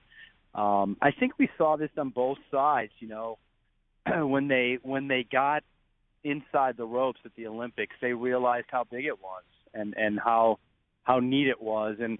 um, 0.54 0.96
I 1.00 1.12
think 1.12 1.34
we 1.38 1.48
saw 1.56 1.76
this 1.76 1.90
on 1.96 2.10
both 2.10 2.38
sides. 2.50 2.92
You 2.98 3.08
know, 3.08 3.38
when 4.22 4.48
they 4.48 4.78
when 4.82 5.08
they 5.08 5.26
got 5.30 5.62
inside 6.22 6.76
the 6.76 6.86
ropes 6.86 7.20
at 7.24 7.32
the 7.36 7.46
Olympics, 7.46 7.94
they 8.00 8.12
realized 8.12 8.66
how 8.70 8.84
big 8.84 9.04
it 9.04 9.20
was 9.20 9.44
and 9.72 9.94
and 9.96 10.18
how 10.18 10.58
how 11.02 11.20
neat 11.20 11.48
it 11.48 11.60
was, 11.60 11.96
and 12.00 12.18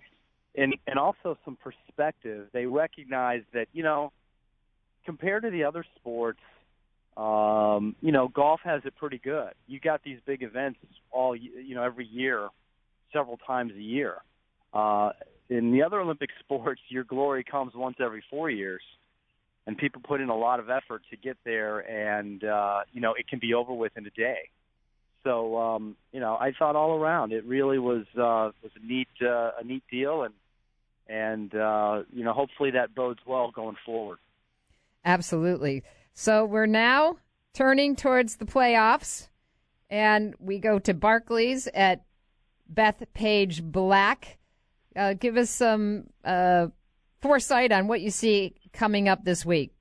and 0.55 0.75
and 0.87 0.99
also 0.99 1.37
some 1.45 1.57
perspective. 1.57 2.49
They 2.53 2.67
recognized 2.67 3.47
that 3.55 3.67
you 3.73 3.83
know, 3.83 4.13
compared 5.05 5.43
to 5.45 5.51
the 5.51 5.65
other 5.65 5.85
sports, 5.97 6.41
um, 7.17 7.97
you 8.01 8.13
know, 8.13 8.29
golf 8.29 8.61
has 8.65 8.83
it 8.85 8.95
pretty 8.97 9.19
good. 9.19 9.53
You 9.67 9.81
got 9.81 10.03
these 10.05 10.19
big 10.27 10.43
events 10.43 10.79
all 11.11 11.35
you 11.35 11.75
know 11.75 11.83
every 11.83 12.07
year, 12.07 12.49
several 13.13 13.39
times 13.39 13.73
a 13.77 13.83
year. 13.83 14.17
Uh, 14.73 15.11
in 15.49 15.73
the 15.73 15.83
other 15.83 16.01
Olympic 16.01 16.31
sports, 16.41 16.81
your 16.89 17.05
glory 17.05 17.45
comes 17.45 17.73
once 17.75 17.97
every 18.01 18.23
four 18.31 18.51
years, 18.51 18.83
and 19.67 19.79
people 19.79 20.03
put 20.07 20.21
in 20.21 20.29
a 20.29 20.37
lot 20.37 20.61
of 20.61 20.69
effort 20.69 21.03
to 21.11 21.17
get 21.17 21.37
there, 21.45 21.79
and 21.79 22.45
uh, 22.45 22.81
you 22.93 23.01
know 23.01 23.15
it 23.15 23.29
can 23.29 23.39
be 23.39 23.55
over 23.55 23.73
with 23.73 23.97
in 23.97 24.07
a 24.07 24.11
day. 24.11 24.51
So 25.25 25.57
um, 25.59 25.97
you 26.13 26.21
know, 26.21 26.37
I 26.37 26.53
thought 26.59 26.77
all 26.77 27.01
around 27.01 27.33
it 27.33 27.45
really 27.45 27.79
was 27.79 28.05
uh, 28.15 28.53
was 28.63 28.73
a 28.77 28.87
neat 28.87 29.09
uh, 29.23 29.53
a 29.59 29.65
neat 29.65 29.83
deal, 29.91 30.23
and 30.23 30.35
and 31.09 31.55
uh, 31.55 32.03
you 32.13 32.25
know 32.25 32.33
hopefully 32.33 32.73
that 32.73 32.95
bodes 32.95 33.21
well 33.27 33.51
going 33.51 33.77
forward. 33.85 34.19
Absolutely. 35.05 35.83
So 36.13 36.45
we're 36.45 36.67
now 36.67 37.17
turning 37.55 37.97
towards 37.97 38.37
the 38.37 38.45
playoffs, 38.45 39.29
and 39.91 40.35
we 40.39 40.59
go 40.59 40.79
to 40.79 40.95
Barclays 40.95 41.69
at 41.69 42.05
Beth 42.69 43.03
Page 43.15 43.63
Black. 43.63 44.39
Uh, 44.95 45.15
give 45.15 45.37
us 45.37 45.51
some 45.51 46.05
uh, 46.25 46.69
foresight 47.21 47.73
on 47.73 47.89
what 47.89 48.01
you 48.01 48.11
see 48.11 48.55
coming 48.75 49.09
up 49.09 49.25
this 49.25 49.45
week. 49.47 49.73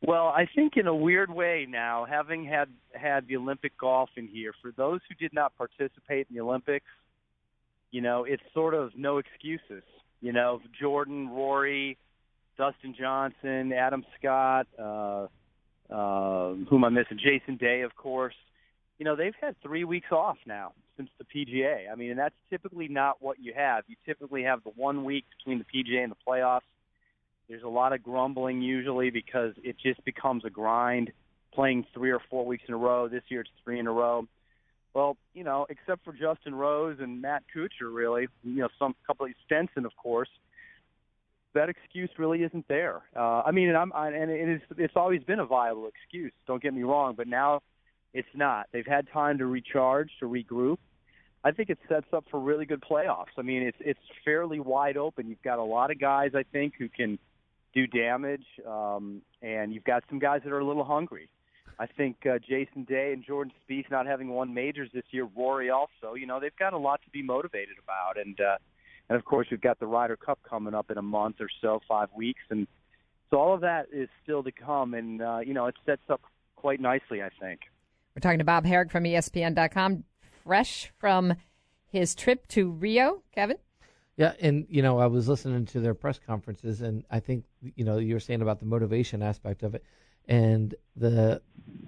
Well, 0.00 0.26
I 0.26 0.46
think 0.54 0.76
in 0.76 0.86
a 0.86 0.94
weird 0.94 1.30
way 1.30 1.66
now, 1.68 2.06
having 2.08 2.44
had 2.44 2.68
had 2.92 3.26
the 3.26 3.36
Olympic 3.36 3.76
golf 3.76 4.10
in 4.16 4.28
here, 4.28 4.52
for 4.62 4.70
those 4.72 5.00
who 5.08 5.14
did 5.16 5.34
not 5.34 5.56
participate 5.56 6.28
in 6.30 6.36
the 6.36 6.40
Olympics, 6.40 6.86
you 7.90 8.00
know, 8.00 8.24
it's 8.24 8.42
sort 8.54 8.74
of 8.74 8.92
no 8.96 9.18
excuses. 9.18 9.82
You 10.20 10.32
know, 10.32 10.60
Jordan, 10.80 11.28
Rory, 11.28 11.98
Dustin 12.56 12.94
Johnson, 12.98 13.72
Adam 13.72 14.04
Scott, 14.18 14.66
uh, 14.78 15.26
uh, 15.90 16.54
whom 16.68 16.84
I'm 16.84 16.94
missing, 16.94 17.18
Jason 17.18 17.56
Day, 17.56 17.82
of 17.82 17.94
course. 17.96 18.34
You 18.98 19.04
know, 19.04 19.16
they've 19.16 19.34
had 19.40 19.56
three 19.62 19.84
weeks 19.84 20.08
off 20.10 20.38
now 20.44 20.72
since 20.96 21.08
the 21.18 21.24
PGA. 21.24 21.90
I 21.90 21.94
mean, 21.94 22.10
and 22.10 22.18
that's 22.18 22.34
typically 22.50 22.88
not 22.88 23.22
what 23.22 23.38
you 23.40 23.52
have. 23.56 23.84
You 23.86 23.96
typically 24.04 24.42
have 24.42 24.62
the 24.64 24.70
one 24.70 25.04
week 25.04 25.24
between 25.38 25.58
the 25.58 25.64
PGA 25.64 26.02
and 26.02 26.12
the 26.12 26.16
playoffs. 26.26 26.62
There's 27.48 27.62
a 27.62 27.68
lot 27.68 27.92
of 27.92 28.02
grumbling 28.02 28.60
usually 28.60 29.10
because 29.10 29.54
it 29.62 29.76
just 29.82 30.04
becomes 30.04 30.44
a 30.44 30.50
grind 30.50 31.12
playing 31.54 31.86
three 31.94 32.10
or 32.10 32.20
four 32.30 32.44
weeks 32.44 32.64
in 32.68 32.74
a 32.74 32.76
row. 32.76 33.08
This 33.08 33.22
year 33.28 33.40
it's 33.40 33.50
three 33.64 33.78
in 33.78 33.86
a 33.86 33.92
row. 33.92 34.26
Well, 34.94 35.16
you 35.34 35.44
know, 35.44 35.66
except 35.68 36.04
for 36.04 36.12
Justin 36.12 36.54
Rose 36.54 36.98
and 37.00 37.22
Matt 37.22 37.44
Kuchar, 37.54 37.92
really, 37.92 38.28
you 38.42 38.60
know, 38.60 38.68
some 38.78 38.94
couple 39.06 39.26
of 39.26 39.32
Stenson, 39.46 39.86
of 39.86 39.96
course 39.96 40.28
that 41.54 41.68
excuse 41.68 42.10
really 42.18 42.42
isn't 42.42 42.66
there. 42.68 43.02
Uh, 43.16 43.42
I 43.44 43.50
mean, 43.50 43.68
and 43.68 43.76
I'm 43.76 43.92
I, 43.92 44.08
and 44.08 44.30
it 44.30 44.48
is 44.48 44.60
it's 44.76 44.94
always 44.96 45.22
been 45.22 45.40
a 45.40 45.46
viable 45.46 45.88
excuse. 45.88 46.32
Don't 46.46 46.62
get 46.62 46.74
me 46.74 46.82
wrong, 46.82 47.14
but 47.16 47.26
now 47.26 47.62
it's 48.14 48.28
not. 48.34 48.66
They've 48.72 48.86
had 48.86 49.08
time 49.12 49.38
to 49.38 49.46
recharge, 49.46 50.10
to 50.20 50.26
regroup. 50.26 50.78
I 51.44 51.52
think 51.52 51.70
it 51.70 51.78
sets 51.88 52.06
up 52.12 52.24
for 52.30 52.40
really 52.40 52.66
good 52.66 52.82
playoffs. 52.82 53.36
I 53.36 53.42
mean, 53.42 53.62
it's 53.62 53.76
it's 53.80 54.00
fairly 54.24 54.60
wide 54.60 54.96
open. 54.96 55.28
You've 55.28 55.42
got 55.42 55.58
a 55.58 55.64
lot 55.64 55.90
of 55.90 56.00
guys 56.00 56.32
I 56.34 56.44
think 56.52 56.74
who 56.78 56.88
can 56.88 57.18
do 57.74 57.86
damage, 57.86 58.44
um, 58.66 59.22
and 59.42 59.72
you've 59.72 59.84
got 59.84 60.04
some 60.08 60.18
guys 60.18 60.40
that 60.44 60.52
are 60.52 60.58
a 60.58 60.66
little 60.66 60.84
hungry. 60.84 61.28
I 61.78 61.86
think 61.86 62.26
uh, 62.26 62.38
Jason 62.38 62.84
Day 62.84 63.12
and 63.12 63.24
Jordan 63.24 63.52
Spieth 63.62 63.90
not 63.90 64.06
having 64.06 64.28
won 64.28 64.52
majors 64.52 64.90
this 64.92 65.04
year, 65.10 65.28
Rory 65.36 65.70
also. 65.70 66.14
You 66.14 66.26
know, 66.26 66.40
they've 66.40 66.56
got 66.58 66.72
a 66.72 66.78
lot 66.78 67.00
to 67.02 67.10
be 67.10 67.22
motivated 67.22 67.76
about, 67.82 68.20
and 68.20 68.40
uh, 68.40 68.56
and 69.08 69.16
of 69.16 69.24
course, 69.24 69.46
we've 69.50 69.60
got 69.60 69.78
the 69.78 69.86
Ryder 69.86 70.16
Cup 70.16 70.40
coming 70.48 70.74
up 70.74 70.90
in 70.90 70.98
a 70.98 71.02
month 71.02 71.36
or 71.40 71.48
so, 71.60 71.80
five 71.88 72.08
weeks, 72.16 72.42
and 72.50 72.66
so 73.30 73.36
all 73.38 73.54
of 73.54 73.60
that 73.60 73.86
is 73.92 74.08
still 74.22 74.42
to 74.42 74.52
come. 74.52 74.94
And 74.94 75.22
uh, 75.22 75.38
you 75.44 75.54
know, 75.54 75.66
it 75.66 75.76
sets 75.86 76.02
up 76.08 76.22
quite 76.56 76.80
nicely, 76.80 77.22
I 77.22 77.30
think. 77.40 77.60
We're 78.14 78.20
talking 78.20 78.38
to 78.38 78.44
Bob 78.44 78.64
Harig 78.64 78.90
from 78.90 79.04
ESPN.com, 79.04 80.02
fresh 80.44 80.90
from 80.98 81.34
his 81.86 82.16
trip 82.16 82.48
to 82.48 82.70
Rio. 82.70 83.22
Kevin. 83.32 83.58
Yeah, 84.18 84.32
and 84.40 84.66
you 84.68 84.82
know, 84.82 84.98
I 84.98 85.06
was 85.06 85.28
listening 85.28 85.64
to 85.66 85.80
their 85.80 85.94
press 85.94 86.18
conferences, 86.18 86.82
and 86.82 87.04
I 87.10 87.20
think 87.20 87.44
you 87.62 87.84
know 87.84 87.98
you 87.98 88.14
were 88.14 88.20
saying 88.20 88.42
about 88.42 88.60
the 88.60 88.66
motivation 88.66 89.22
aspect 89.22 89.62
of 89.62 89.74
it, 89.74 89.84
and 90.26 90.74
the 90.96 91.40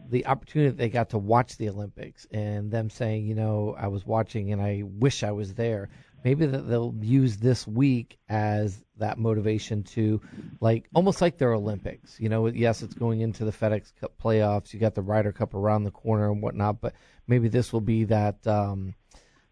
the 0.09 0.25
opportunity 0.27 0.71
that 0.71 0.79
they 0.79 0.89
got 0.89 1.11
to 1.11 1.19
watch 1.19 1.57
the 1.59 1.69
Olympics, 1.69 2.27
and 2.31 2.71
them 2.71 2.89
saying, 2.89 3.27
you 3.27 3.35
know, 3.35 3.77
I 3.79 3.89
was 3.89 4.07
watching, 4.07 4.53
and 4.53 4.63
I 4.63 4.85
wish 4.87 5.23
I 5.23 5.33
was 5.33 5.55
there 5.55 5.91
maybe 6.25 6.47
that 6.47 6.69
they'll 6.69 6.95
use 7.01 7.37
this 7.39 7.67
week 7.67 8.19
as 8.29 8.85
that 8.99 9.19
motivation 9.19 9.83
to 9.83 10.21
like 10.61 10.89
almost 10.95 11.21
like 11.21 11.39
their 11.39 11.55
Olympics. 11.55 12.19
You 12.21 12.29
know, 12.29 12.47
yes, 12.47 12.83
it's 12.83 12.95
going 12.95 13.21
into 13.21 13.45
the 13.45 13.53
FedEx 13.53 13.93
Cup 14.01 14.13
playoffs. 14.23 14.73
You 14.73 14.81
got 14.81 14.95
the 14.95 15.03
Ryder 15.03 15.33
Cup 15.33 15.55
around 15.55 15.85
the 15.85 15.91
corner 15.91 16.31
and 16.31 16.43
whatnot, 16.43 16.81
but 16.81 16.95
maybe 17.27 17.49
this 17.49 17.73
will 17.73 17.81
be 17.81 18.05
that 18.05 18.47
um, 18.47 18.95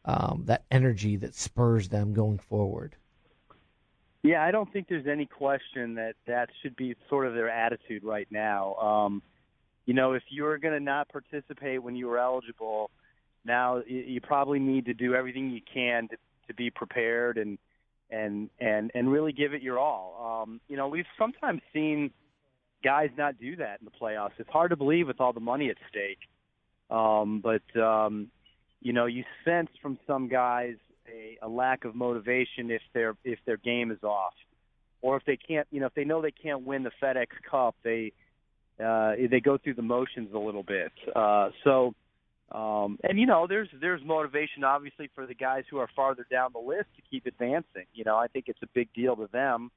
um, 0.08 0.44
that 0.46 0.64
energy 0.70 1.16
that 1.16 1.34
spurs 1.34 1.90
them 1.90 2.14
going 2.14 2.38
forward. 2.38 2.96
Yeah, 4.22 4.42
I 4.42 4.50
don't 4.50 4.72
think 4.72 4.88
there's 4.88 5.06
any 5.06 5.26
question 5.26 5.94
that 5.94 6.14
that 6.26 6.48
should 6.62 6.74
be 6.74 6.96
sort 7.08 7.26
of 7.26 7.34
their 7.34 7.50
attitude 7.50 8.02
right 8.02 8.26
now. 8.30 8.74
Um, 8.76 9.22
you 9.84 9.94
know, 9.94 10.14
if 10.14 10.22
you're 10.30 10.58
going 10.58 10.74
to 10.74 10.80
not 10.80 11.08
participate 11.10 11.82
when 11.82 11.94
you 11.94 12.08
were 12.08 12.18
eligible, 12.18 12.90
now 13.44 13.82
you 13.86 14.20
probably 14.20 14.58
need 14.58 14.86
to 14.86 14.94
do 14.94 15.14
everything 15.14 15.50
you 15.50 15.60
can 15.72 16.08
to 16.08 16.16
to 16.48 16.54
be 16.54 16.70
prepared 16.70 17.36
and 17.36 17.58
and 18.10 18.48
and 18.58 18.90
and 18.94 19.12
really 19.12 19.32
give 19.32 19.52
it 19.52 19.62
your 19.62 19.78
all. 19.78 20.42
Um, 20.42 20.60
you 20.68 20.76
know, 20.76 20.88
we've 20.88 21.06
sometimes 21.18 21.60
seen 21.72 22.10
guys 22.82 23.10
not 23.16 23.38
do 23.38 23.56
that 23.56 23.80
in 23.80 23.84
the 23.84 23.90
playoffs. 23.90 24.32
It's 24.38 24.50
hard 24.50 24.70
to 24.70 24.76
believe 24.76 25.06
with 25.06 25.20
all 25.20 25.32
the 25.32 25.40
money 25.40 25.68
at 25.68 25.76
stake. 25.90 26.18
Um, 26.90 27.42
but 27.42 27.80
um, 27.80 28.28
you 28.80 28.92
know, 28.92 29.06
you 29.06 29.24
sense 29.44 29.70
from 29.82 29.98
some 30.06 30.28
guys 30.28 30.76
a, 31.08 31.38
a 31.44 31.48
lack 31.48 31.84
of 31.84 31.94
motivation 31.94 32.70
if 32.70 32.82
their 32.94 33.14
if 33.24 33.38
their 33.46 33.56
game 33.56 33.90
is 33.90 34.02
off, 34.02 34.34
or 35.02 35.16
if 35.16 35.24
they 35.24 35.36
can't. 35.36 35.66
You 35.70 35.80
know, 35.80 35.86
if 35.86 35.94
they 35.94 36.04
know 36.04 36.22
they 36.22 36.30
can't 36.30 36.64
win 36.64 36.82
the 36.82 36.92
FedEx 37.02 37.28
Cup, 37.50 37.74
they 37.82 38.12
uh, 38.82 39.12
they 39.30 39.40
go 39.40 39.58
through 39.58 39.74
the 39.74 39.82
motions 39.82 40.30
a 40.34 40.38
little 40.38 40.62
bit. 40.62 40.92
Uh, 41.14 41.50
so 41.64 41.94
um, 42.50 42.98
and 43.02 43.18
you 43.18 43.26
know, 43.26 43.46
there's 43.46 43.68
there's 43.78 44.00
motivation 44.04 44.64
obviously 44.64 45.10
for 45.14 45.26
the 45.26 45.34
guys 45.34 45.64
who 45.70 45.78
are 45.78 45.88
farther 45.94 46.26
down 46.30 46.50
the 46.52 46.60
list 46.60 46.86
to 46.96 47.02
keep 47.10 47.26
advancing. 47.26 47.84
You 47.92 48.04
know, 48.04 48.16
I 48.16 48.28
think 48.28 48.46
it's 48.48 48.62
a 48.62 48.68
big 48.74 48.92
deal 48.94 49.16
to 49.16 49.28
them. 49.30 49.70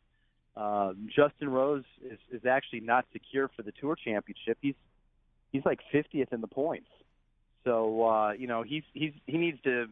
Uh, 0.55 0.93
Justin 1.13 1.49
Rose 1.49 1.83
is, 2.03 2.19
is 2.31 2.45
actually 2.45 2.81
not 2.81 3.05
secure 3.11 3.49
for 3.55 3.63
the 3.63 3.71
Tour 3.73 3.97
Championship. 4.01 4.57
He's 4.61 4.75
he's 5.51 5.65
like 5.65 5.79
50th 5.93 6.31
in 6.31 6.39
the 6.39 6.47
points. 6.47 6.87
So 7.63 8.03
uh, 8.03 8.31
you 8.33 8.47
know, 8.47 8.63
he's 8.63 8.83
he's 8.93 9.13
he 9.25 9.37
needs 9.37 9.61
to 9.63 9.87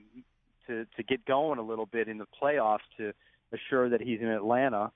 to 0.68 0.86
to 0.86 1.04
get 1.04 1.26
going 1.26 1.60
a 1.60 1.64
little 1.64 1.86
bit 1.86 2.08
in 2.08 2.18
the 2.18 2.28
playoffs 2.42 2.80
to 2.98 3.14
assure 3.54 3.90
that 3.90 4.02
he's 4.02 4.22
in 4.22 4.28
Atlanta. 4.28 4.92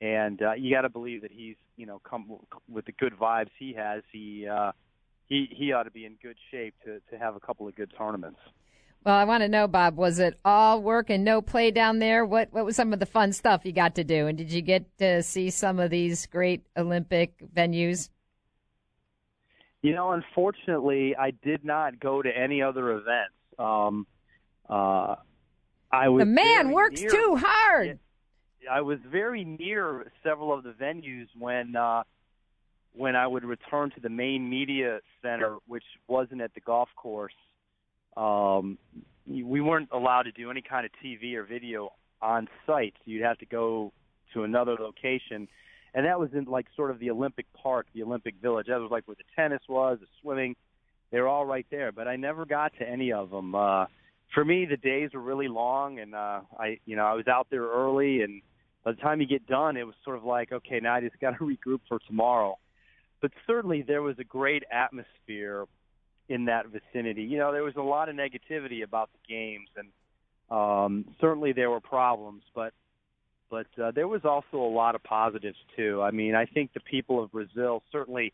And 0.00 0.42
uh, 0.42 0.52
you 0.52 0.74
got 0.74 0.82
to 0.82 0.90
believe 0.90 1.22
that 1.22 1.32
he's 1.32 1.56
you 1.76 1.86
know 1.86 2.00
come 2.08 2.30
with 2.70 2.84
the 2.86 2.92
good 2.92 3.14
vibes 3.18 3.50
he 3.58 3.74
has. 3.74 4.02
He 4.12 4.46
uh, 4.46 4.72
he 5.28 5.48
he 5.50 5.72
ought 5.72 5.84
to 5.84 5.90
be 5.90 6.04
in 6.04 6.16
good 6.22 6.36
shape 6.50 6.74
to 6.84 7.00
to 7.10 7.18
have 7.18 7.36
a 7.36 7.40
couple 7.40 7.68
of 7.68 7.74
good 7.74 7.92
tournaments. 7.96 8.40
Well, 9.04 9.14
I 9.14 9.24
want 9.24 9.42
to 9.42 9.48
know, 9.48 9.68
Bob, 9.68 9.98
was 9.98 10.18
it 10.18 10.38
all 10.46 10.80
work 10.80 11.10
and 11.10 11.24
no 11.24 11.42
play 11.42 11.70
down 11.70 11.98
there? 11.98 12.24
What 12.24 12.48
what 12.52 12.64
was 12.64 12.76
some 12.76 12.92
of 12.92 13.00
the 13.00 13.06
fun 13.06 13.32
stuff 13.32 13.64
you 13.64 13.72
got 13.72 13.94
to 13.96 14.04
do, 14.04 14.26
and 14.26 14.36
did 14.38 14.50
you 14.50 14.62
get 14.62 14.86
to 14.98 15.22
see 15.22 15.50
some 15.50 15.78
of 15.78 15.90
these 15.90 16.26
great 16.26 16.64
Olympic 16.76 17.34
venues? 17.54 18.08
You 19.84 19.94
know, 19.94 20.12
unfortunately, 20.12 21.14
I 21.14 21.30
did 21.30 21.62
not 21.62 22.00
go 22.00 22.22
to 22.22 22.30
any 22.30 22.62
other 22.62 22.92
events. 22.92 23.34
Um, 23.58 24.06
uh, 24.66 25.16
I 25.92 26.08
was 26.08 26.22
the 26.22 26.24
man 26.24 26.72
works 26.72 27.02
near, 27.02 27.10
too 27.10 27.36
hard. 27.38 27.98
I 28.68 28.80
was 28.80 28.98
very 29.12 29.44
near 29.44 30.10
several 30.22 30.54
of 30.54 30.64
the 30.64 30.70
venues 30.70 31.26
when 31.38 31.76
uh, 31.76 32.02
when 32.94 33.14
I 33.14 33.26
would 33.26 33.44
return 33.44 33.90
to 33.90 34.00
the 34.00 34.08
main 34.08 34.48
media 34.48 35.00
center, 35.20 35.58
which 35.66 35.84
wasn't 36.08 36.40
at 36.40 36.54
the 36.54 36.60
golf 36.60 36.88
course, 36.96 37.34
um, 38.16 38.78
we 39.26 39.60
weren't 39.60 39.90
allowed 39.92 40.22
to 40.22 40.32
do 40.32 40.50
any 40.50 40.62
kind 40.62 40.86
of 40.86 40.92
TV 41.04 41.34
or 41.34 41.44
video 41.44 41.92
on 42.22 42.48
site. 42.66 42.94
You'd 43.04 43.22
have 43.22 43.36
to 43.36 43.46
go 43.46 43.92
to 44.32 44.44
another 44.44 44.76
location, 44.80 45.46
and 45.94 46.06
that 46.06 46.18
was 46.18 46.30
in 46.32 46.44
like 46.44 46.66
sort 46.76 46.90
of 46.90 46.98
the 46.98 47.10
Olympic 47.10 47.46
Park, 47.54 47.86
the 47.94 48.02
Olympic 48.02 48.34
Village. 48.42 48.66
That 48.68 48.80
was 48.80 48.90
like 48.90 49.06
where 49.06 49.16
the 49.16 49.24
tennis 49.36 49.62
was, 49.68 49.98
the 50.00 50.06
swimming. 50.20 50.56
They 51.10 51.20
were 51.20 51.28
all 51.28 51.46
right 51.46 51.66
there, 51.70 51.92
but 51.92 52.08
I 52.08 52.16
never 52.16 52.44
got 52.44 52.72
to 52.80 52.88
any 52.88 53.12
of 53.12 53.30
them. 53.30 53.54
Uh, 53.54 53.86
for 54.34 54.44
me, 54.44 54.66
the 54.66 54.76
days 54.76 55.10
were 55.14 55.20
really 55.20 55.46
long, 55.46 56.00
and 56.00 56.14
uh, 56.14 56.40
I, 56.58 56.80
you 56.84 56.96
know, 56.96 57.04
I 57.04 57.14
was 57.14 57.28
out 57.28 57.46
there 57.50 57.62
early, 57.62 58.22
and 58.22 58.42
by 58.84 58.92
the 58.92 58.96
time 59.00 59.20
you 59.20 59.26
get 59.26 59.46
done, 59.46 59.76
it 59.76 59.84
was 59.84 59.94
sort 60.04 60.16
of 60.16 60.24
like, 60.24 60.50
okay, 60.50 60.80
now 60.80 60.94
I 60.94 61.00
just 61.00 61.18
got 61.20 61.38
to 61.38 61.44
regroup 61.66 61.80
for 61.88 62.00
tomorrow. 62.08 62.58
But 63.22 63.30
certainly, 63.46 63.82
there 63.82 64.02
was 64.02 64.18
a 64.18 64.24
great 64.24 64.64
atmosphere 64.72 65.66
in 66.28 66.46
that 66.46 66.66
vicinity. 66.66 67.22
You 67.22 67.38
know, 67.38 67.52
there 67.52 67.62
was 67.62 67.76
a 67.76 67.82
lot 67.82 68.08
of 68.08 68.16
negativity 68.16 68.82
about 68.82 69.10
the 69.12 69.32
games, 69.32 69.68
and 69.76 69.88
um, 70.50 71.04
certainly 71.20 71.52
there 71.52 71.70
were 71.70 71.80
problems, 71.80 72.42
but 72.54 72.72
but 73.54 73.82
uh, 73.82 73.92
there 73.92 74.08
was 74.08 74.24
also 74.24 74.56
a 74.56 74.72
lot 74.72 74.96
of 74.96 75.02
positives 75.04 75.58
too. 75.76 76.02
I 76.02 76.10
mean, 76.10 76.34
I 76.34 76.44
think 76.44 76.72
the 76.72 76.80
people 76.80 77.22
of 77.22 77.30
Brazil 77.30 77.84
certainly, 77.92 78.32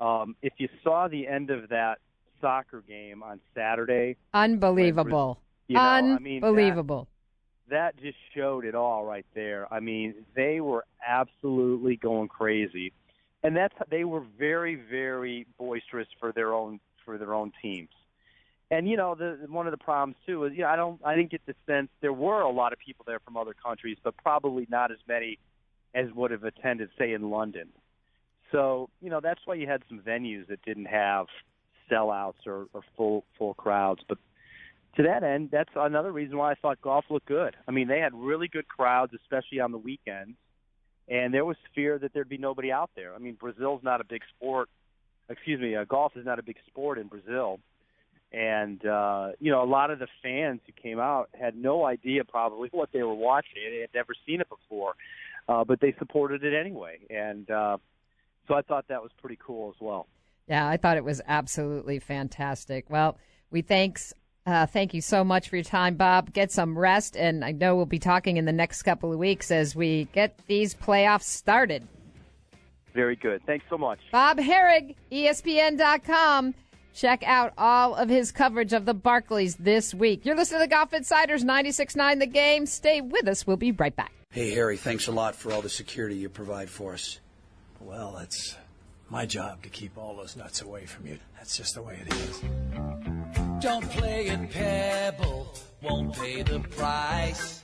um, 0.00 0.34
if 0.42 0.54
you 0.58 0.68
saw 0.82 1.06
the 1.06 1.28
end 1.28 1.50
of 1.50 1.68
that 1.68 1.98
soccer 2.40 2.82
game 2.86 3.22
on 3.22 3.38
Saturday, 3.54 4.16
unbelievable, 4.34 5.38
you 5.68 5.76
know, 5.76 5.80
unbelievable. 5.80 6.48
I 6.48 6.50
mean, 6.50 7.06
that, 7.68 7.94
that 7.96 8.02
just 8.02 8.18
showed 8.34 8.64
it 8.64 8.74
all 8.74 9.04
right 9.04 9.26
there. 9.34 9.72
I 9.72 9.78
mean, 9.78 10.16
they 10.34 10.60
were 10.60 10.84
absolutely 11.06 11.94
going 11.94 12.26
crazy, 12.26 12.92
and 13.44 13.56
that's 13.56 13.74
they 13.88 14.02
were 14.02 14.24
very, 14.36 14.74
very 14.74 15.46
boisterous 15.58 16.08
for 16.18 16.32
their 16.32 16.52
own 16.54 16.80
for 17.04 17.18
their 17.18 17.34
own 17.34 17.52
teams. 17.62 17.90
And 18.70 18.88
you 18.88 18.96
know, 18.96 19.14
the 19.14 19.38
one 19.48 19.66
of 19.66 19.70
the 19.70 19.78
problems 19.78 20.16
too 20.26 20.44
is, 20.44 20.52
you 20.54 20.62
know, 20.62 20.68
I 20.68 20.76
don't, 20.76 21.00
I 21.04 21.14
didn't 21.14 21.30
get 21.30 21.42
the 21.46 21.54
sense 21.66 21.88
there 22.00 22.12
were 22.12 22.40
a 22.40 22.50
lot 22.50 22.72
of 22.72 22.78
people 22.78 23.04
there 23.06 23.20
from 23.20 23.36
other 23.36 23.54
countries, 23.54 23.96
but 24.02 24.16
probably 24.16 24.66
not 24.68 24.90
as 24.90 24.98
many 25.06 25.38
as 25.94 26.06
would 26.14 26.30
have 26.32 26.44
attended, 26.44 26.90
say, 26.98 27.12
in 27.12 27.30
London. 27.30 27.68
So, 28.52 28.90
you 29.00 29.08
know, 29.08 29.20
that's 29.22 29.40
why 29.44 29.54
you 29.54 29.68
had 29.68 29.82
some 29.88 30.00
venues 30.00 30.48
that 30.48 30.62
didn't 30.62 30.86
have 30.86 31.26
sellouts 31.90 32.46
or, 32.46 32.66
or 32.72 32.82
full 32.96 33.24
full 33.38 33.54
crowds. 33.54 34.00
But 34.08 34.18
to 34.96 35.04
that 35.04 35.22
end, 35.22 35.50
that's 35.52 35.70
another 35.76 36.10
reason 36.10 36.36
why 36.36 36.50
I 36.50 36.54
thought 36.56 36.82
golf 36.82 37.04
looked 37.08 37.26
good. 37.26 37.54
I 37.68 37.70
mean, 37.70 37.86
they 37.86 38.00
had 38.00 38.14
really 38.14 38.48
good 38.48 38.66
crowds, 38.66 39.12
especially 39.14 39.60
on 39.60 39.70
the 39.70 39.78
weekends, 39.78 40.36
and 41.08 41.32
there 41.32 41.44
was 41.44 41.56
fear 41.72 42.00
that 42.00 42.12
there'd 42.14 42.28
be 42.28 42.38
nobody 42.38 42.72
out 42.72 42.90
there. 42.96 43.14
I 43.14 43.18
mean, 43.18 43.34
Brazil's 43.34 43.82
not 43.84 44.00
a 44.00 44.04
big 44.04 44.22
sport. 44.36 44.68
Excuse 45.28 45.60
me, 45.60 45.76
uh, 45.76 45.84
golf 45.84 46.16
is 46.16 46.26
not 46.26 46.40
a 46.40 46.42
big 46.42 46.56
sport 46.68 46.98
in 46.98 47.06
Brazil 47.06 47.60
and 48.32 48.84
uh, 48.84 49.30
you 49.40 49.50
know 49.50 49.62
a 49.62 49.66
lot 49.66 49.90
of 49.90 49.98
the 49.98 50.08
fans 50.22 50.60
who 50.66 50.72
came 50.72 50.98
out 50.98 51.28
had 51.38 51.56
no 51.56 51.84
idea 51.84 52.24
probably 52.24 52.68
what 52.72 52.90
they 52.92 53.02
were 53.02 53.14
watching. 53.14 53.62
They 53.70 53.80
had 53.80 53.94
never 53.94 54.14
seen 54.26 54.40
it 54.40 54.48
before, 54.48 54.94
uh, 55.48 55.64
but 55.64 55.80
they 55.80 55.94
supported 55.98 56.44
it 56.44 56.54
anyway, 56.58 56.98
and 57.10 57.50
uh, 57.50 57.78
so 58.48 58.54
I 58.54 58.62
thought 58.62 58.86
that 58.88 59.02
was 59.02 59.10
pretty 59.20 59.38
cool 59.44 59.72
as 59.74 59.80
well. 59.80 60.06
Yeah, 60.48 60.68
I 60.68 60.76
thought 60.76 60.96
it 60.96 61.04
was 61.04 61.20
absolutely 61.26 61.98
fantastic. 61.98 62.88
Well, 62.88 63.18
we 63.50 63.62
thanks. 63.62 64.12
Uh, 64.46 64.64
thank 64.64 64.94
you 64.94 65.00
so 65.00 65.24
much 65.24 65.48
for 65.48 65.56
your 65.56 65.64
time, 65.64 65.96
Bob. 65.96 66.32
Get 66.32 66.52
some 66.52 66.78
rest, 66.78 67.16
and 67.16 67.44
I 67.44 67.50
know 67.50 67.74
we'll 67.74 67.84
be 67.84 67.98
talking 67.98 68.36
in 68.36 68.44
the 68.44 68.52
next 68.52 68.84
couple 68.84 69.12
of 69.12 69.18
weeks 69.18 69.50
as 69.50 69.74
we 69.74 70.04
get 70.12 70.38
these 70.46 70.72
playoffs 70.72 71.24
started. 71.24 71.88
Very 72.94 73.16
good. 73.16 73.42
Thanks 73.44 73.66
so 73.68 73.76
much. 73.76 73.98
Bob 74.12 74.38
Harig, 74.38 74.94
ESPN.com. 75.10 76.54
Check 76.96 77.22
out 77.26 77.52
all 77.58 77.94
of 77.94 78.08
his 78.08 78.32
coverage 78.32 78.72
of 78.72 78.86
the 78.86 78.94
Barclays 78.94 79.56
this 79.56 79.92
week. 79.92 80.24
You're 80.24 80.34
listening 80.34 80.60
to 80.60 80.64
the 80.64 80.74
Golf 80.74 80.94
Insiders 80.94 81.44
96.9 81.44 82.20
The 82.20 82.26
Game. 82.26 82.64
Stay 82.64 83.02
with 83.02 83.28
us. 83.28 83.46
We'll 83.46 83.58
be 83.58 83.70
right 83.70 83.94
back. 83.94 84.12
Hey, 84.30 84.50
Harry, 84.52 84.78
thanks 84.78 85.06
a 85.06 85.12
lot 85.12 85.34
for 85.34 85.52
all 85.52 85.60
the 85.60 85.68
security 85.68 86.16
you 86.16 86.30
provide 86.30 86.70
for 86.70 86.94
us. 86.94 87.20
Well, 87.80 88.16
it's 88.16 88.56
my 89.10 89.26
job 89.26 89.62
to 89.64 89.68
keep 89.68 89.98
all 89.98 90.16
those 90.16 90.36
nuts 90.36 90.62
away 90.62 90.86
from 90.86 91.06
you. 91.06 91.18
That's 91.36 91.54
just 91.54 91.74
the 91.74 91.82
way 91.82 92.00
it 92.00 92.14
is. 92.14 92.40
Don't 93.60 93.88
play 93.90 94.30
at 94.30 94.50
Pebble, 94.50 95.52
won't 95.82 96.14
pay 96.14 96.40
the 96.40 96.60
price. 96.60 97.62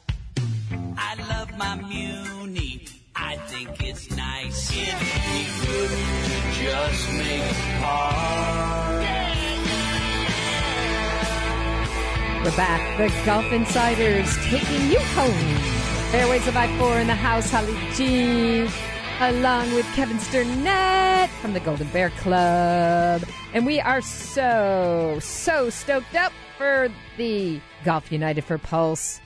I 0.99 1.14
love 1.31 1.57
my 1.57 1.77
Muni, 1.77 2.85
I 3.16 3.37
think 3.37 3.83
it's 3.83 4.14
nice. 4.14 4.71
It'd 4.71 5.01
be 5.01 5.66
good 5.66 5.90
to 5.90 6.62
just 6.62 7.12
make 7.14 7.81
par. 7.81 9.02
We're 12.42 12.57
back. 12.57 12.98
The 12.98 13.12
Golf 13.24 13.50
Insiders 13.52 14.37
taking 14.46 14.90
you 14.90 14.98
home. 15.00 15.59
Fairways 16.11 16.46
of 16.46 16.57
I-4 16.57 17.00
in 17.00 17.07
the 17.07 17.14
house. 17.14 17.50
Holly 17.50 17.76
G. 17.94 18.68
Along 19.20 19.72
with 19.74 19.87
Kevin 19.94 20.18
Sternett 20.18 21.28
from 21.40 21.52
the 21.52 21.61
Golden 21.61 21.88
Bear 21.88 22.11
Club. 22.11 23.22
And 23.55 23.64
we 23.64 23.81
are 23.81 24.00
so, 24.00 25.18
so 25.20 25.70
stoked 25.70 26.14
up 26.14 26.33
for 26.59 26.88
the 27.16 27.61
Golf 27.85 28.11
United 28.11 28.42
for 28.42 28.59
Pulse 28.59 29.20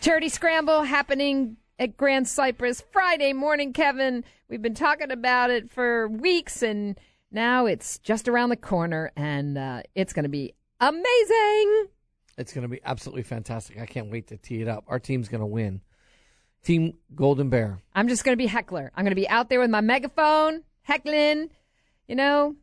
charity 0.00 0.30
scramble 0.30 0.82
happening 0.82 1.56
at 1.78 1.96
Grand 1.96 2.26
Cypress 2.26 2.82
Friday 2.90 3.32
morning, 3.32 3.72
Kevin. 3.72 4.24
We've 4.48 4.62
been 4.62 4.74
talking 4.74 5.10
about 5.10 5.50
it 5.50 5.70
for 5.70 6.08
weeks 6.08 6.62
and 6.62 6.98
now 7.30 7.66
it's 7.66 7.98
just 7.98 8.28
around 8.28 8.48
the 8.48 8.56
corner 8.56 9.12
and 9.16 9.58
uh, 9.58 9.82
it's 9.94 10.12
going 10.12 10.24
to 10.24 10.30
be 10.30 10.54
amazing. 10.80 11.88
It's 12.40 12.52
going 12.52 12.62
to 12.62 12.68
be 12.68 12.80
absolutely 12.84 13.22
fantastic. 13.22 13.78
I 13.78 13.86
can't 13.86 14.10
wait 14.10 14.28
to 14.28 14.36
tee 14.36 14.62
it 14.62 14.68
up. 14.68 14.84
Our 14.88 14.98
team's 14.98 15.28
going 15.28 15.42
to 15.42 15.46
win. 15.46 15.82
Team 16.64 16.94
Golden 17.14 17.50
Bear. 17.50 17.78
I'm 17.94 18.08
just 18.08 18.24
going 18.24 18.32
to 18.32 18.42
be 18.42 18.46
heckler. 18.46 18.90
I'm 18.96 19.04
going 19.04 19.12
to 19.12 19.20
be 19.20 19.28
out 19.28 19.48
there 19.48 19.60
with 19.60 19.70
my 19.70 19.80
megaphone, 19.80 20.62
heckling, 20.82 21.50
you 22.08 22.16
know, 22.16 22.56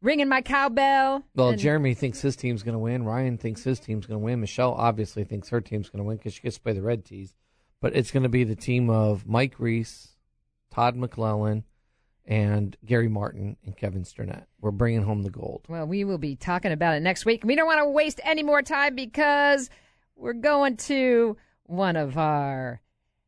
ringing 0.00 0.28
my 0.28 0.42
cowbell. 0.42 1.24
Well, 1.34 1.50
and- 1.50 1.58
Jeremy 1.58 1.94
thinks 1.94 2.20
his 2.20 2.36
team's 2.36 2.62
going 2.62 2.74
to 2.74 2.78
win. 2.78 3.04
Ryan 3.04 3.36
thinks 3.36 3.64
his 3.64 3.80
team's 3.80 4.06
going 4.06 4.20
to 4.20 4.24
win. 4.24 4.40
Michelle 4.40 4.72
obviously 4.74 5.24
thinks 5.24 5.48
her 5.48 5.60
team's 5.60 5.88
going 5.88 5.98
to 5.98 6.04
win 6.04 6.16
because 6.16 6.34
she 6.34 6.42
gets 6.42 6.56
to 6.56 6.62
play 6.62 6.72
the 6.72 6.82
red 6.82 7.04
tees. 7.04 7.34
But 7.80 7.94
it's 7.96 8.10
going 8.10 8.22
to 8.22 8.28
be 8.28 8.44
the 8.44 8.56
team 8.56 8.88
of 8.90 9.26
Mike 9.26 9.54
Reese, 9.58 10.16
Todd 10.70 10.96
McClellan, 10.96 11.64
and 12.26 12.76
Gary 12.84 13.08
Martin 13.08 13.56
and 13.64 13.76
Kevin 13.76 14.02
Sternett. 14.02 14.46
We're 14.60 14.72
bringing 14.72 15.02
home 15.02 15.22
the 15.22 15.30
gold. 15.30 15.64
Well, 15.68 15.86
we 15.86 16.04
will 16.04 16.18
be 16.18 16.36
talking 16.36 16.72
about 16.72 16.94
it 16.94 17.00
next 17.00 17.24
week. 17.24 17.44
We 17.44 17.54
don't 17.54 17.66
want 17.66 17.80
to 17.80 17.88
waste 17.88 18.20
any 18.24 18.42
more 18.42 18.62
time 18.62 18.94
because 18.94 19.70
we're 20.16 20.32
going 20.32 20.76
to 20.76 21.36
one 21.64 21.96
of 21.96 22.18
our 22.18 22.80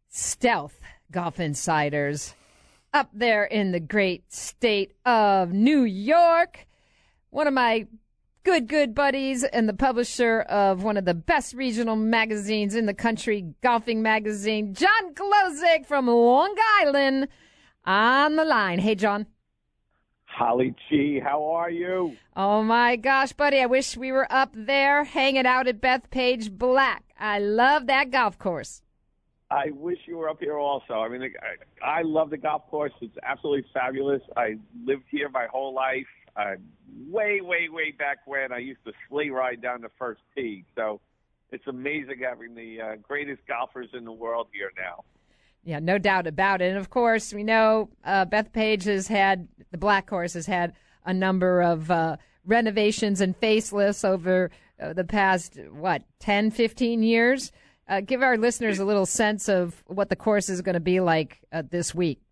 stealth 0.08 0.78
golf 1.11 1.38
insiders 1.38 2.34
up 2.92 3.11
there 3.12 3.44
in 3.44 3.72
the 3.72 3.80
great 3.80 4.32
state 4.32 4.92
of 5.04 5.52
New 5.52 5.82
York. 5.82 6.66
One 7.30 7.46
of 7.46 7.54
my 7.54 7.87
good, 8.42 8.66
good 8.66 8.94
buddies 8.94 9.44
and 9.44 9.68
the 9.68 9.74
publisher 9.74 10.40
of 10.40 10.82
one 10.82 10.96
of 10.96 11.04
the 11.04 11.14
best 11.14 11.54
regional 11.54 11.96
magazines 11.96 12.74
in 12.74 12.87
the 12.87 12.94
country, 12.94 13.54
Golfing 13.62 14.02
Magazine, 14.02 14.74
John 14.74 15.14
Glozek 15.14 15.87
from 15.87 16.06
Long 16.06 16.54
Island, 16.80 17.28
on 17.88 18.37
the 18.37 18.44
line. 18.44 18.79
Hey, 18.79 18.94
John. 18.94 19.27
Holly 20.27 20.74
G, 20.88 21.18
how 21.18 21.42
are 21.51 21.70
you? 21.70 22.16
Oh 22.37 22.62
my 22.62 22.94
gosh, 22.94 23.33
buddy, 23.33 23.61
I 23.61 23.66
wish 23.66 23.96
we 23.96 24.12
were 24.12 24.31
up 24.31 24.51
there 24.55 25.03
hanging 25.03 25.46
out 25.46 25.66
at 25.66 25.81
Bethpage 25.81 26.53
Black. 26.53 27.03
I 27.18 27.40
love 27.40 27.87
that 27.87 28.11
golf 28.11 28.38
course. 28.38 28.83
I 29.51 29.70
wish 29.72 29.98
you 30.07 30.18
were 30.18 30.29
up 30.29 30.38
here 30.38 30.59
also. 30.59 30.92
I 30.92 31.09
mean, 31.09 31.22
I, 31.83 32.01
I 32.01 32.03
love 32.03 32.31
the 32.31 32.37
golf 32.37 32.68
course. 32.70 32.92
It's 33.01 33.16
absolutely 33.24 33.64
fabulous. 33.72 34.22
I 34.37 34.59
lived 34.85 35.05
here 35.11 35.29
my 35.31 35.46
whole 35.51 35.74
life. 35.74 36.07
Uh, 36.37 36.57
way, 37.09 37.40
way, 37.40 37.68
way 37.68 37.90
back 37.90 38.18
when 38.27 38.53
I 38.53 38.59
used 38.59 38.85
to 38.85 38.92
sleigh 39.09 39.31
ride 39.31 39.62
down 39.62 39.81
the 39.81 39.90
first 39.98 40.20
tee. 40.37 40.64
So 40.77 41.01
it's 41.51 41.66
amazing 41.66 42.20
having 42.22 42.55
the 42.55 42.81
uh, 42.81 42.96
greatest 43.03 43.40
golfers 43.48 43.88
in 43.94 44.05
the 44.05 44.12
world 44.12 44.48
here 44.53 44.70
now. 44.77 45.03
Yeah, 45.68 45.81
no 45.81 45.98
doubt 45.98 46.26
about 46.26 46.62
it. 46.62 46.70
And 46.70 46.78
of 46.78 46.88
course, 46.88 47.35
we 47.35 47.44
know 47.44 47.90
uh, 48.02 48.24
Bethpage 48.24 48.85
has 48.85 49.07
had, 49.07 49.48
the 49.70 49.76
Black 49.76 50.09
Horse 50.09 50.33
has 50.33 50.46
had 50.46 50.72
a 51.04 51.12
number 51.12 51.61
of 51.61 51.90
uh, 51.90 52.16
renovations 52.46 53.20
and 53.20 53.38
facelifts 53.38 54.02
over 54.02 54.50
uh, 54.81 54.94
the 54.94 55.04
past, 55.04 55.59
what, 55.70 56.04
10, 56.20 56.52
15 56.52 57.02
years? 57.02 57.52
Uh, 57.87 58.00
give 58.00 58.22
our 58.22 58.38
listeners 58.38 58.78
a 58.78 58.85
little 58.87 59.04
sense 59.04 59.46
of 59.46 59.85
what 59.88 60.09
the 60.09 60.16
course 60.16 60.48
is 60.48 60.62
going 60.62 60.72
to 60.72 60.81
be 60.81 61.00
like 61.00 61.40
uh, 61.52 61.62
this 61.70 61.94
week. 61.94 62.22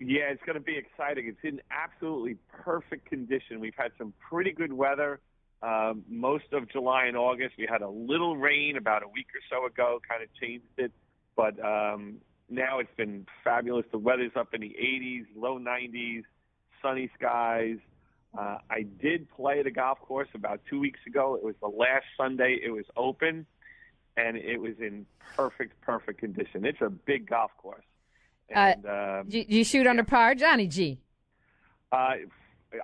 Yeah, 0.00 0.32
it's 0.32 0.42
going 0.44 0.58
to 0.58 0.60
be 0.60 0.76
exciting. 0.76 1.28
It's 1.28 1.44
in 1.44 1.60
absolutely 1.70 2.36
perfect 2.50 3.06
condition. 3.06 3.60
We've 3.60 3.74
had 3.76 3.92
some 3.96 4.12
pretty 4.28 4.50
good 4.50 4.72
weather 4.72 5.20
um, 5.62 6.02
most 6.08 6.52
of 6.52 6.68
July 6.68 7.04
and 7.04 7.16
August. 7.16 7.54
We 7.56 7.68
had 7.70 7.82
a 7.82 7.88
little 7.88 8.36
rain 8.36 8.76
about 8.76 9.04
a 9.04 9.08
week 9.08 9.28
or 9.36 9.40
so 9.48 9.66
ago, 9.66 10.00
kind 10.08 10.24
of 10.24 10.28
changed 10.34 10.66
it. 10.78 10.90
But 11.36 11.64
um, 11.64 12.16
now 12.50 12.78
it's 12.78 12.94
been 12.96 13.26
fabulous. 13.44 13.86
The 13.90 13.98
weather's 13.98 14.32
up 14.36 14.54
in 14.54 14.60
the 14.60 14.74
80s, 14.80 15.26
low 15.36 15.58
90s, 15.58 16.22
sunny 16.82 17.10
skies. 17.16 17.78
Uh, 18.36 18.58
I 18.70 18.82
did 19.00 19.28
play 19.30 19.62
the 19.62 19.70
golf 19.70 19.98
course 20.00 20.28
about 20.34 20.60
two 20.68 20.78
weeks 20.78 21.00
ago. 21.06 21.34
It 21.34 21.42
was 21.44 21.54
the 21.60 21.68
last 21.68 22.04
Sunday 22.16 22.58
it 22.62 22.70
was 22.70 22.84
open, 22.96 23.46
and 24.16 24.36
it 24.36 24.60
was 24.60 24.74
in 24.78 25.06
perfect, 25.34 25.80
perfect 25.80 26.20
condition. 26.20 26.64
It's 26.64 26.80
a 26.80 26.90
big 26.90 27.28
golf 27.28 27.50
course. 27.58 27.84
And, 28.48 28.84
uh, 28.84 29.22
Do 29.28 29.38
you, 29.38 29.44
you 29.48 29.64
shoot 29.64 29.86
under 29.86 30.04
par, 30.04 30.34
Johnny 30.34 30.66
G? 30.66 31.00
uh, 31.92 32.14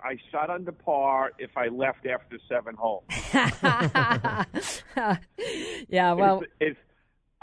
I 0.03 0.19
shot 0.33 0.51
under 0.51 0.73
par 0.73 1.31
if 1.39 1.57
I 1.57 1.69
left 1.69 2.07
after 2.07 2.39
seven 2.49 2.75
holes. 2.77 3.05
yeah, 5.89 6.13
well, 6.13 6.41
it's, 6.41 6.53
it's. 6.61 6.79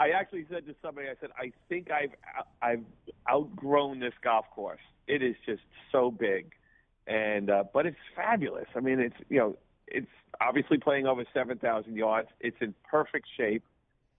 I 0.00 0.10
actually 0.10 0.46
said 0.50 0.66
to 0.66 0.74
somebody, 0.82 1.08
I 1.08 1.14
said, 1.20 1.30
I 1.38 1.52
think 1.68 1.90
I've 1.90 2.14
I've 2.60 2.84
outgrown 3.30 4.00
this 4.00 4.14
golf 4.22 4.46
course. 4.54 4.80
It 5.06 5.22
is 5.22 5.36
just 5.46 5.62
so 5.92 6.10
big, 6.10 6.52
and 7.06 7.50
uh, 7.50 7.64
but 7.72 7.86
it's 7.86 7.96
fabulous. 8.16 8.66
I 8.74 8.80
mean, 8.80 8.98
it's 8.98 9.16
you 9.28 9.38
know, 9.38 9.56
it's 9.86 10.10
obviously 10.40 10.78
playing 10.78 11.06
over 11.06 11.24
seven 11.32 11.58
thousand 11.58 11.96
yards. 11.96 12.28
It's 12.40 12.56
in 12.60 12.74
perfect 12.90 13.26
shape. 13.36 13.62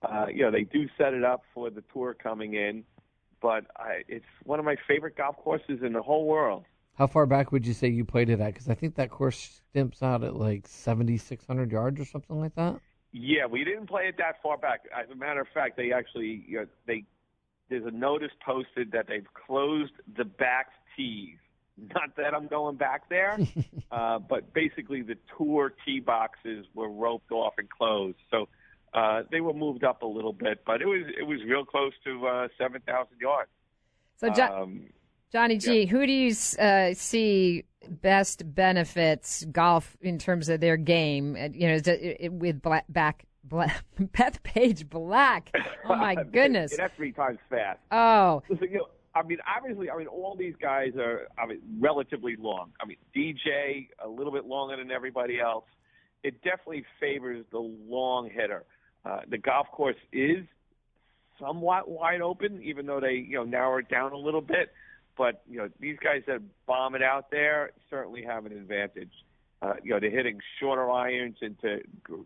Uh, 0.01 0.27
you 0.31 0.43
know, 0.43 0.51
they 0.51 0.63
do 0.63 0.87
set 0.97 1.13
it 1.13 1.23
up 1.23 1.43
for 1.53 1.69
the 1.69 1.83
tour 1.91 2.13
coming 2.13 2.53
in, 2.53 2.83
but 3.41 3.65
I, 3.75 4.03
it's 4.07 4.25
one 4.43 4.59
of 4.59 4.65
my 4.65 4.75
favorite 4.87 5.17
golf 5.17 5.35
courses 5.37 5.79
in 5.83 5.93
the 5.93 6.01
whole 6.01 6.25
world. 6.25 6.63
How 6.93 7.07
far 7.07 7.25
back 7.25 7.51
would 7.51 7.65
you 7.67 7.73
say 7.73 7.89
you 7.89 8.05
played 8.05 8.29
it 8.29 8.39
at? 8.39 8.53
Because 8.53 8.69
I 8.69 8.75
think 8.75 8.95
that 8.95 9.09
course 9.09 9.61
stimps 9.71 10.01
out 10.01 10.23
at 10.23 10.35
like 10.35 10.67
7,600 10.67 11.71
yards 11.71 11.99
or 11.99 12.05
something 12.05 12.39
like 12.39 12.55
that. 12.55 12.79
Yeah, 13.17 13.45
we 13.45 13.63
didn't 13.63 13.87
play 13.87 14.07
it 14.09 14.17
that 14.17 14.41
far 14.43 14.57
back. 14.57 14.81
As 14.93 15.09
a 15.09 15.15
matter 15.15 15.39
of 15.39 15.47
fact, 15.53 15.77
they 15.77 15.93
actually 15.93 16.43
you 16.47 16.57
know, 16.59 16.65
they 16.85 17.05
there's 17.69 17.85
a 17.85 17.91
notice 17.91 18.31
posted 18.45 18.91
that 18.91 19.07
they've 19.07 19.25
closed 19.47 19.93
the 20.17 20.25
back 20.25 20.67
tees. 20.97 21.37
Not 21.77 22.15
that 22.17 22.33
I'm 22.33 22.47
going 22.47 22.75
back 22.75 23.07
there, 23.09 23.37
uh, 23.91 24.19
but 24.19 24.53
basically 24.53 25.01
the 25.01 25.15
tour 25.37 25.73
tee 25.85 26.01
boxes 26.01 26.65
were 26.73 26.89
roped 26.89 27.31
off 27.31 27.53
and 27.57 27.69
closed. 27.69 28.17
So 28.31 28.49
uh, 28.93 29.23
they 29.31 29.39
were 29.39 29.53
moved 29.53 29.85
up 29.85 30.01
a 30.01 30.05
little 30.05 30.33
bit, 30.33 30.63
but 30.65 30.81
it 30.81 30.85
was 30.85 31.03
it 31.17 31.23
was 31.23 31.39
real 31.47 31.63
close 31.63 31.93
to 32.03 32.27
uh, 32.27 32.47
seven 32.57 32.81
thousand 32.81 33.17
yards. 33.21 33.49
So, 34.17 34.29
Jo- 34.29 34.61
Um, 34.63 34.87
Johnny 35.31 35.57
G, 35.57 35.85
who 35.85 36.05
do 36.05 36.11
you 36.11 36.33
uh, 36.59 36.93
see 36.93 37.65
best 37.87 38.55
benefits 38.55 39.43
golf 39.51 39.97
in 40.01 40.17
terms 40.17 40.49
of 40.49 40.59
their 40.61 40.77
game? 40.77 41.35
Uh, 41.35 41.49
You 41.53 41.67
know, 41.67 41.73
is 41.75 41.87
it- 41.87 42.17
it- 42.19 42.33
with 42.33 42.61
Black, 42.61 42.85
back, 42.89 43.25
Black, 43.43 43.83
Bethpage 43.99 44.87
Black. 44.89 45.51
Oh 45.87 45.95
my 45.95 46.15
goodness! 46.15 46.71
Say 46.71 46.77
that 46.77 46.95
three 46.95 47.11
times 47.11 47.37
fast. 47.47 47.79
Oh, 47.91 48.41
Listen, 48.49 48.69
you 48.71 48.77
know, 48.79 48.87
I 49.13 49.21
mean, 49.21 49.37
obviously, 49.55 49.87
I 49.91 49.95
mean, 49.97 50.07
all 50.07 50.35
these 50.35 50.55
guys 50.59 50.95
are, 50.97 51.27
I 51.37 51.45
mean, 51.45 51.59
relatively 51.79 52.35
long. 52.37 52.71
I 52.81 52.87
mean, 52.87 52.97
DJ 53.15 53.89
a 54.03 54.07
little 54.09 54.31
bit 54.33 54.45
longer 54.45 54.75
than 54.77 54.89
everybody 54.89 55.39
else. 55.39 55.65
It 56.23 56.41
definitely 56.41 56.85
favors 56.99 57.45
the 57.51 57.59
long 57.59 58.31
hitter. 58.31 58.63
Uh, 59.05 59.19
the 59.29 59.37
golf 59.37 59.67
course 59.71 59.95
is 60.11 60.43
somewhat 61.39 61.87
wide 61.87 62.21
open, 62.21 62.63
even 62.63 62.87
though 62.87 62.99
they, 62.99 63.13
you 63.13 63.35
know, 63.37 63.43
narrow 63.43 63.77
it 63.77 63.87
down 63.87 64.11
a 64.11 64.17
little 64.17 64.41
bit. 64.41 64.71
But 65.17 65.43
you 65.49 65.57
know, 65.57 65.69
these 65.79 65.97
guys 66.03 66.23
that 66.27 66.41
bomb 66.65 66.95
it 66.95 67.01
out 67.01 67.31
there 67.31 67.71
certainly 67.89 68.23
have 68.23 68.45
an 68.45 68.51
advantage. 68.51 69.11
Uh, 69.61 69.73
you 69.83 69.91
know, 69.91 69.99
they're 69.99 70.09
hitting 70.09 70.39
shorter 70.59 70.91
irons 70.91 71.37
into 71.41 71.81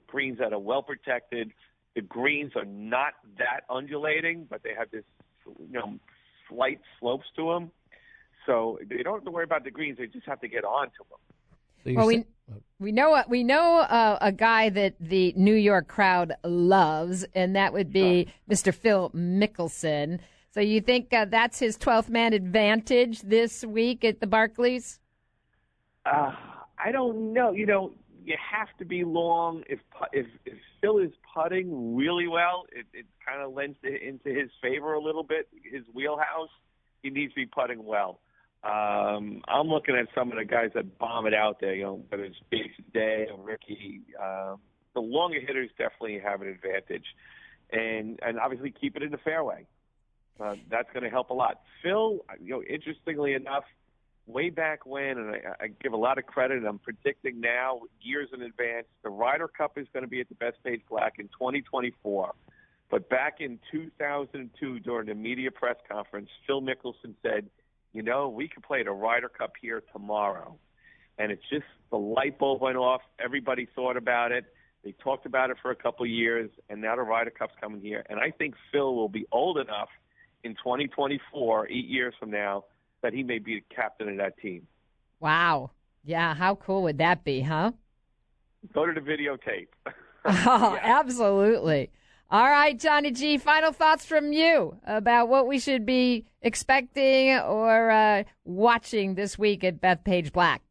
greens 0.08 0.39
that 0.39 0.54
are 0.54 0.60
well 0.60 0.82
protected. 0.82 1.52
The 1.95 2.02
greens 2.02 2.54
are 2.56 2.65
not 2.65 3.13
that 3.38 3.62
undulating, 3.69 4.47
but 4.49 4.63
they 4.63 4.73
have 4.78 4.89
this, 4.91 5.04
you 5.45 5.73
know, 5.73 5.99
slight 6.49 6.82
slopes 6.99 7.28
to 7.36 7.54
them. 7.54 7.71
So 8.45 8.80
they 8.88 9.04
don't 9.04 9.15
have 9.15 9.25
to 9.25 9.32
worry 9.32 9.43
about 9.43 9.63
the 9.63 9.71
greens. 9.71 9.97
They 9.99 10.08
just 10.08 10.25
have 10.25 10.41
to 10.41 10.47
get 10.47 10.63
onto 10.63 11.04
them. 11.10 11.19
So 11.86 11.93
well, 11.93 12.08
we 12.08 12.25
we 12.80 12.91
know 12.91 13.23
we 13.28 13.43
know 13.43 13.78
uh, 13.78 14.17
a 14.21 14.32
guy 14.32 14.69
that 14.69 14.95
the 14.99 15.34
New 15.38 15.54
York 15.54 15.88
crowd 15.88 16.34
loves, 16.43 17.25
and 17.36 17.56
that 17.56 17.73
would 17.73 17.93
be 17.93 18.28
Mr. 18.49 18.73
Phil 18.73 19.12
Mickelson. 19.12 20.19
So 20.60 20.63
you 20.63 20.82
think 20.82 21.13
uh, 21.13 21.24
that's 21.24 21.58
his 21.58 21.78
12th 21.78 22.10
man 22.10 22.34
advantage 22.34 23.22
this 23.22 23.63
week 23.63 24.04
at 24.04 24.19
the 24.19 24.28
Barclays? 24.28 25.00
Uh, 26.06 26.34
I 26.78 26.91
don't 26.91 27.32
know. 27.32 27.52
You 27.52 27.65
know, 27.65 27.93
you 28.26 28.36
have 28.52 28.67
to 28.80 28.84
be 28.84 29.06
long. 29.06 29.63
If 29.69 29.80
if, 30.12 30.26
if 30.43 30.58
Phil 30.82 30.98
is 30.98 31.12
putting 31.34 31.95
really 31.95 32.28
well, 32.28 32.65
it, 32.74 32.86
it 32.93 33.06
kind 33.26 33.41
of 33.41 33.54
lends 33.54 33.78
to, 33.84 34.06
into 34.06 34.38
his 34.38 34.50
favor 34.62 34.95
a 34.95 35.02
little 35.02 35.24
bit. 35.24 35.48
His 35.63 35.86
wheelhouse. 35.93 36.50
He 37.04 37.10
needs 37.10 37.32
to 37.36 37.38
be 37.38 37.45
putting 37.45 37.86
well. 37.86 38.19
Um, 38.62 39.41
I'm 39.48 39.67
looking 39.67 39.95
at 39.95 40.08
some 40.13 40.30
of 40.30 40.38
the 40.38 40.43
guys 40.43 40.72
that 40.76 41.00
bomb 41.00 41.26
it 41.26 41.34
out 41.34 41.62
there. 41.62 41.74
You 41.74 41.84
know, 41.84 42.04
whether 42.10 42.26
it's 42.26 42.36
Jason 42.52 42.84
Day 42.93 43.28
or 43.32 43.41
Rickie. 43.41 44.02
Uh, 44.22 44.58
the 44.93 45.00
longer 45.00 45.39
hitters 45.39 45.69
definitely 45.78 46.19
have 46.19 46.41
an 46.41 46.50
advantage, 46.50 47.06
and 47.72 48.19
and 48.22 48.38
obviously 48.38 48.72
keep 48.72 48.98
it 48.98 49.04
in 49.04 49.12
the 49.12 49.19
fairway. 49.19 49.65
Uh, 50.39 50.56
that's 50.69 50.89
going 50.93 51.04
to 51.04 51.10
help 51.10 51.30
a 51.32 51.34
lot. 51.34 51.62
Phil, 51.84 52.19
you 52.41 52.52
know, 52.52 52.63
interestingly 52.63 53.34
enough, 53.34 53.65
way 54.25 54.49
back 54.49 54.86
when, 54.86 55.17
and 55.17 55.32
I, 55.32 55.65
I 55.65 55.67
give 55.82 55.93
a 55.93 55.97
lot 55.97 56.17
of 56.17 56.25
credit, 56.25 56.63
I'm 56.65 56.80
predicting 56.80 57.41
now, 57.41 57.82
years 57.99 58.30
in 58.34 58.41
advance, 58.41 58.86
the 59.04 59.10
Ryder 59.10 59.47
Cup 59.47 59.78
is 59.78 59.88
going 59.91 60.04
to 60.04 60.10
be 60.10 60.21
at 60.21 60.28
the 60.30 60.36
Bethpage 60.36 60.82
Black 60.89 61.15
in 61.19 61.25
2024. 61.28 62.34
But 62.89 63.10
back 63.10 63.38
in 63.39 63.60
2002, 63.71 64.80
during 64.80 65.08
the 65.08 65.15
media 65.15 65.52
press 65.52 65.75
conference, 65.91 66.30
Phil 66.47 66.62
Mickelson 66.62 67.15
said, 67.21 67.49
you 67.93 68.02
know, 68.02 68.30
we 68.30 68.47
could 68.47 68.63
play 68.63 68.84
the 68.84 68.91
Ryder 68.91 69.30
Cup 69.30 69.54
here 69.62 69.84
tomorrow. 69.91 70.56
And 71.17 71.32
it's 71.32 71.43
just 71.49 71.65
the 71.91 71.97
light 71.97 72.39
bulb 72.39 72.62
went 72.62 72.78
off. 72.78 73.02
Everybody 73.23 73.67
thought 73.75 73.97
about 73.97 74.32
it. 74.32 74.45
They 74.84 74.93
talked 74.93 75.25
about 75.25 75.49
it 75.49 75.58
for 75.62 75.71
a 75.71 75.75
couple 75.75 76.06
of 76.06 76.10
years, 76.10 76.49
and 76.69 76.82
now 76.82 76.95
the 76.95 77.02
Ryder 77.02 77.32
Cup's 77.32 77.56
coming 77.60 77.82
here. 77.82 78.06
And 78.10 78.19
I 78.19 78.32
think 78.32 78.56
Phil 78.71 78.95
will 78.95 79.10
be 79.10 79.25
old 79.32 79.58
enough 79.58 79.89
in 80.43 80.54
2024, 80.56 81.67
eight 81.69 81.86
years 81.86 82.13
from 82.19 82.32
now, 82.32 82.65
that 83.02 83.13
he 83.13 83.23
may 83.23 83.39
be 83.39 83.56
the 83.56 83.75
captain 83.75 84.10
of 84.10 84.17
that 84.17 84.38
team. 84.38 84.67
Wow. 85.19 85.71
Yeah, 86.04 86.34
how 86.34 86.56
cool 86.56 86.84
would 86.84 86.97
that 86.99 87.23
be, 87.23 87.41
huh? 87.41 87.71
Go 88.73 88.86
to 88.86 88.93
the 88.93 89.02
videotape. 89.02 89.67
Oh, 90.25 90.78
absolutely. 90.82 91.91
All 92.30 92.47
right, 92.47 92.78
Johnny 92.78 93.10
G, 93.10 93.38
final 93.38 93.71
thoughts 93.71 94.06
from 94.06 94.34
you 94.34 94.78
about 94.86 95.30
what 95.30 95.47
we 95.47 95.58
should 95.58 95.86
be 95.86 96.25
expecting 96.41 97.32
or 97.39 97.89
uh, 97.89 98.23
watching 98.43 99.15
this 99.15 99.39
week 99.39 99.63
at 99.63 99.82
Bethpage 99.82 100.32
Black. 100.32 100.62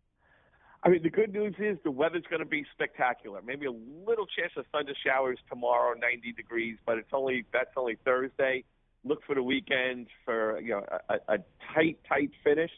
I 0.84 0.90
mean, 0.90 1.02
the 1.02 1.10
good 1.10 1.32
news 1.32 1.56
is 1.58 1.76
the 1.82 1.90
weather's 1.90 2.22
going 2.30 2.40
to 2.40 2.46
be 2.46 2.64
spectacular. 2.72 3.42
Maybe 3.44 3.66
a 3.66 3.72
little 3.72 4.26
chance 4.26 4.52
of 4.56 4.66
thunder 4.70 4.94
showers 5.04 5.38
tomorrow, 5.48 5.98
90 5.98 6.32
degrees, 6.32 6.78
but 6.86 6.98
it's 6.98 7.10
only 7.12 7.44
that's 7.52 7.70
only 7.76 7.96
Thursday. 8.04 8.62
Look 9.04 9.20
for 9.26 9.34
the 9.34 9.42
weekend 9.42 10.08
for 10.24 10.60
you 10.60 10.70
know 10.70 10.84
a, 11.08 11.34
a 11.34 11.38
tight, 11.74 11.98
tight 12.08 12.30
finish, 12.42 12.70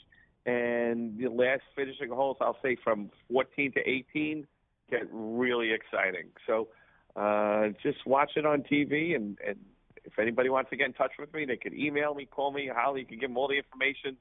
and 0.47 1.19
the 1.19 1.29
last 1.29 1.63
finishing 1.75 2.11
holes, 2.11 2.37
I'll 2.41 2.59
say 2.63 2.77
from 2.83 3.11
14 3.33 3.73
to 3.73 3.81
18, 3.81 4.47
get 4.91 5.03
really 5.13 5.73
exciting. 5.73 6.29
So 6.47 6.69
uh, 7.17 7.69
just 7.83 8.07
watch 8.07 8.33
it 8.37 8.47
on 8.47 8.63
TV, 8.63 9.15
and, 9.15 9.39
and 9.47 9.57
if 10.05 10.19
anybody 10.19 10.49
wants 10.49 10.71
to 10.71 10.77
get 10.77 10.87
in 10.87 10.93
touch 10.93 11.13
with 11.19 11.33
me, 11.35 11.45
they 11.45 11.57
can 11.57 11.79
email 11.79 12.15
me, 12.15 12.27
call 12.27 12.53
me. 12.53 12.71
Holly, 12.75 13.01
you 13.01 13.07
can 13.07 13.19
give 13.19 13.31
them 13.31 13.37
all 13.37 13.49
the 13.49 13.59
information. 13.59 14.17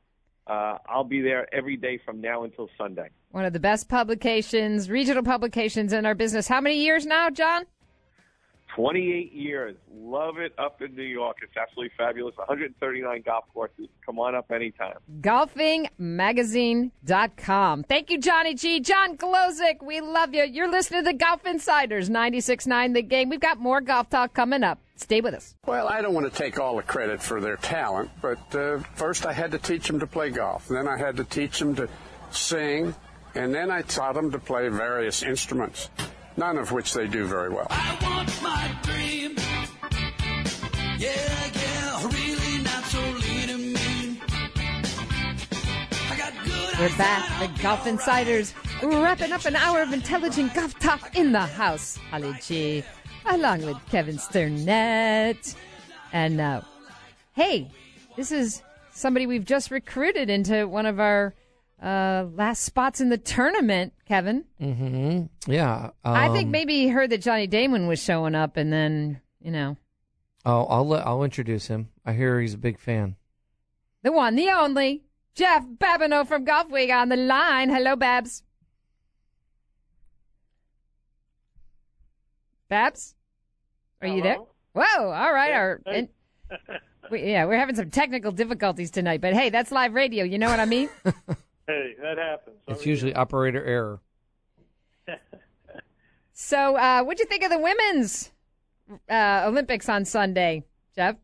Uh, 0.48 0.78
I'll 0.88 1.04
be 1.04 1.22
there 1.22 1.54
every 1.54 1.78
day 1.78 2.00
from 2.04 2.22
now 2.22 2.44
until 2.44 2.70
Sunday. 2.78 3.10
One 3.32 3.46
of 3.46 3.54
the 3.54 3.60
best 3.60 3.88
publications, 3.88 4.90
regional 4.90 5.24
publications 5.24 5.94
in 5.94 6.06
our 6.06 6.16
business. 6.16 6.48
How 6.48 6.60
many 6.60 6.84
years 6.84 7.06
now, 7.06 7.30
John? 7.30 7.66
28 8.76 9.34
years. 9.34 9.76
Love 9.94 10.38
it 10.38 10.54
up 10.58 10.82
in 10.82 10.96
New 10.96 11.04
York. 11.04 11.38
It's 11.44 11.56
absolutely 11.58 11.92
fabulous. 11.98 12.36
139 12.38 13.24
golf 13.26 13.46
courses. 13.54 13.88
Come 14.06 14.20
on 14.20 14.36
up 14.36 14.52
anytime. 14.52 14.96
golfingmagazine.com. 15.22 17.84
Thank 17.84 18.10
you, 18.10 18.20
Johnny 18.20 18.54
G. 18.56 18.80
John 18.80 19.18
Glozik, 19.18 19.84
we 19.84 20.02
love 20.02 20.34
you. 20.34 20.44
You're 20.44 20.70
listening 20.70 21.04
to 21.04 21.12
the 21.12 21.18
Golf 21.18 21.46
Insiders 21.46 22.10
96.9 22.10 22.94
The 22.94 23.02
Game. 23.02 23.30
We've 23.30 23.40
got 23.40 23.60
more 23.60 23.82
golf 23.82 24.10
talk 24.10 24.34
coming 24.34 24.64
up. 24.64 24.80
Stay 24.96 25.22
with 25.22 25.34
us. 25.34 25.56
Well, 25.66 25.88
I 25.88 26.02
don't 26.02 26.14
want 26.14 26.32
to 26.32 26.38
take 26.38 26.60
all 26.60 26.76
the 26.76 26.84
credit 26.84 27.24
for 27.24 27.40
their 27.40 27.56
talent, 27.58 28.10
but 28.22 28.56
uh, 28.56 28.80
first 28.96 29.26
I 29.26 29.34
had 29.34 29.52
to 29.52 29.58
teach 29.58 29.88
them 29.88 30.00
to 30.00 30.08
play 30.08 30.30
golf. 30.30 30.68
Then 30.68 30.88
I 30.88 30.98
had 30.98 31.18
to 31.18 31.24
teach 31.24 31.60
them 31.60 31.76
to 31.76 31.88
sing, 32.32 32.94
and 33.34 33.54
then 33.56 33.72
I 33.72 33.82
taught 33.82 34.16
them 34.16 34.32
to 34.32 34.40
play 34.40 34.68
various 34.68 35.24
instruments, 35.24 35.90
none 36.40 36.58
of 36.58 36.72
which 36.72 36.94
they 36.94 37.06
do 37.06 37.26
very 37.26 37.50
well. 37.50 37.68
want 38.02 38.42
my 38.42 38.74
dream. 38.82 39.36
Yeah, 40.98 41.12
yeah, 41.54 42.08
really 42.08 42.64
not 42.64 42.84
so 42.86 43.02
lean 43.02 43.50
and 43.50 43.74
mean. 43.74 44.22
I 46.10 46.16
got 46.18 46.34
good 46.46 46.80
We're 46.80 46.98
back. 46.98 47.40
The 47.40 47.62
Golf 47.62 47.86
Insiders 47.86 48.54
wrapping 48.82 49.34
up 49.34 49.44
an 49.46 49.58
hour 49.58 49.82
of 49.82 49.92
intelligent 49.92 50.54
golf 50.54 50.80
talk 50.80 51.14
in 51.16 51.34
the 51.34 51.42
house. 51.42 51.98
Holly 52.10 52.34
G, 52.42 52.84
along 53.26 53.66
with 53.66 53.78
Kevin 53.92 54.18
Sternett. 54.18 55.56
And 56.14 56.40
uh, 56.40 56.62
hey, 57.34 57.70
this 58.16 58.32
is 58.32 58.64
somebody 58.94 59.28
we've 59.28 59.46
just 59.46 59.72
recruited 59.72 60.30
into 60.30 60.68
one 60.70 60.86
of 60.86 61.02
our 61.02 61.34
uh, 61.82 62.26
last 62.34 62.64
spots 62.64 63.00
in 63.02 63.10
the 63.10 63.18
tournament, 63.18 63.94
Kevin. 64.06 64.46
Mm-hmm. 64.62 65.52
Yeah. 65.52 65.92
I 66.04 66.30
think 66.30 66.46
um, 66.48 66.52
maybe 66.52 66.74
he 66.76 66.88
heard 66.90 67.10
that 67.12 67.22
Johnny 67.22 67.48
Damon 67.48 67.88
was 67.88 68.04
showing 68.04 68.36
up, 68.36 68.58
and 68.58 68.72
then 68.72 69.22
you 69.42 69.52
know 69.52 69.78
Oh, 70.46 70.66
I'll 70.66 70.88
let, 70.88 71.06
I'll 71.06 71.24
introduce 71.24 71.68
him. 71.68 71.90
I 72.06 72.14
hear 72.14 72.40
he's 72.40 72.54
a 72.54 72.58
big 72.58 72.80
fan. 72.80 73.16
the 74.04 74.12
one, 74.12 74.36
the 74.36 74.50
only 74.50 75.04
Jeff 75.36 75.66
Babineau 75.66 76.28
from 76.28 76.44
Golf 76.46 76.72
Week 76.72 76.92
on 76.92 77.10
the 77.10 77.18
line. 77.18 77.70
Hello, 77.70 77.96
Babs. 77.96 78.44
Babs, 82.70 83.16
are 84.02 84.08
you 84.08 84.22
there? 84.22 84.38
Whoa! 84.74 85.12
All 85.12 85.34
right. 85.34 85.52
Our, 85.52 85.82
and, 85.88 86.08
we, 87.12 87.32
yeah, 87.32 87.46
we're 87.46 87.58
having 87.58 87.76
some 87.76 87.90
technical 87.90 88.32
difficulties 88.32 88.92
tonight, 88.92 89.22
but 89.22 89.34
hey, 89.34 89.50
that's 89.50 89.72
live 89.72 89.94
radio. 89.94 90.24
You 90.24 90.38
know 90.38 90.50
what 90.50 90.60
I 90.60 90.66
mean? 90.66 90.90
Hey, 91.70 91.94
that 92.02 92.18
happens. 92.18 92.56
It's 92.68 92.84
usually 92.84 93.14
operator 93.14 93.64
error. 93.64 94.02
so, 96.34 96.76
uh, 96.76 97.04
what'd 97.04 97.20
you 97.20 97.28
think 97.28 97.44
of 97.44 97.52
the 97.52 97.60
women's 97.60 98.32
uh, 99.08 99.44
Olympics 99.46 99.88
on 99.88 100.04
Sunday, 100.04 100.66
Jeff? 100.96 101.18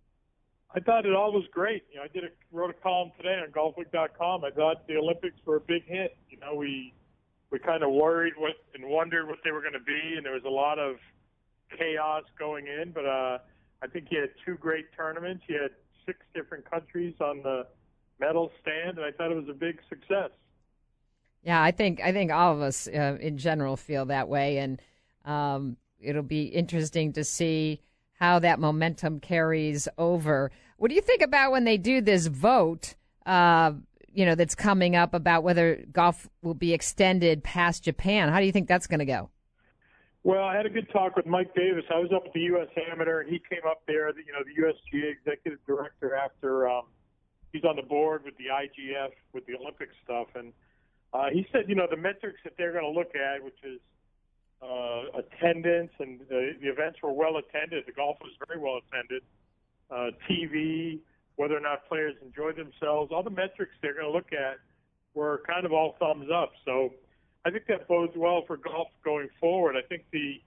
I 0.75 0.81
thought 0.81 1.07
it 1.07 1.15
all 1.15 1.31
was 1.31 1.45
great. 1.51 1.81
You 1.89 1.97
know, 1.97 2.03
I 2.03 2.09
did 2.09 2.25
a 2.25 2.27
wrote 2.51 2.69
a 2.69 2.73
column 2.73 3.11
today 3.17 3.41
on 3.43 3.51
golfweek.com. 3.51 4.45
I 4.45 4.51
thought 4.51 4.87
the 4.87 4.97
Olympics 4.97 5.37
were 5.47 5.55
a 5.55 5.61
big 5.61 5.83
hit. 5.87 6.15
You 6.29 6.37
know, 6.37 6.53
we 6.53 6.93
we 7.49 7.57
kind 7.57 7.81
of 7.81 7.89
worried 7.89 8.33
what 8.37 8.53
and 8.75 8.85
wondered 8.85 9.27
what 9.27 9.39
they 9.43 9.49
were 9.49 9.61
going 9.61 9.73
to 9.73 9.79
be, 9.79 10.13
and 10.15 10.23
there 10.23 10.33
was 10.33 10.45
a 10.45 10.49
lot 10.49 10.77
of 10.77 10.97
chaos 11.75 12.21
going 12.37 12.67
in. 12.67 12.91
But 12.91 13.07
uh, 13.07 13.39
I 13.81 13.87
think 13.87 14.09
you 14.11 14.19
had 14.19 14.29
two 14.45 14.57
great 14.57 14.93
tournaments. 14.95 15.45
You 15.47 15.59
had 15.59 15.71
six 16.05 16.19
different 16.35 16.69
countries 16.69 17.15
on 17.19 17.41
the 17.41 17.65
medal 18.20 18.51
stand, 18.61 18.97
and 18.97 19.05
I 19.05 19.11
thought 19.11 19.32
it 19.32 19.36
was 19.36 19.49
a 19.49 19.53
big 19.53 19.80
success. 19.89 20.30
Yeah, 21.43 21.61
I 21.61 21.72
think 21.72 22.01
I 22.01 22.11
think 22.11 22.32
all 22.32 22.53
of 22.53 22.61
us 22.61 22.88
uh, 22.88 23.18
in 23.20 23.38
general 23.38 23.78
feel 23.78 24.05
that 24.05 24.28
way, 24.28 24.57
and 24.57 24.82
um, 25.26 25.78
it'll 25.99 26.24
be 26.24 26.45
interesting 26.45 27.13
to 27.13 27.24
see 27.24 27.82
how 28.13 28.39
that 28.39 28.59
momentum 28.59 29.20
carries 29.20 29.88
over. 29.97 30.51
What 30.78 30.89
do 30.89 30.95
you 30.95 31.01
think 31.01 31.22
about 31.22 31.51
when 31.51 31.63
they 31.63 31.78
do 31.78 32.01
this 32.01 32.28
vote? 32.28 32.95
Uh, 33.26 33.74
you 34.11 34.26
know, 34.26 34.34
that's 34.34 34.55
coming 34.55 34.95
up 34.95 35.13
about 35.13 35.43
whether 35.43 35.84
golf 35.91 36.30
will 36.41 36.53
be 36.53 36.74
extended 36.74 37.43
past 37.43 37.84
Japan. 37.84 38.30
How 38.30 38.39
do 38.39 38.45
you 38.45 38.51
think 38.51 38.68
that's 38.68 38.88
going 38.88 38.99
to 38.99 39.05
go? 39.05 39.30
Well, 40.24 40.43
I 40.43 40.55
had 40.55 40.66
a 40.66 40.70
good 40.70 40.89
talk 40.91 41.16
with 41.16 41.28
Mike 41.28 41.53
Davis. 41.53 41.84
I 41.93 41.99
was 41.99 42.11
up 42.16 42.24
at 42.26 42.34
the 42.34 42.39
U.S. 42.41 42.68
Amateur, 42.91 43.20
and 43.20 43.30
he 43.30 43.39
came 43.47 43.61
up 43.70 43.82
there, 43.86 44.07
you 44.09 44.32
know, 44.34 44.39
the 44.43 44.59
USGA 44.63 45.11
executive 45.11 45.59
director 45.68 46.16
after 46.16 46.68
um, 46.68 46.86
he's 47.55 47.63
on 47.63 47.75
the 47.75 47.81
board 47.81 48.23
with 48.23 48.35
the 48.37 48.45
IGF 48.45 49.11
with 49.33 49.45
the 49.45 49.55
Olympic 49.55 49.89
stuff, 50.03 50.27
and 50.35 50.51
uh, 51.13 51.29
he 51.31 51.47
said, 51.51 51.63
you 51.67 51.75
know, 51.75 51.87
the 51.89 51.97
metrics 51.97 52.39
that 52.43 52.53
they're 52.57 52.73
going 52.73 52.83
to 52.83 52.91
look 52.91 53.15
at, 53.15 53.43
which 53.43 53.57
is 53.63 53.79
uh, 54.61 55.03
attendance, 55.15 55.91
and 55.99 56.19
the, 56.27 56.51
the 56.61 56.67
events 56.67 56.99
were 57.01 57.13
well 57.13 57.37
attended. 57.37 57.85
The 57.85 57.93
golf 57.93 58.17
was 58.21 58.31
very 58.47 58.59
well 58.59 58.81
attended. 58.83 59.23
Uh, 59.89 60.11
TV, 60.29 60.99
whether 61.37 61.55
or 61.55 61.61
not 61.61 61.87
players 61.87 62.15
enjoyed 62.21 62.57
themselves, 62.57 63.11
all 63.13 63.23
the 63.23 63.29
metrics 63.29 63.71
they're 63.81 63.93
going 63.93 64.05
to 64.05 64.11
look 64.11 64.33
at 64.33 64.57
were 65.13 65.41
kind 65.47 65.65
of 65.65 65.71
all 65.71 65.95
thumbs 65.99 66.27
up. 66.33 66.51
So 66.65 66.91
I 67.45 67.51
think 67.51 67.67
that 67.67 67.87
bodes 67.87 68.13
well 68.15 68.43
for 68.45 68.57
golf 68.57 68.89
going 69.03 69.29
forward. 69.39 69.75
I 69.77 69.87
think 69.87 70.03
the 70.11 70.41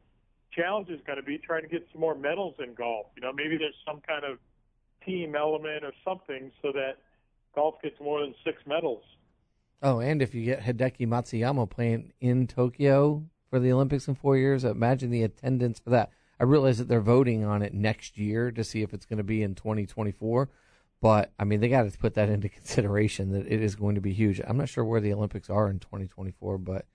challenge 0.52 0.90
is 0.90 1.00
going 1.06 1.16
to 1.16 1.24
be 1.24 1.38
trying 1.38 1.62
to 1.62 1.68
get 1.68 1.86
some 1.92 2.00
more 2.00 2.14
medals 2.14 2.56
in 2.58 2.74
golf. 2.74 3.06
You 3.16 3.22
know, 3.22 3.32
maybe 3.32 3.56
there's 3.56 3.78
some 3.86 4.02
kind 4.06 4.24
of 4.24 4.38
team 5.08 5.34
element 5.34 5.84
or 5.84 5.92
something 6.04 6.50
so 6.62 6.72
that 6.72 6.98
golf 7.54 7.76
gets 7.82 7.98
more 8.00 8.20
than 8.20 8.34
six 8.44 8.58
medals. 8.66 9.02
Oh, 9.82 10.00
and 10.00 10.20
if 10.20 10.34
you 10.34 10.44
get 10.44 10.62
Hideki 10.62 11.06
Matsuyama 11.06 11.70
playing 11.70 12.12
in 12.20 12.46
Tokyo 12.46 13.24
for 13.48 13.58
the 13.58 13.72
Olympics 13.72 14.08
in 14.08 14.14
four 14.14 14.36
years, 14.36 14.64
imagine 14.64 15.10
the 15.10 15.22
attendance 15.22 15.78
for 15.78 15.90
that. 15.90 16.10
I 16.40 16.44
realize 16.44 16.78
that 16.78 16.88
they're 16.88 17.00
voting 17.00 17.44
on 17.44 17.62
it 17.62 17.74
next 17.74 18.18
year 18.18 18.50
to 18.52 18.62
see 18.62 18.82
if 18.82 18.92
it's 18.92 19.06
going 19.06 19.18
to 19.18 19.24
be 19.24 19.42
in 19.42 19.54
2024. 19.54 20.48
But 21.00 21.32
I 21.38 21.44
mean, 21.44 21.60
they 21.60 21.68
got 21.68 21.90
to 21.90 21.98
put 21.98 22.14
that 22.14 22.28
into 22.34 22.48
consideration 22.48 23.32
that 23.32 23.46
it 23.46 23.62
is 23.62 23.76
going 23.76 23.94
to 23.94 24.00
be 24.00 24.12
huge. 24.12 24.40
I'm 24.46 24.56
not 24.56 24.68
sure 24.68 24.84
where 24.84 25.00
the 25.00 25.12
Olympics 25.12 25.48
are 25.48 25.68
in 25.70 25.78
2024, 25.78 26.58
but 26.58 26.86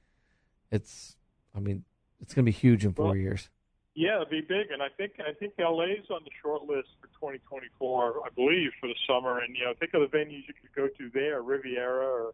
it's, 0.72 1.16
I 1.56 1.60
mean, 1.60 1.84
it's 2.20 2.34
going 2.34 2.46
to 2.46 2.52
be 2.52 2.58
huge 2.58 2.86
in 2.86 2.94
four 2.94 3.08
Well, 3.08 3.16
years. 3.16 3.50
Yeah, 3.96 4.18
it'd 4.18 4.30
be 4.30 4.42
big, 4.42 4.72
and 4.72 4.82
I 4.82 4.90
think 4.98 5.14
I 5.20 5.34
think 5.34 5.54
LA's 5.60 6.10
on 6.10 6.22
the 6.26 6.32
short 6.42 6.64
list 6.64 6.90
for 7.00 7.08
2024, 7.14 8.26
I 8.26 8.30
believe, 8.34 8.72
for 8.82 8.88
the 8.88 8.96
summer. 9.06 9.40
And 9.40 9.56
you 9.56 9.66
know, 9.66 9.74
think 9.80 9.94
of 9.94 10.02
the 10.02 10.18
venues 10.18 10.48
you 10.48 10.54
could 10.60 10.74
go 10.76 10.88
to 10.88 11.12
there, 11.14 11.44
Riviera, 11.44 12.08
or 12.08 12.34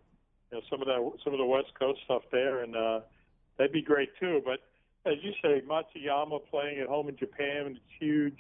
you 0.52 0.58
know, 0.58 0.64
some 0.70 0.82
of 0.82 0.88
that 0.88 1.00
some 1.24 1.34
of 1.34 1.40
the 1.40 1.46
West 1.46 1.74
Coast 1.78 2.00
stuff 2.06 2.22
there, 2.32 2.64
and 2.64 2.76
uh, 2.78 3.02
that'd 3.58 3.74
be 3.74 3.82
great 3.82 4.10
too. 4.22 4.42
But 4.46 4.60
as 5.06 5.18
you 5.22 5.34
say, 5.42 5.62
Matsuyama 5.68 6.40
playing 6.50 6.80
at 6.80 6.88
home 6.88 7.10
in 7.10 7.18
Japan, 7.18 7.76
it's 7.76 7.80
huge. 8.00 8.38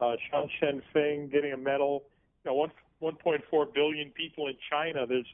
Uh, 0.00 0.14
Sean 0.30 0.48
Shen 0.60 0.80
Feng 0.92 1.28
getting 1.32 1.52
a 1.52 1.56
medal. 1.56 2.04
You 2.44 2.52
know, 2.52 2.54
one 2.54 2.70
1.4 3.02 3.74
billion 3.74 4.10
people 4.10 4.46
in 4.46 4.54
China. 4.70 5.06
There's 5.08 5.26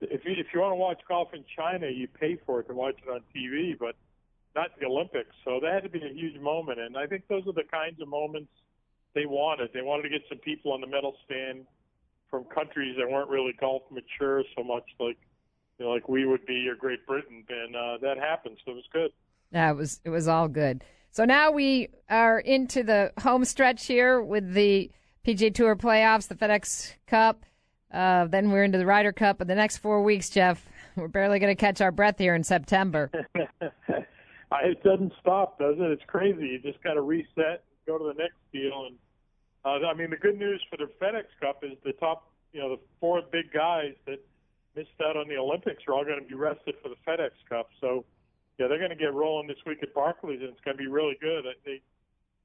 if 0.00 0.24
you 0.24 0.32
if 0.32 0.46
you 0.52 0.60
want 0.60 0.72
to 0.72 0.76
watch 0.76 1.00
golf 1.06 1.28
in 1.32 1.44
China, 1.56 1.88
you 1.88 2.08
pay 2.08 2.38
for 2.44 2.58
it 2.58 2.66
to 2.66 2.74
watch 2.74 2.96
it 3.06 3.08
on 3.08 3.20
TV, 3.34 3.78
but 3.78 3.94
not 4.54 4.68
the 4.78 4.86
Olympics. 4.86 5.34
So 5.44 5.60
that 5.62 5.72
had 5.72 5.82
to 5.84 5.88
be 5.88 6.00
a 6.04 6.12
huge 6.12 6.40
moment, 6.40 6.80
and 6.80 6.96
I 6.96 7.06
think 7.06 7.28
those 7.28 7.46
are 7.46 7.52
the 7.52 7.68
kinds 7.70 8.00
of 8.00 8.08
moments 8.08 8.50
they 9.14 9.26
wanted. 9.26 9.70
They 9.72 9.82
wanted 9.82 10.04
to 10.04 10.08
get 10.08 10.22
some 10.28 10.38
people 10.38 10.72
on 10.72 10.80
the 10.80 10.86
medal 10.86 11.16
stand 11.24 11.66
from 12.30 12.44
countries 12.44 12.96
that 12.98 13.10
weren't 13.10 13.28
really 13.28 13.52
golf 13.58 13.82
mature 13.90 14.44
so 14.56 14.62
much, 14.62 14.84
like 14.98 15.18
you 15.78 15.86
know, 15.86 15.92
like 15.92 16.08
we 16.08 16.26
would 16.26 16.46
be 16.46 16.68
or 16.68 16.74
Great 16.74 17.06
Britain, 17.06 17.44
and 17.48 17.74
uh, 17.74 17.98
that 18.02 18.18
happened. 18.18 18.56
So 18.64 18.72
it 18.72 18.74
was 18.74 18.88
good. 18.92 19.10
Yeah, 19.52 19.70
it 19.70 19.76
was 19.76 20.00
it 20.04 20.10
was 20.10 20.28
all 20.28 20.48
good. 20.48 20.84
So 21.12 21.24
now 21.24 21.50
we 21.50 21.88
are 22.08 22.38
into 22.38 22.84
the 22.84 23.12
home 23.20 23.44
stretch 23.44 23.86
here 23.86 24.22
with 24.22 24.52
the 24.52 24.90
PGA 25.26 25.52
Tour 25.52 25.74
playoffs, 25.74 26.28
the 26.28 26.36
FedEx 26.36 26.92
Cup. 27.06 27.44
Uh, 27.92 28.26
then 28.26 28.52
we're 28.52 28.62
into 28.62 28.78
the 28.78 28.86
Ryder 28.86 29.12
Cup. 29.12 29.40
In 29.40 29.48
the 29.48 29.56
next 29.56 29.78
four 29.78 30.02
weeks, 30.02 30.30
Jeff, 30.30 30.64
we're 30.96 31.08
barely 31.08 31.40
going 31.40 31.54
to 31.54 31.60
catch 31.60 31.80
our 31.80 31.90
breath 31.90 32.18
here 32.18 32.36
in 32.36 32.44
September. 32.44 33.10
I- 34.50 34.64
it 34.64 34.82
doesn't 34.82 35.12
stop, 35.20 35.58
does 35.58 35.76
it? 35.78 35.90
It's 35.90 36.04
crazy. 36.06 36.48
You 36.48 36.58
just 36.58 36.82
got 36.82 36.94
to 36.94 37.02
reset, 37.02 37.64
go 37.86 37.98
to 37.98 38.04
the 38.04 38.14
next 38.14 38.36
deal, 38.52 38.86
and 38.86 38.96
uh, 39.64 39.86
I 39.86 39.94
mean 39.94 40.10
the 40.10 40.16
good 40.16 40.38
news 40.38 40.62
for 40.70 40.76
the 40.76 40.90
FedEx 41.00 41.24
Cup 41.40 41.62
is 41.62 41.76
the 41.84 41.92
top, 41.92 42.32
you 42.52 42.60
know, 42.60 42.70
the 42.70 42.80
four 42.98 43.22
big 43.30 43.52
guys 43.52 43.94
that 44.06 44.18
missed 44.74 44.88
out 45.04 45.16
on 45.16 45.28
the 45.28 45.36
Olympics 45.36 45.82
are 45.86 45.94
all 45.94 46.04
going 46.04 46.20
to 46.20 46.26
be 46.26 46.34
rested 46.34 46.74
for 46.82 46.88
the 46.88 46.96
FedEx 47.06 47.30
Cup. 47.48 47.68
So 47.80 48.04
yeah, 48.58 48.68
they're 48.68 48.78
going 48.78 48.90
to 48.90 48.96
get 48.96 49.14
rolling 49.14 49.46
this 49.48 49.58
week 49.66 49.78
at 49.82 49.94
Barclays, 49.94 50.40
and 50.40 50.50
it's 50.50 50.60
going 50.60 50.76
to 50.76 50.82
be 50.82 50.88
really 50.88 51.16
good. 51.20 51.46
I 51.46 51.56
think 51.64 51.82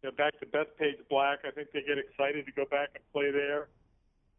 you 0.02 0.10
know, 0.10 0.16
back 0.16 0.40
to 0.40 0.46
Bethpage 0.46 1.02
Black. 1.10 1.40
I 1.46 1.52
think 1.52 1.70
they 1.74 1.82
get 1.82 1.98
excited 1.98 2.46
to 2.46 2.52
go 2.52 2.66
back 2.70 2.90
and 2.96 3.04
play 3.12 3.32
there, 3.32 3.68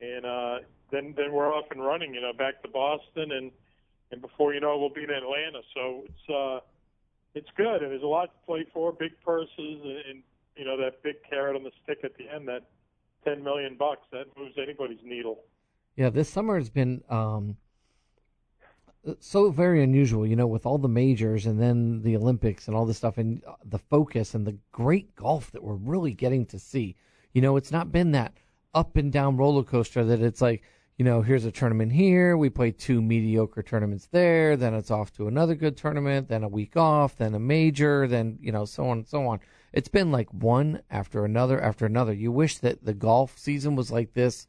and 0.01 0.25
uh, 0.25 0.59
then 0.91 1.15
then 1.17 1.33
we're 1.33 1.53
off 1.53 1.67
and 1.71 1.83
running. 1.85 2.15
You 2.15 2.21
know, 2.21 2.33
back 2.33 2.63
to 2.63 2.69
Boston, 2.69 3.33
and 3.33 3.51
and 4.11 4.23
before 4.23 4.55
you 4.55 4.61
know, 4.61 4.75
it, 4.75 4.81
we'll 4.81 4.95
be 4.95 5.03
in 5.03 5.11
Atlanta. 5.11 5.61
So 5.75 6.05
it's 6.07 6.31
uh, 6.31 6.61
it's 7.37 7.51
good, 7.57 7.83
and 7.83 7.93
there's 7.93 8.03
a 8.03 8.07
lot 8.07 8.25
to 8.25 8.47
play 8.47 8.67
for. 8.73 8.93
Big 8.93 9.13
purses, 9.25 9.51
and, 9.59 9.99
and 10.09 10.23
you 10.57 10.65
know 10.65 10.77
that 10.77 11.03
big 11.03 11.17
carrot 11.29 11.55
on 11.55 11.63
the 11.63 11.71
stick 11.85 11.99
at 12.03 12.17
the 12.17 12.29
end. 12.29 12.49
That 12.49 12.63
ten 13.25 13.45
million 13.45 13.77
bucks 13.77 14.07
that 14.11 14.27
moves 14.37 14.55
anybody's 14.61 15.05
needle. 15.05 15.45
Yeah, 15.97 16.11
this 16.11 16.29
summer 16.29 16.59
has 16.59 16.71
been 16.71 17.03
um, 17.09 17.57
so 19.21 19.51
very 19.51 19.83
unusual, 19.83 20.27
you 20.27 20.37
know, 20.37 20.47
with 20.47 20.67
all 20.67 20.79
the 20.79 20.89
majors 20.89 21.47
and 21.47 21.61
then 21.61 22.03
the 22.03 22.17
Olympics 22.17 22.67
and 22.67 22.77
all 22.77 22.87
this 22.87 22.97
stuff 22.97 23.19
and 23.19 23.43
uh, 23.47 23.55
the 23.65 23.79
focus 23.79 24.35
and 24.35 24.47
the 24.47 24.59
great 24.73 25.15
golf 25.15 25.51
that 25.53 25.63
we're 25.63 25.75
really 25.75 26.13
getting 26.13 26.45
to 26.47 26.59
see. 26.59 26.97
You 27.33 27.43
know, 27.43 27.57
it's 27.57 27.71
not 27.71 27.93
been 27.93 28.13
that 28.13 28.33
up 28.75 28.97
and 28.97 29.13
down 29.13 29.37
roller 29.37 29.63
coaster 29.63 30.05
that 30.05 30.21
it's 30.21 30.43
like, 30.43 30.63
you 30.97 31.05
know, 31.05 31.23
here's 31.23 31.45
a 31.45 31.53
tournament 31.53 31.93
here, 31.93 32.37
we 32.37 32.49
play 32.49 32.71
two 32.71 33.03
mediocre 33.03 33.63
tournaments 33.63 34.09
there, 34.11 34.57
then 34.57 34.75
it's 34.75 34.91
off 34.91 35.13
to 35.15 35.29
another 35.29 35.55
good 35.55 35.77
tournament, 35.77 36.29
then 36.29 36.43
a 36.43 36.49
week 36.49 36.77
off, 36.77 37.17
then 37.17 37.35
a 37.35 37.39
major, 37.39 38.07
then, 38.07 38.39
you 38.41 38.51
know, 38.51 38.65
so 38.65 38.89
on 38.89 38.99
and 38.99 39.07
so 39.07 39.27
on. 39.27 39.41
It's 39.73 39.89
been 39.89 40.11
like 40.11 40.33
one 40.33 40.81
after 40.91 41.25
another 41.25 41.61
after 41.61 41.85
another. 41.85 42.15
You 42.15 42.33
wish 42.33 42.59
that 42.59 42.85
the 42.85 42.95
golf 42.95 43.37
season 43.39 43.77
was 43.77 43.91
like 43.91 44.15
this 44.15 44.47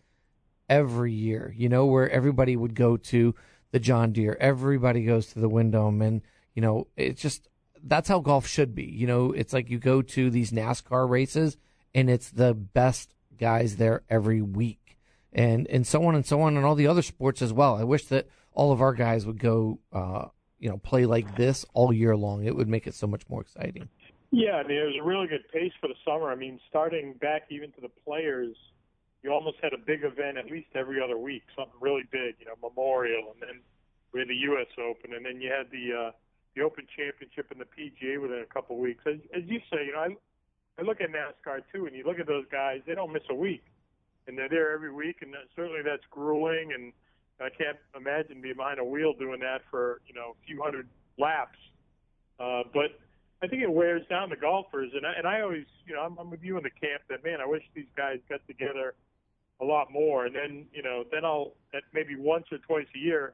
every 0.70 1.12
year, 1.12 1.54
you 1.58 1.68
know, 1.68 1.86
where 1.86 2.10
everybody 2.10 2.56
would 2.56 2.76
go 2.76 2.96
to 2.98 3.36
the 3.72 3.80
John 3.80 4.14
Deere, 4.14 4.38
everybody 4.40 5.04
goes 5.04 5.28
to 5.28 5.40
the 5.40 5.50
Wyndham, 5.50 6.02
and 6.02 6.22
you 6.56 6.62
know, 6.62 6.88
it's 6.96 7.22
just 7.22 7.50
that's 7.84 8.10
how 8.10 8.20
golf 8.20 8.48
should 8.48 8.74
be. 8.74 8.86
You 8.86 9.08
know, 9.08 9.32
it's 9.32 9.54
like 9.54 9.70
you 9.70 9.80
go 9.80 10.02
to 10.02 10.30
these 10.30 10.52
NASCAR 10.52 11.10
races, 11.10 11.58
and 11.94 12.10
it's 12.10 12.32
the 12.32 12.54
best 12.54 13.14
guys 13.38 13.76
there 13.76 14.04
every 14.10 14.42
week, 14.42 14.87
and 15.34 15.68
and 15.68 15.86
so 15.86 16.04
on 16.06 16.16
and 16.16 16.26
so 16.26 16.42
on, 16.42 16.58
and 16.58 16.66
all 16.66 16.76
the 16.76 16.88
other 16.88 17.02
sports 17.02 17.42
as 17.42 17.54
well. 17.54 17.76
I 17.76 17.84
wish 17.84 18.06
that 18.06 18.28
all 18.54 18.72
of 18.72 18.82
our 18.82 18.94
guys 18.94 19.26
would 19.26 19.40
go, 19.40 19.80
uh, 19.94 20.26
you 20.60 20.70
know, 20.70 20.78
play 20.78 21.06
like 21.06 21.36
this 21.36 21.66
all 21.74 21.94
year 21.94 22.16
long. 22.16 22.44
It 22.46 22.56
would 22.56 22.68
make 22.68 22.88
it 22.88 22.96
so 22.96 23.08
much 23.08 23.24
more 23.30 23.42
exciting. 23.42 23.90
Yeah, 24.32 24.56
I 24.56 24.64
mean, 24.64 24.78
it 24.78 24.86
was 24.86 24.96
a 25.00 25.04
really 25.04 25.28
good 25.28 25.48
pace 25.54 25.72
for 25.80 25.88
the 25.88 25.96
summer. 26.04 26.30
I 26.30 26.36
mean, 26.36 26.60
starting 26.70 27.14
back 27.14 27.44
even 27.50 27.72
to 27.74 27.82
the 27.82 27.90
players, 28.04 28.58
you 29.24 29.32
almost 29.32 29.58
had 29.62 29.74
a 29.74 29.78
big 29.78 30.04
event 30.04 30.38
at 30.38 30.52
least 30.52 30.68
every 30.76 31.02
other 31.02 31.18
week, 31.18 31.44
something 31.56 31.80
really 31.80 32.04
big, 32.12 32.36
you 32.40 32.46
know, 32.46 32.54
Memorial, 32.62 33.32
and 33.34 33.42
then 33.42 33.62
We 34.12 34.20
had 34.22 34.30
the 34.30 34.36
U.S. 34.52 34.68
Open, 34.80 35.14
and 35.14 35.26
then 35.26 35.40
you 35.40 35.50
had 35.50 35.72
the 35.72 36.08
uh, 36.08 36.12
the 36.56 36.62
Open 36.64 36.88
Championship 36.96 37.52
and 37.52 37.62
the 37.62 37.66
PGA 37.66 38.20
within 38.22 38.40
a 38.40 38.54
couple 38.54 38.76
of 38.76 38.82
weeks. 38.82 39.04
As, 39.06 39.20
as 39.36 39.44
you 39.46 39.60
say, 39.72 39.86
you 39.86 39.94
know, 39.94 40.00
I, 40.00 40.16
I 40.80 40.82
look 40.82 41.00
at 41.02 41.10
NASCAR 41.12 41.62
too, 41.72 41.86
and 41.86 41.96
you 41.96 42.04
look 42.04 42.20
at 42.20 42.28
those 42.28 42.46
guys; 42.52 42.82
they 42.88 42.96
don't 42.96 43.14
miss 43.14 43.24
a 43.30 43.36
week, 43.36 43.64
and 44.28 44.38
they're 44.38 44.50
there 44.50 44.72
every 44.72 44.92
week, 44.92 45.18
and 45.22 45.34
that, 45.34 45.48
certainly 45.56 45.82
that's 45.84 46.04
grueling. 46.10 46.72
And 46.74 46.94
I 47.40 47.50
can't 47.50 47.78
imagine 47.96 48.42
being 48.42 48.56
behind 48.56 48.80
a 48.80 48.84
wheel 48.84 49.14
doing 49.14 49.40
that 49.42 49.62
for 49.70 50.02
you 50.08 50.14
know 50.14 50.36
a 50.42 50.46
few 50.46 50.62
hundred 50.62 50.88
laps. 51.18 51.58
Uh, 52.40 52.64
but 52.74 53.00
I 53.42 53.48
think 53.48 53.64
it 53.64 53.72
wears 53.72 54.06
down 54.10 54.30
the 54.30 54.36
golfers, 54.36 54.92
and 54.96 55.06
I, 55.06 55.14
and 55.18 55.28
I 55.28 55.42
always, 55.42 55.66
you 55.86 55.96
know, 55.96 56.02
I'm, 56.02 56.18
I'm 56.18 56.30
with 56.30 56.44
you 56.44 56.58
in 56.58 56.64
the 56.64 56.70
camp 56.70 57.04
that 57.10 57.24
man, 57.24 57.40
I 57.42 57.48
wish 57.48 57.64
these 57.76 57.90
guys 57.96 58.20
got 58.30 58.46
together 58.48 58.94
a 59.60 59.66
lot 59.66 59.92
more, 59.92 60.26
and 60.26 60.36
then 60.36 60.66
you 60.74 60.84
know, 60.84 61.04
then 61.12 61.26
I'll 61.26 61.54
at 61.74 61.84
maybe 61.94 62.16
once 62.16 62.46
or 62.52 62.58
twice 62.60 62.88
a 62.96 63.00
year 63.00 63.34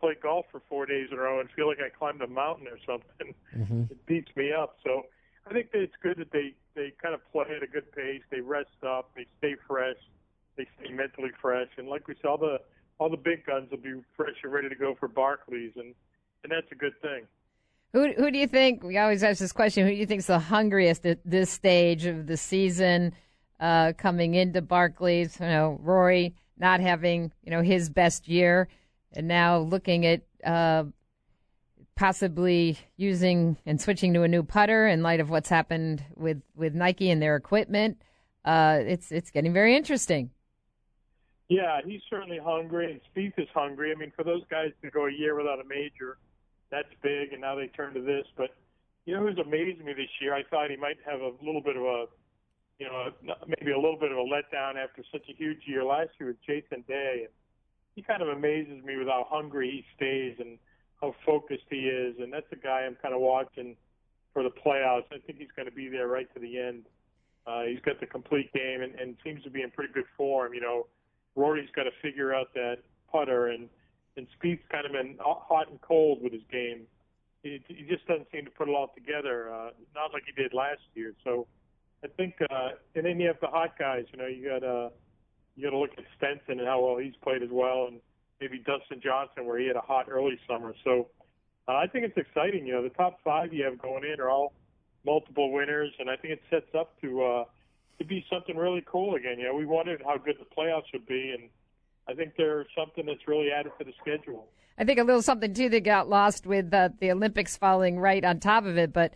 play 0.00 0.14
golf 0.20 0.44
for 0.50 0.60
four 0.68 0.86
days 0.86 1.08
in 1.10 1.18
a 1.18 1.20
row 1.20 1.40
and 1.40 1.48
feel 1.56 1.66
like 1.66 1.78
I 1.80 1.88
climbed 1.88 2.20
a 2.20 2.26
mountain 2.26 2.66
or 2.68 2.78
something. 2.86 3.34
Mm-hmm. 3.56 3.82
It 3.90 4.06
beats 4.06 4.30
me 4.36 4.52
up. 4.52 4.76
So 4.84 5.06
I 5.48 5.52
think 5.52 5.72
that 5.72 5.80
it's 5.80 5.94
good 6.02 6.18
that 6.18 6.30
they 6.32 6.54
they 6.74 6.92
kind 7.00 7.14
of 7.14 7.20
play 7.32 7.46
at 7.56 7.62
a 7.62 7.66
good 7.66 7.90
pace. 7.92 8.22
They 8.30 8.40
rest 8.40 8.82
up. 8.86 9.10
They 9.14 9.26
stay 9.38 9.56
fresh. 9.66 9.96
They 10.56 10.66
stay 10.78 10.92
mentally 10.92 11.30
fresh. 11.40 11.68
And 11.76 11.88
like 11.88 12.06
we 12.08 12.14
said, 12.20 12.28
all 12.28 12.38
the 12.38 12.58
all 12.98 13.10
the 13.10 13.16
big 13.16 13.44
guns 13.44 13.70
will 13.70 13.78
be 13.78 13.94
fresh 14.16 14.36
and 14.42 14.52
ready 14.52 14.68
to 14.68 14.74
go 14.74 14.94
for 14.98 15.08
Barclays, 15.08 15.72
and 15.76 15.94
and 16.42 16.52
that's 16.52 16.70
a 16.70 16.74
good 16.74 17.00
thing. 17.02 17.26
Who 17.92 18.12
who 18.12 18.30
do 18.30 18.38
you 18.38 18.46
think? 18.46 18.82
We 18.82 18.98
always 18.98 19.22
ask 19.22 19.40
this 19.40 19.52
question. 19.52 19.84
Who 19.86 19.92
do 19.92 19.96
you 19.96 20.06
think 20.06 20.20
is 20.20 20.26
the 20.26 20.38
hungriest 20.38 21.06
at 21.06 21.18
this 21.24 21.50
stage 21.50 22.06
of 22.06 22.26
the 22.26 22.36
season, 22.36 23.14
uh, 23.60 23.92
coming 23.96 24.34
into 24.34 24.62
Barclays? 24.62 25.38
You 25.40 25.46
know, 25.46 25.78
Rory 25.82 26.34
not 26.58 26.80
having 26.80 27.32
you 27.44 27.50
know 27.50 27.62
his 27.62 27.88
best 27.88 28.28
year, 28.28 28.68
and 29.12 29.28
now 29.28 29.58
looking 29.58 30.06
at 30.06 30.22
uh, 30.44 30.84
possibly 31.96 32.78
using 32.96 33.56
and 33.66 33.80
switching 33.80 34.12
to 34.14 34.22
a 34.22 34.28
new 34.28 34.42
putter 34.42 34.88
in 34.88 35.02
light 35.02 35.20
of 35.20 35.30
what's 35.30 35.48
happened 35.48 36.02
with 36.16 36.42
with 36.54 36.74
Nike 36.74 37.10
and 37.10 37.22
their 37.22 37.36
equipment. 37.36 38.00
Uh, 38.44 38.78
it's 38.80 39.12
it's 39.12 39.30
getting 39.30 39.52
very 39.52 39.76
interesting. 39.76 40.30
Yeah, 41.48 41.80
he's 41.84 42.00
certainly 42.08 42.38
hungry, 42.42 42.90
and 42.90 43.00
Spieth 43.12 43.38
is 43.38 43.48
hungry. 43.52 43.92
I 43.92 43.98
mean, 43.98 44.12
for 44.16 44.24
those 44.24 44.42
guys 44.50 44.70
to 44.82 44.90
go 44.90 45.06
a 45.06 45.12
year 45.12 45.36
without 45.36 45.60
a 45.60 45.68
major, 45.68 46.16
that's 46.70 46.88
big, 47.02 47.32
and 47.32 47.40
now 47.40 47.54
they 47.54 47.66
turn 47.68 47.92
to 47.94 48.00
this. 48.00 48.24
But 48.36 48.50
you 49.04 49.14
know 49.14 49.20
who's 49.20 49.38
amazed 49.38 49.84
me 49.84 49.92
this 49.92 50.08
year? 50.20 50.34
I 50.34 50.42
thought 50.48 50.70
he 50.70 50.76
might 50.76 50.96
have 51.04 51.20
a 51.20 51.32
little 51.42 51.60
bit 51.60 51.76
of 51.76 51.82
a, 51.82 52.06
you 52.78 52.86
know, 52.86 53.10
maybe 53.46 53.72
a 53.72 53.76
little 53.76 53.98
bit 53.98 54.10
of 54.10 54.16
a 54.16 54.24
letdown 54.24 54.82
after 54.82 55.04
such 55.12 55.28
a 55.28 55.34
huge 55.36 55.60
year 55.66 55.84
last 55.84 56.10
year 56.18 56.30
with 56.30 56.42
Jason 56.46 56.82
Day. 56.88 57.28
He 57.94 58.02
kind 58.02 58.22
of 58.22 58.28
amazes 58.28 58.82
me 58.82 58.96
with 58.96 59.06
how 59.06 59.26
hungry 59.28 59.70
he 59.70 59.84
stays 59.94 60.36
and 60.40 60.58
how 61.00 61.14
focused 61.26 61.68
he 61.70 61.86
is. 61.86 62.16
And 62.18 62.32
that's 62.32 62.50
a 62.50 62.56
guy 62.56 62.80
I'm 62.86 62.96
kind 63.00 63.14
of 63.14 63.20
watching 63.20 63.76
for 64.32 64.42
the 64.42 64.50
playoffs. 64.50 65.04
I 65.12 65.18
think 65.24 65.38
he's 65.38 65.52
going 65.54 65.68
to 65.68 65.74
be 65.74 65.88
there 65.88 66.08
right 66.08 66.32
to 66.34 66.40
the 66.40 66.58
end. 66.58 66.86
Uh, 67.46 67.62
he's 67.64 67.80
got 67.80 68.00
the 68.00 68.06
complete 68.06 68.52
game 68.52 68.80
and, 68.80 68.94
and 68.94 69.16
seems 69.22 69.42
to 69.44 69.50
be 69.50 69.62
in 69.62 69.70
pretty 69.70 69.92
good 69.92 70.08
form. 70.16 70.54
You 70.54 70.62
know, 70.62 70.86
Rory's 71.36 71.68
got 71.74 71.84
to 71.84 71.90
figure 72.02 72.34
out 72.34 72.52
that 72.54 72.78
putter, 73.10 73.48
and 73.48 73.68
and 74.16 74.26
Spieth's 74.38 74.62
kind 74.70 74.86
of 74.86 74.92
been 74.92 75.16
hot 75.20 75.68
and 75.70 75.80
cold 75.80 76.22
with 76.22 76.32
his 76.32 76.42
game. 76.50 76.82
He, 77.42 77.60
he 77.68 77.84
just 77.88 78.06
doesn't 78.06 78.28
seem 78.32 78.44
to 78.44 78.50
put 78.50 78.68
it 78.68 78.72
all 78.72 78.92
together, 78.94 79.52
uh, 79.52 79.70
not 79.94 80.12
like 80.12 80.22
he 80.24 80.40
did 80.40 80.54
last 80.54 80.80
year. 80.94 81.14
So 81.24 81.46
I 82.02 82.06
think, 82.08 82.34
uh, 82.48 82.70
and 82.94 83.04
then 83.04 83.18
you 83.18 83.26
have 83.26 83.40
the 83.40 83.48
hot 83.48 83.78
guys. 83.78 84.04
You 84.12 84.18
know, 84.18 84.26
you 84.26 84.48
got 84.48 84.62
uh, 84.62 84.90
you 85.56 85.64
got 85.64 85.70
to 85.70 85.78
look 85.78 85.90
at 85.98 86.04
Stenson 86.16 86.60
and 86.60 86.68
how 86.68 86.84
well 86.84 86.98
he's 86.98 87.16
played 87.22 87.42
as 87.42 87.50
well, 87.50 87.86
and 87.88 88.00
maybe 88.40 88.58
Dustin 88.58 89.00
Johnson 89.02 89.46
where 89.46 89.58
he 89.58 89.66
had 89.66 89.76
a 89.76 89.80
hot 89.80 90.06
early 90.08 90.38
summer. 90.48 90.74
So 90.84 91.08
uh, 91.68 91.74
I 91.74 91.86
think 91.86 92.04
it's 92.04 92.16
exciting. 92.16 92.66
You 92.66 92.74
know, 92.74 92.82
the 92.82 92.90
top 92.90 93.18
five 93.24 93.52
you 93.52 93.64
have 93.64 93.78
going 93.78 94.04
in 94.04 94.20
are 94.20 94.30
all 94.30 94.52
multiple 95.04 95.52
winners, 95.52 95.92
and 95.98 96.08
I 96.08 96.16
think 96.16 96.34
it 96.34 96.42
sets 96.50 96.74
up 96.78 96.98
to. 97.00 97.22
Uh, 97.22 97.44
to 97.98 98.04
be 98.04 98.24
something 98.30 98.56
really 98.56 98.84
cool 98.86 99.14
again. 99.14 99.38
You 99.38 99.46
know, 99.46 99.54
we 99.54 99.66
wondered 99.66 100.02
how 100.04 100.16
good 100.16 100.36
the 100.38 100.46
playoffs 100.56 100.92
would 100.92 101.06
be, 101.06 101.34
and 101.38 101.48
I 102.08 102.14
think 102.14 102.34
there's 102.36 102.66
something 102.76 103.06
that's 103.06 103.26
really 103.26 103.50
added 103.50 103.72
to 103.78 103.84
the 103.84 103.92
schedule. 104.00 104.48
I 104.76 104.84
think 104.84 104.98
a 104.98 105.04
little 105.04 105.22
something 105.22 105.54
too 105.54 105.68
that 105.68 105.84
got 105.84 106.08
lost 106.08 106.46
with 106.46 106.72
uh, 106.74 106.88
the 107.00 107.12
Olympics 107.12 107.56
falling 107.56 107.98
right 107.98 108.24
on 108.24 108.40
top 108.40 108.64
of 108.64 108.76
it. 108.76 108.92
But 108.92 109.14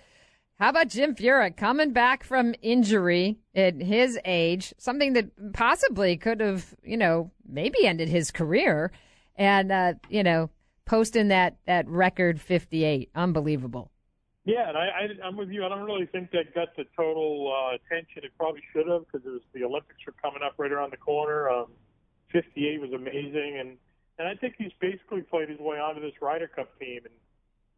how 0.58 0.70
about 0.70 0.88
Jim 0.88 1.14
Furyk 1.14 1.56
coming 1.56 1.92
back 1.92 2.24
from 2.24 2.54
injury 2.62 3.38
at 3.54 3.80
his 3.80 4.18
age, 4.24 4.72
something 4.78 5.12
that 5.14 5.52
possibly 5.52 6.16
could 6.16 6.40
have, 6.40 6.74
you 6.84 6.96
know, 6.96 7.30
maybe 7.48 7.86
ended 7.86 8.08
his 8.08 8.30
career, 8.30 8.92
and 9.36 9.72
uh, 9.72 9.94
you 10.08 10.22
know, 10.22 10.50
posting 10.84 11.28
that 11.28 11.56
that 11.66 11.88
record 11.88 12.40
58, 12.40 13.10
unbelievable. 13.14 13.90
Yeah, 14.48 14.66
and 14.66 14.78
I, 14.78 14.88
I, 14.88 15.26
I'm 15.26 15.36
with 15.36 15.50
you. 15.50 15.66
I 15.66 15.68
don't 15.68 15.84
really 15.84 16.06
think 16.06 16.30
that 16.30 16.54
got 16.54 16.74
the 16.74 16.84
total 16.96 17.52
uh, 17.52 17.76
attention 17.76 18.24
it 18.24 18.32
probably 18.38 18.62
should 18.72 18.88
have 18.88 19.04
because 19.04 19.20
the 19.52 19.62
Olympics 19.62 20.00
were 20.06 20.14
coming 20.22 20.40
up 20.42 20.54
right 20.56 20.72
around 20.72 20.90
the 20.90 20.96
corner. 20.96 21.50
Um, 21.50 21.66
58 22.32 22.80
was 22.80 22.92
amazing, 22.94 23.58
and 23.60 23.76
and 24.18 24.26
I 24.26 24.34
think 24.40 24.54
he's 24.56 24.72
basically 24.80 25.20
played 25.20 25.50
his 25.50 25.58
way 25.58 25.76
onto 25.76 26.00
this 26.00 26.14
Ryder 26.22 26.48
Cup 26.48 26.70
team. 26.78 27.00
And 27.04 27.12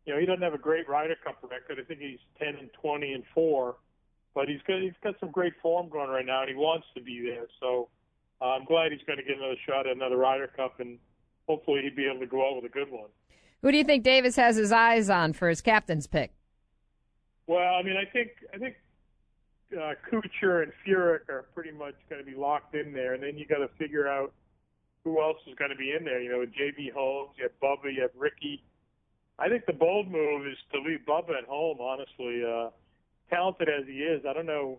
you 0.06 0.14
know, 0.14 0.20
he 0.20 0.26
doesn't 0.26 0.42
have 0.42 0.54
a 0.54 0.62
great 0.62 0.88
Ryder 0.88 1.16
Cup 1.24 1.42
record. 1.42 1.82
I 1.82 1.82
think 1.82 1.98
he's 1.98 2.20
10 2.38 2.54
and 2.54 2.70
20 2.80 3.14
and 3.14 3.24
four, 3.34 3.74
but 4.32 4.48
he's 4.48 4.62
got 4.64 4.80
he's 4.80 4.94
got 5.02 5.18
some 5.18 5.32
great 5.32 5.54
form 5.60 5.88
going 5.88 6.08
right 6.08 6.24
now, 6.24 6.42
and 6.42 6.50
he 6.50 6.54
wants 6.54 6.86
to 6.94 7.02
be 7.02 7.20
there. 7.34 7.48
So 7.58 7.88
uh, 8.40 8.54
I'm 8.54 8.64
glad 8.64 8.92
he's 8.92 9.02
going 9.08 9.18
to 9.18 9.24
get 9.24 9.38
another 9.38 9.58
shot 9.66 9.88
at 9.88 9.96
another 9.96 10.18
Ryder 10.18 10.52
Cup, 10.56 10.78
and 10.78 11.00
hopefully 11.48 11.80
he'd 11.82 11.96
be 11.96 12.06
able 12.06 12.20
to 12.20 12.26
go 12.26 12.48
out 12.48 12.62
with 12.62 12.70
a 12.70 12.72
good 12.72 12.92
one. 12.92 13.10
Who 13.62 13.72
do 13.72 13.76
you 13.76 13.84
think 13.84 14.04
Davis 14.04 14.36
has 14.36 14.54
his 14.54 14.70
eyes 14.70 15.10
on 15.10 15.32
for 15.32 15.48
his 15.48 15.60
captain's 15.60 16.06
pick? 16.06 16.32
Well, 17.50 17.74
I 17.74 17.82
mean, 17.82 17.96
I 17.96 18.04
think 18.04 18.30
I 18.54 18.58
think 18.58 18.76
uh, 19.76 19.94
Kuchar 20.08 20.62
and 20.62 20.72
Furyk 20.86 21.28
are 21.28 21.46
pretty 21.52 21.72
much 21.72 21.96
going 22.08 22.24
to 22.24 22.30
be 22.30 22.36
locked 22.36 22.76
in 22.76 22.92
there, 22.92 23.14
and 23.14 23.20
then 23.24 23.36
you 23.36 23.44
got 23.44 23.58
to 23.58 23.66
figure 23.76 24.06
out 24.06 24.32
who 25.02 25.20
else 25.20 25.38
is 25.48 25.56
going 25.56 25.72
to 25.72 25.76
be 25.76 25.90
in 25.90 26.04
there. 26.04 26.22
You 26.22 26.30
know, 26.30 26.38
with 26.38 26.50
JB 26.50 26.92
Holmes, 26.92 27.30
you 27.36 27.42
have 27.42 27.60
Bubba, 27.60 27.92
you 27.92 28.02
have 28.02 28.12
Rickie. 28.16 28.62
I 29.36 29.48
think 29.48 29.66
the 29.66 29.72
bold 29.72 30.08
move 30.08 30.46
is 30.46 30.58
to 30.72 30.78
leave 30.78 31.00
Bubba 31.08 31.38
at 31.38 31.48
home. 31.48 31.78
Honestly, 31.80 32.44
uh, 32.44 32.70
talented 33.30 33.68
as 33.68 33.84
he 33.84 33.94
is, 33.94 34.24
I 34.24 34.32
don't 34.32 34.46
know 34.46 34.78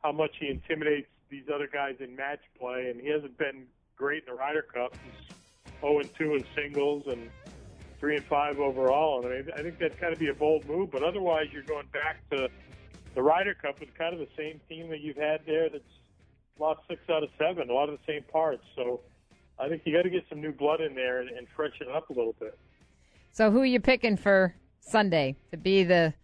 how 0.00 0.12
much 0.12 0.36
he 0.38 0.46
intimidates 0.50 1.08
these 1.30 1.46
other 1.52 1.66
guys 1.66 1.96
in 1.98 2.14
match 2.14 2.42
play, 2.60 2.90
and 2.90 3.00
he 3.00 3.08
hasn't 3.08 3.36
been 3.38 3.64
great 3.96 4.22
in 4.24 4.34
the 4.34 4.38
Ryder 4.38 4.62
Cup. 4.72 4.94
He's 5.04 5.36
0 5.80 5.98
and 5.98 6.14
2 6.14 6.34
in 6.36 6.44
singles 6.54 7.08
and 7.08 7.28
three 8.00 8.16
and 8.16 8.24
five 8.26 8.58
overall. 8.58 9.24
And 9.24 9.32
I, 9.32 9.36
mean, 9.36 9.50
I 9.56 9.62
think 9.62 9.78
that's 9.78 9.98
got 10.00 10.10
to 10.10 10.16
be 10.16 10.28
a 10.28 10.34
bold 10.34 10.66
move. 10.66 10.90
But 10.90 11.02
otherwise, 11.02 11.46
you're 11.52 11.62
going 11.62 11.86
back 11.92 12.28
to 12.30 12.48
the 13.14 13.22
Ryder 13.22 13.54
Cup 13.54 13.80
with 13.80 13.94
kind 13.96 14.14
of 14.14 14.20
the 14.20 14.28
same 14.36 14.60
team 14.68 14.88
that 14.90 15.00
you've 15.00 15.16
had 15.16 15.40
there. 15.46 15.68
That's 15.68 15.84
lost 16.58 16.80
six 16.88 17.00
out 17.10 17.22
of 17.22 17.30
seven, 17.38 17.70
a 17.70 17.72
lot 17.72 17.88
of 17.88 17.98
the 17.98 18.12
same 18.12 18.22
parts. 18.24 18.64
So 18.76 19.00
I 19.58 19.68
think 19.68 19.82
you 19.84 19.92
got 19.96 20.02
to 20.02 20.10
get 20.10 20.24
some 20.28 20.40
new 20.40 20.52
blood 20.52 20.80
in 20.80 20.94
there 20.94 21.20
and, 21.20 21.30
and 21.30 21.46
freshen 21.54 21.88
it 21.88 21.94
up 21.94 22.10
a 22.10 22.12
little 22.12 22.34
bit. 22.38 22.58
So 23.32 23.50
who 23.50 23.60
are 23.60 23.66
you 23.66 23.80
picking 23.80 24.16
for 24.16 24.54
Sunday 24.80 25.36
to 25.50 25.56
be 25.56 25.84
the 25.84 26.14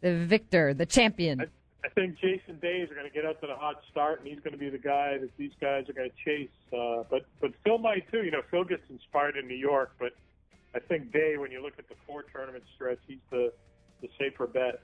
the 0.00 0.26
victor, 0.26 0.74
the 0.74 0.84
champion? 0.84 1.40
I, 1.40 1.44
I 1.84 1.88
think 1.90 2.18
Jason 2.18 2.58
Day 2.60 2.78
is 2.80 2.90
going 2.90 3.06
to 3.06 3.12
get 3.12 3.24
up 3.24 3.40
to 3.40 3.46
the 3.46 3.54
hot 3.54 3.80
start, 3.90 4.20
and 4.20 4.28
he's 4.28 4.40
going 4.40 4.52
to 4.52 4.58
be 4.58 4.68
the 4.68 4.78
guy 4.78 5.16
that 5.18 5.30
these 5.38 5.52
guys 5.60 5.88
are 5.88 5.94
going 5.94 6.10
to 6.10 6.16
chase. 6.24 6.50
Uh, 6.72 7.04
but 7.10 7.26
but 7.40 7.52
Phil 7.64 7.78
might 7.78 8.10
too. 8.10 8.22
You 8.22 8.30
know, 8.30 8.42
Phil 8.50 8.64
gets 8.64 8.82
inspired 8.90 9.36
in 9.36 9.46
New 9.48 9.56
York, 9.56 9.92
but 9.98 10.12
I 10.74 10.80
think 10.80 11.12
Day, 11.12 11.36
when 11.36 11.50
you 11.50 11.62
look 11.62 11.74
at 11.78 11.88
the 11.88 11.94
four 12.06 12.22
tournament 12.24 12.64
stretch, 12.74 12.98
he's 13.06 13.18
the 13.30 13.52
the 14.02 14.08
safer 14.18 14.46
bet. 14.46 14.82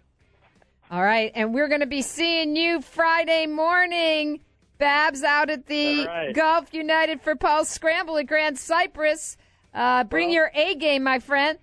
All 0.91 1.03
right, 1.03 1.31
and 1.35 1.53
we're 1.55 1.69
going 1.69 1.81
to 1.81 1.87
be 1.87 2.03
seeing 2.03 2.57
you 2.57 2.81
Friday 2.81 3.47
morning. 3.47 4.41
Babs 4.79 5.23
out 5.23 5.51
at 5.51 5.67
the 5.67 6.07
right. 6.07 6.35
Golf 6.35 6.73
United 6.73 7.21
for 7.21 7.37
Pulse 7.37 7.69
Scramble 7.69 8.17
at 8.17 8.27
Grand 8.27 8.59
Cypress. 8.59 9.37
Uh, 9.75 10.05
bring 10.05 10.29
Well- 10.29 10.35
your 10.37 10.51
A 10.55 10.75
game, 10.77 11.03
my 11.05 11.19
friend. 11.19 11.59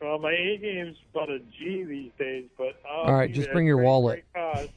Well, 0.00 0.18
my 0.18 0.32
A 0.32 0.56
game's 0.58 0.96
about 1.12 1.30
a 1.30 1.40
G 1.40 1.82
these 1.84 2.10
days, 2.18 2.46
but 2.56 2.80
I'll 2.88 3.00
All 3.02 3.14
right, 3.14 3.30
just 3.32 3.50
bring 3.52 3.66
your 3.66 3.76
Great, 3.76 3.86
wallet. 3.86 4.24
Great 4.34 4.70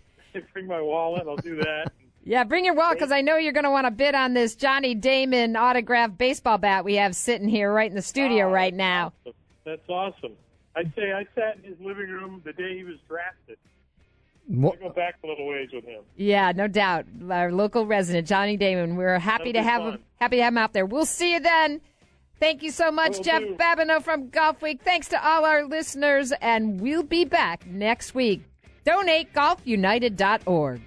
bring 0.54 0.68
my 0.68 0.82
wallet. 0.82 1.24
I'll 1.28 1.38
do 1.38 1.56
that. 1.58 1.92
Yeah, 2.26 2.44
bring 2.46 2.64
your 2.64 2.74
wallet 2.74 2.98
because 2.98 3.12
I 3.12 3.22
know 3.22 3.36
you're 3.36 3.54
going 3.54 3.66
to 3.66 3.72
want 3.72 3.86
to 3.86 3.92
bid 3.92 4.16
on 4.16 4.34
this 4.34 4.56
Johnny 4.56 4.96
Damon 4.96 5.58
autographed 5.58 6.18
baseball 6.18 6.58
bat 6.58 6.86
we 6.86 6.96
have 6.96 7.16
sitting 7.16 7.50
here 7.50 7.72
right 7.72 7.90
in 7.90 7.96
the 7.96 8.02
studio 8.02 8.48
oh, 8.48 8.52
right 8.52 8.74
now. 8.74 9.12
That's 9.66 9.88
awesome. 9.90 10.34
I'd 10.76 10.94
say 10.96 11.12
I 11.12 11.26
sat 11.36 11.58
in 11.58 11.64
his 11.64 11.80
living 11.80 12.10
room 12.10 12.42
the 12.46 12.54
day 12.54 12.78
he 12.78 12.84
was 12.84 12.96
drafted. 13.08 13.58
Mo- 14.48 14.74
I 14.74 14.84
go 14.84 14.90
back 14.90 15.16
a 15.24 15.28
little 15.28 15.48
ways 15.48 15.70
with 15.74 15.86
him. 15.86 16.02
Yeah, 16.16 16.52
no 16.54 16.68
doubt. 16.68 17.06
Our 17.30 17.52
local 17.52 17.86
resident, 17.86 18.28
Johnny 18.28 18.58
Damon. 18.58 18.96
We're 18.96 19.20
happy 19.20 19.54
to 19.54 19.60
That'll 19.60 19.64
be 19.64 19.70
have 19.70 19.82
fun. 19.82 19.94
him. 19.94 20.04
Happy 20.20 20.36
to 20.38 20.44
have 20.44 20.54
him 20.54 20.58
out 20.58 20.74
there. 20.74 20.86
We'll 20.86 21.06
see 21.06 21.34
you 21.34 21.40
then. 21.40 21.82
Thank 22.40 22.64
you 22.64 22.72
so 22.72 22.92
much, 22.92 23.18
Will 23.18 23.24
Jeff 23.24 23.42
do. 23.42 23.56
Babineau 23.56 24.02
from 24.02 24.30
Golf 24.30 24.62
Week. 24.62 24.82
Thanks 24.84 25.08
to 25.10 25.26
all 25.26 25.46
our 25.46 25.64
listeners, 25.66 26.34
and 26.42 26.82
we'll 26.82 27.04
be 27.04 27.24
back 27.24 27.66
next 27.66 28.16
week. 28.16 28.44
Donate 28.84 29.34
golfunited.org. 29.34 30.82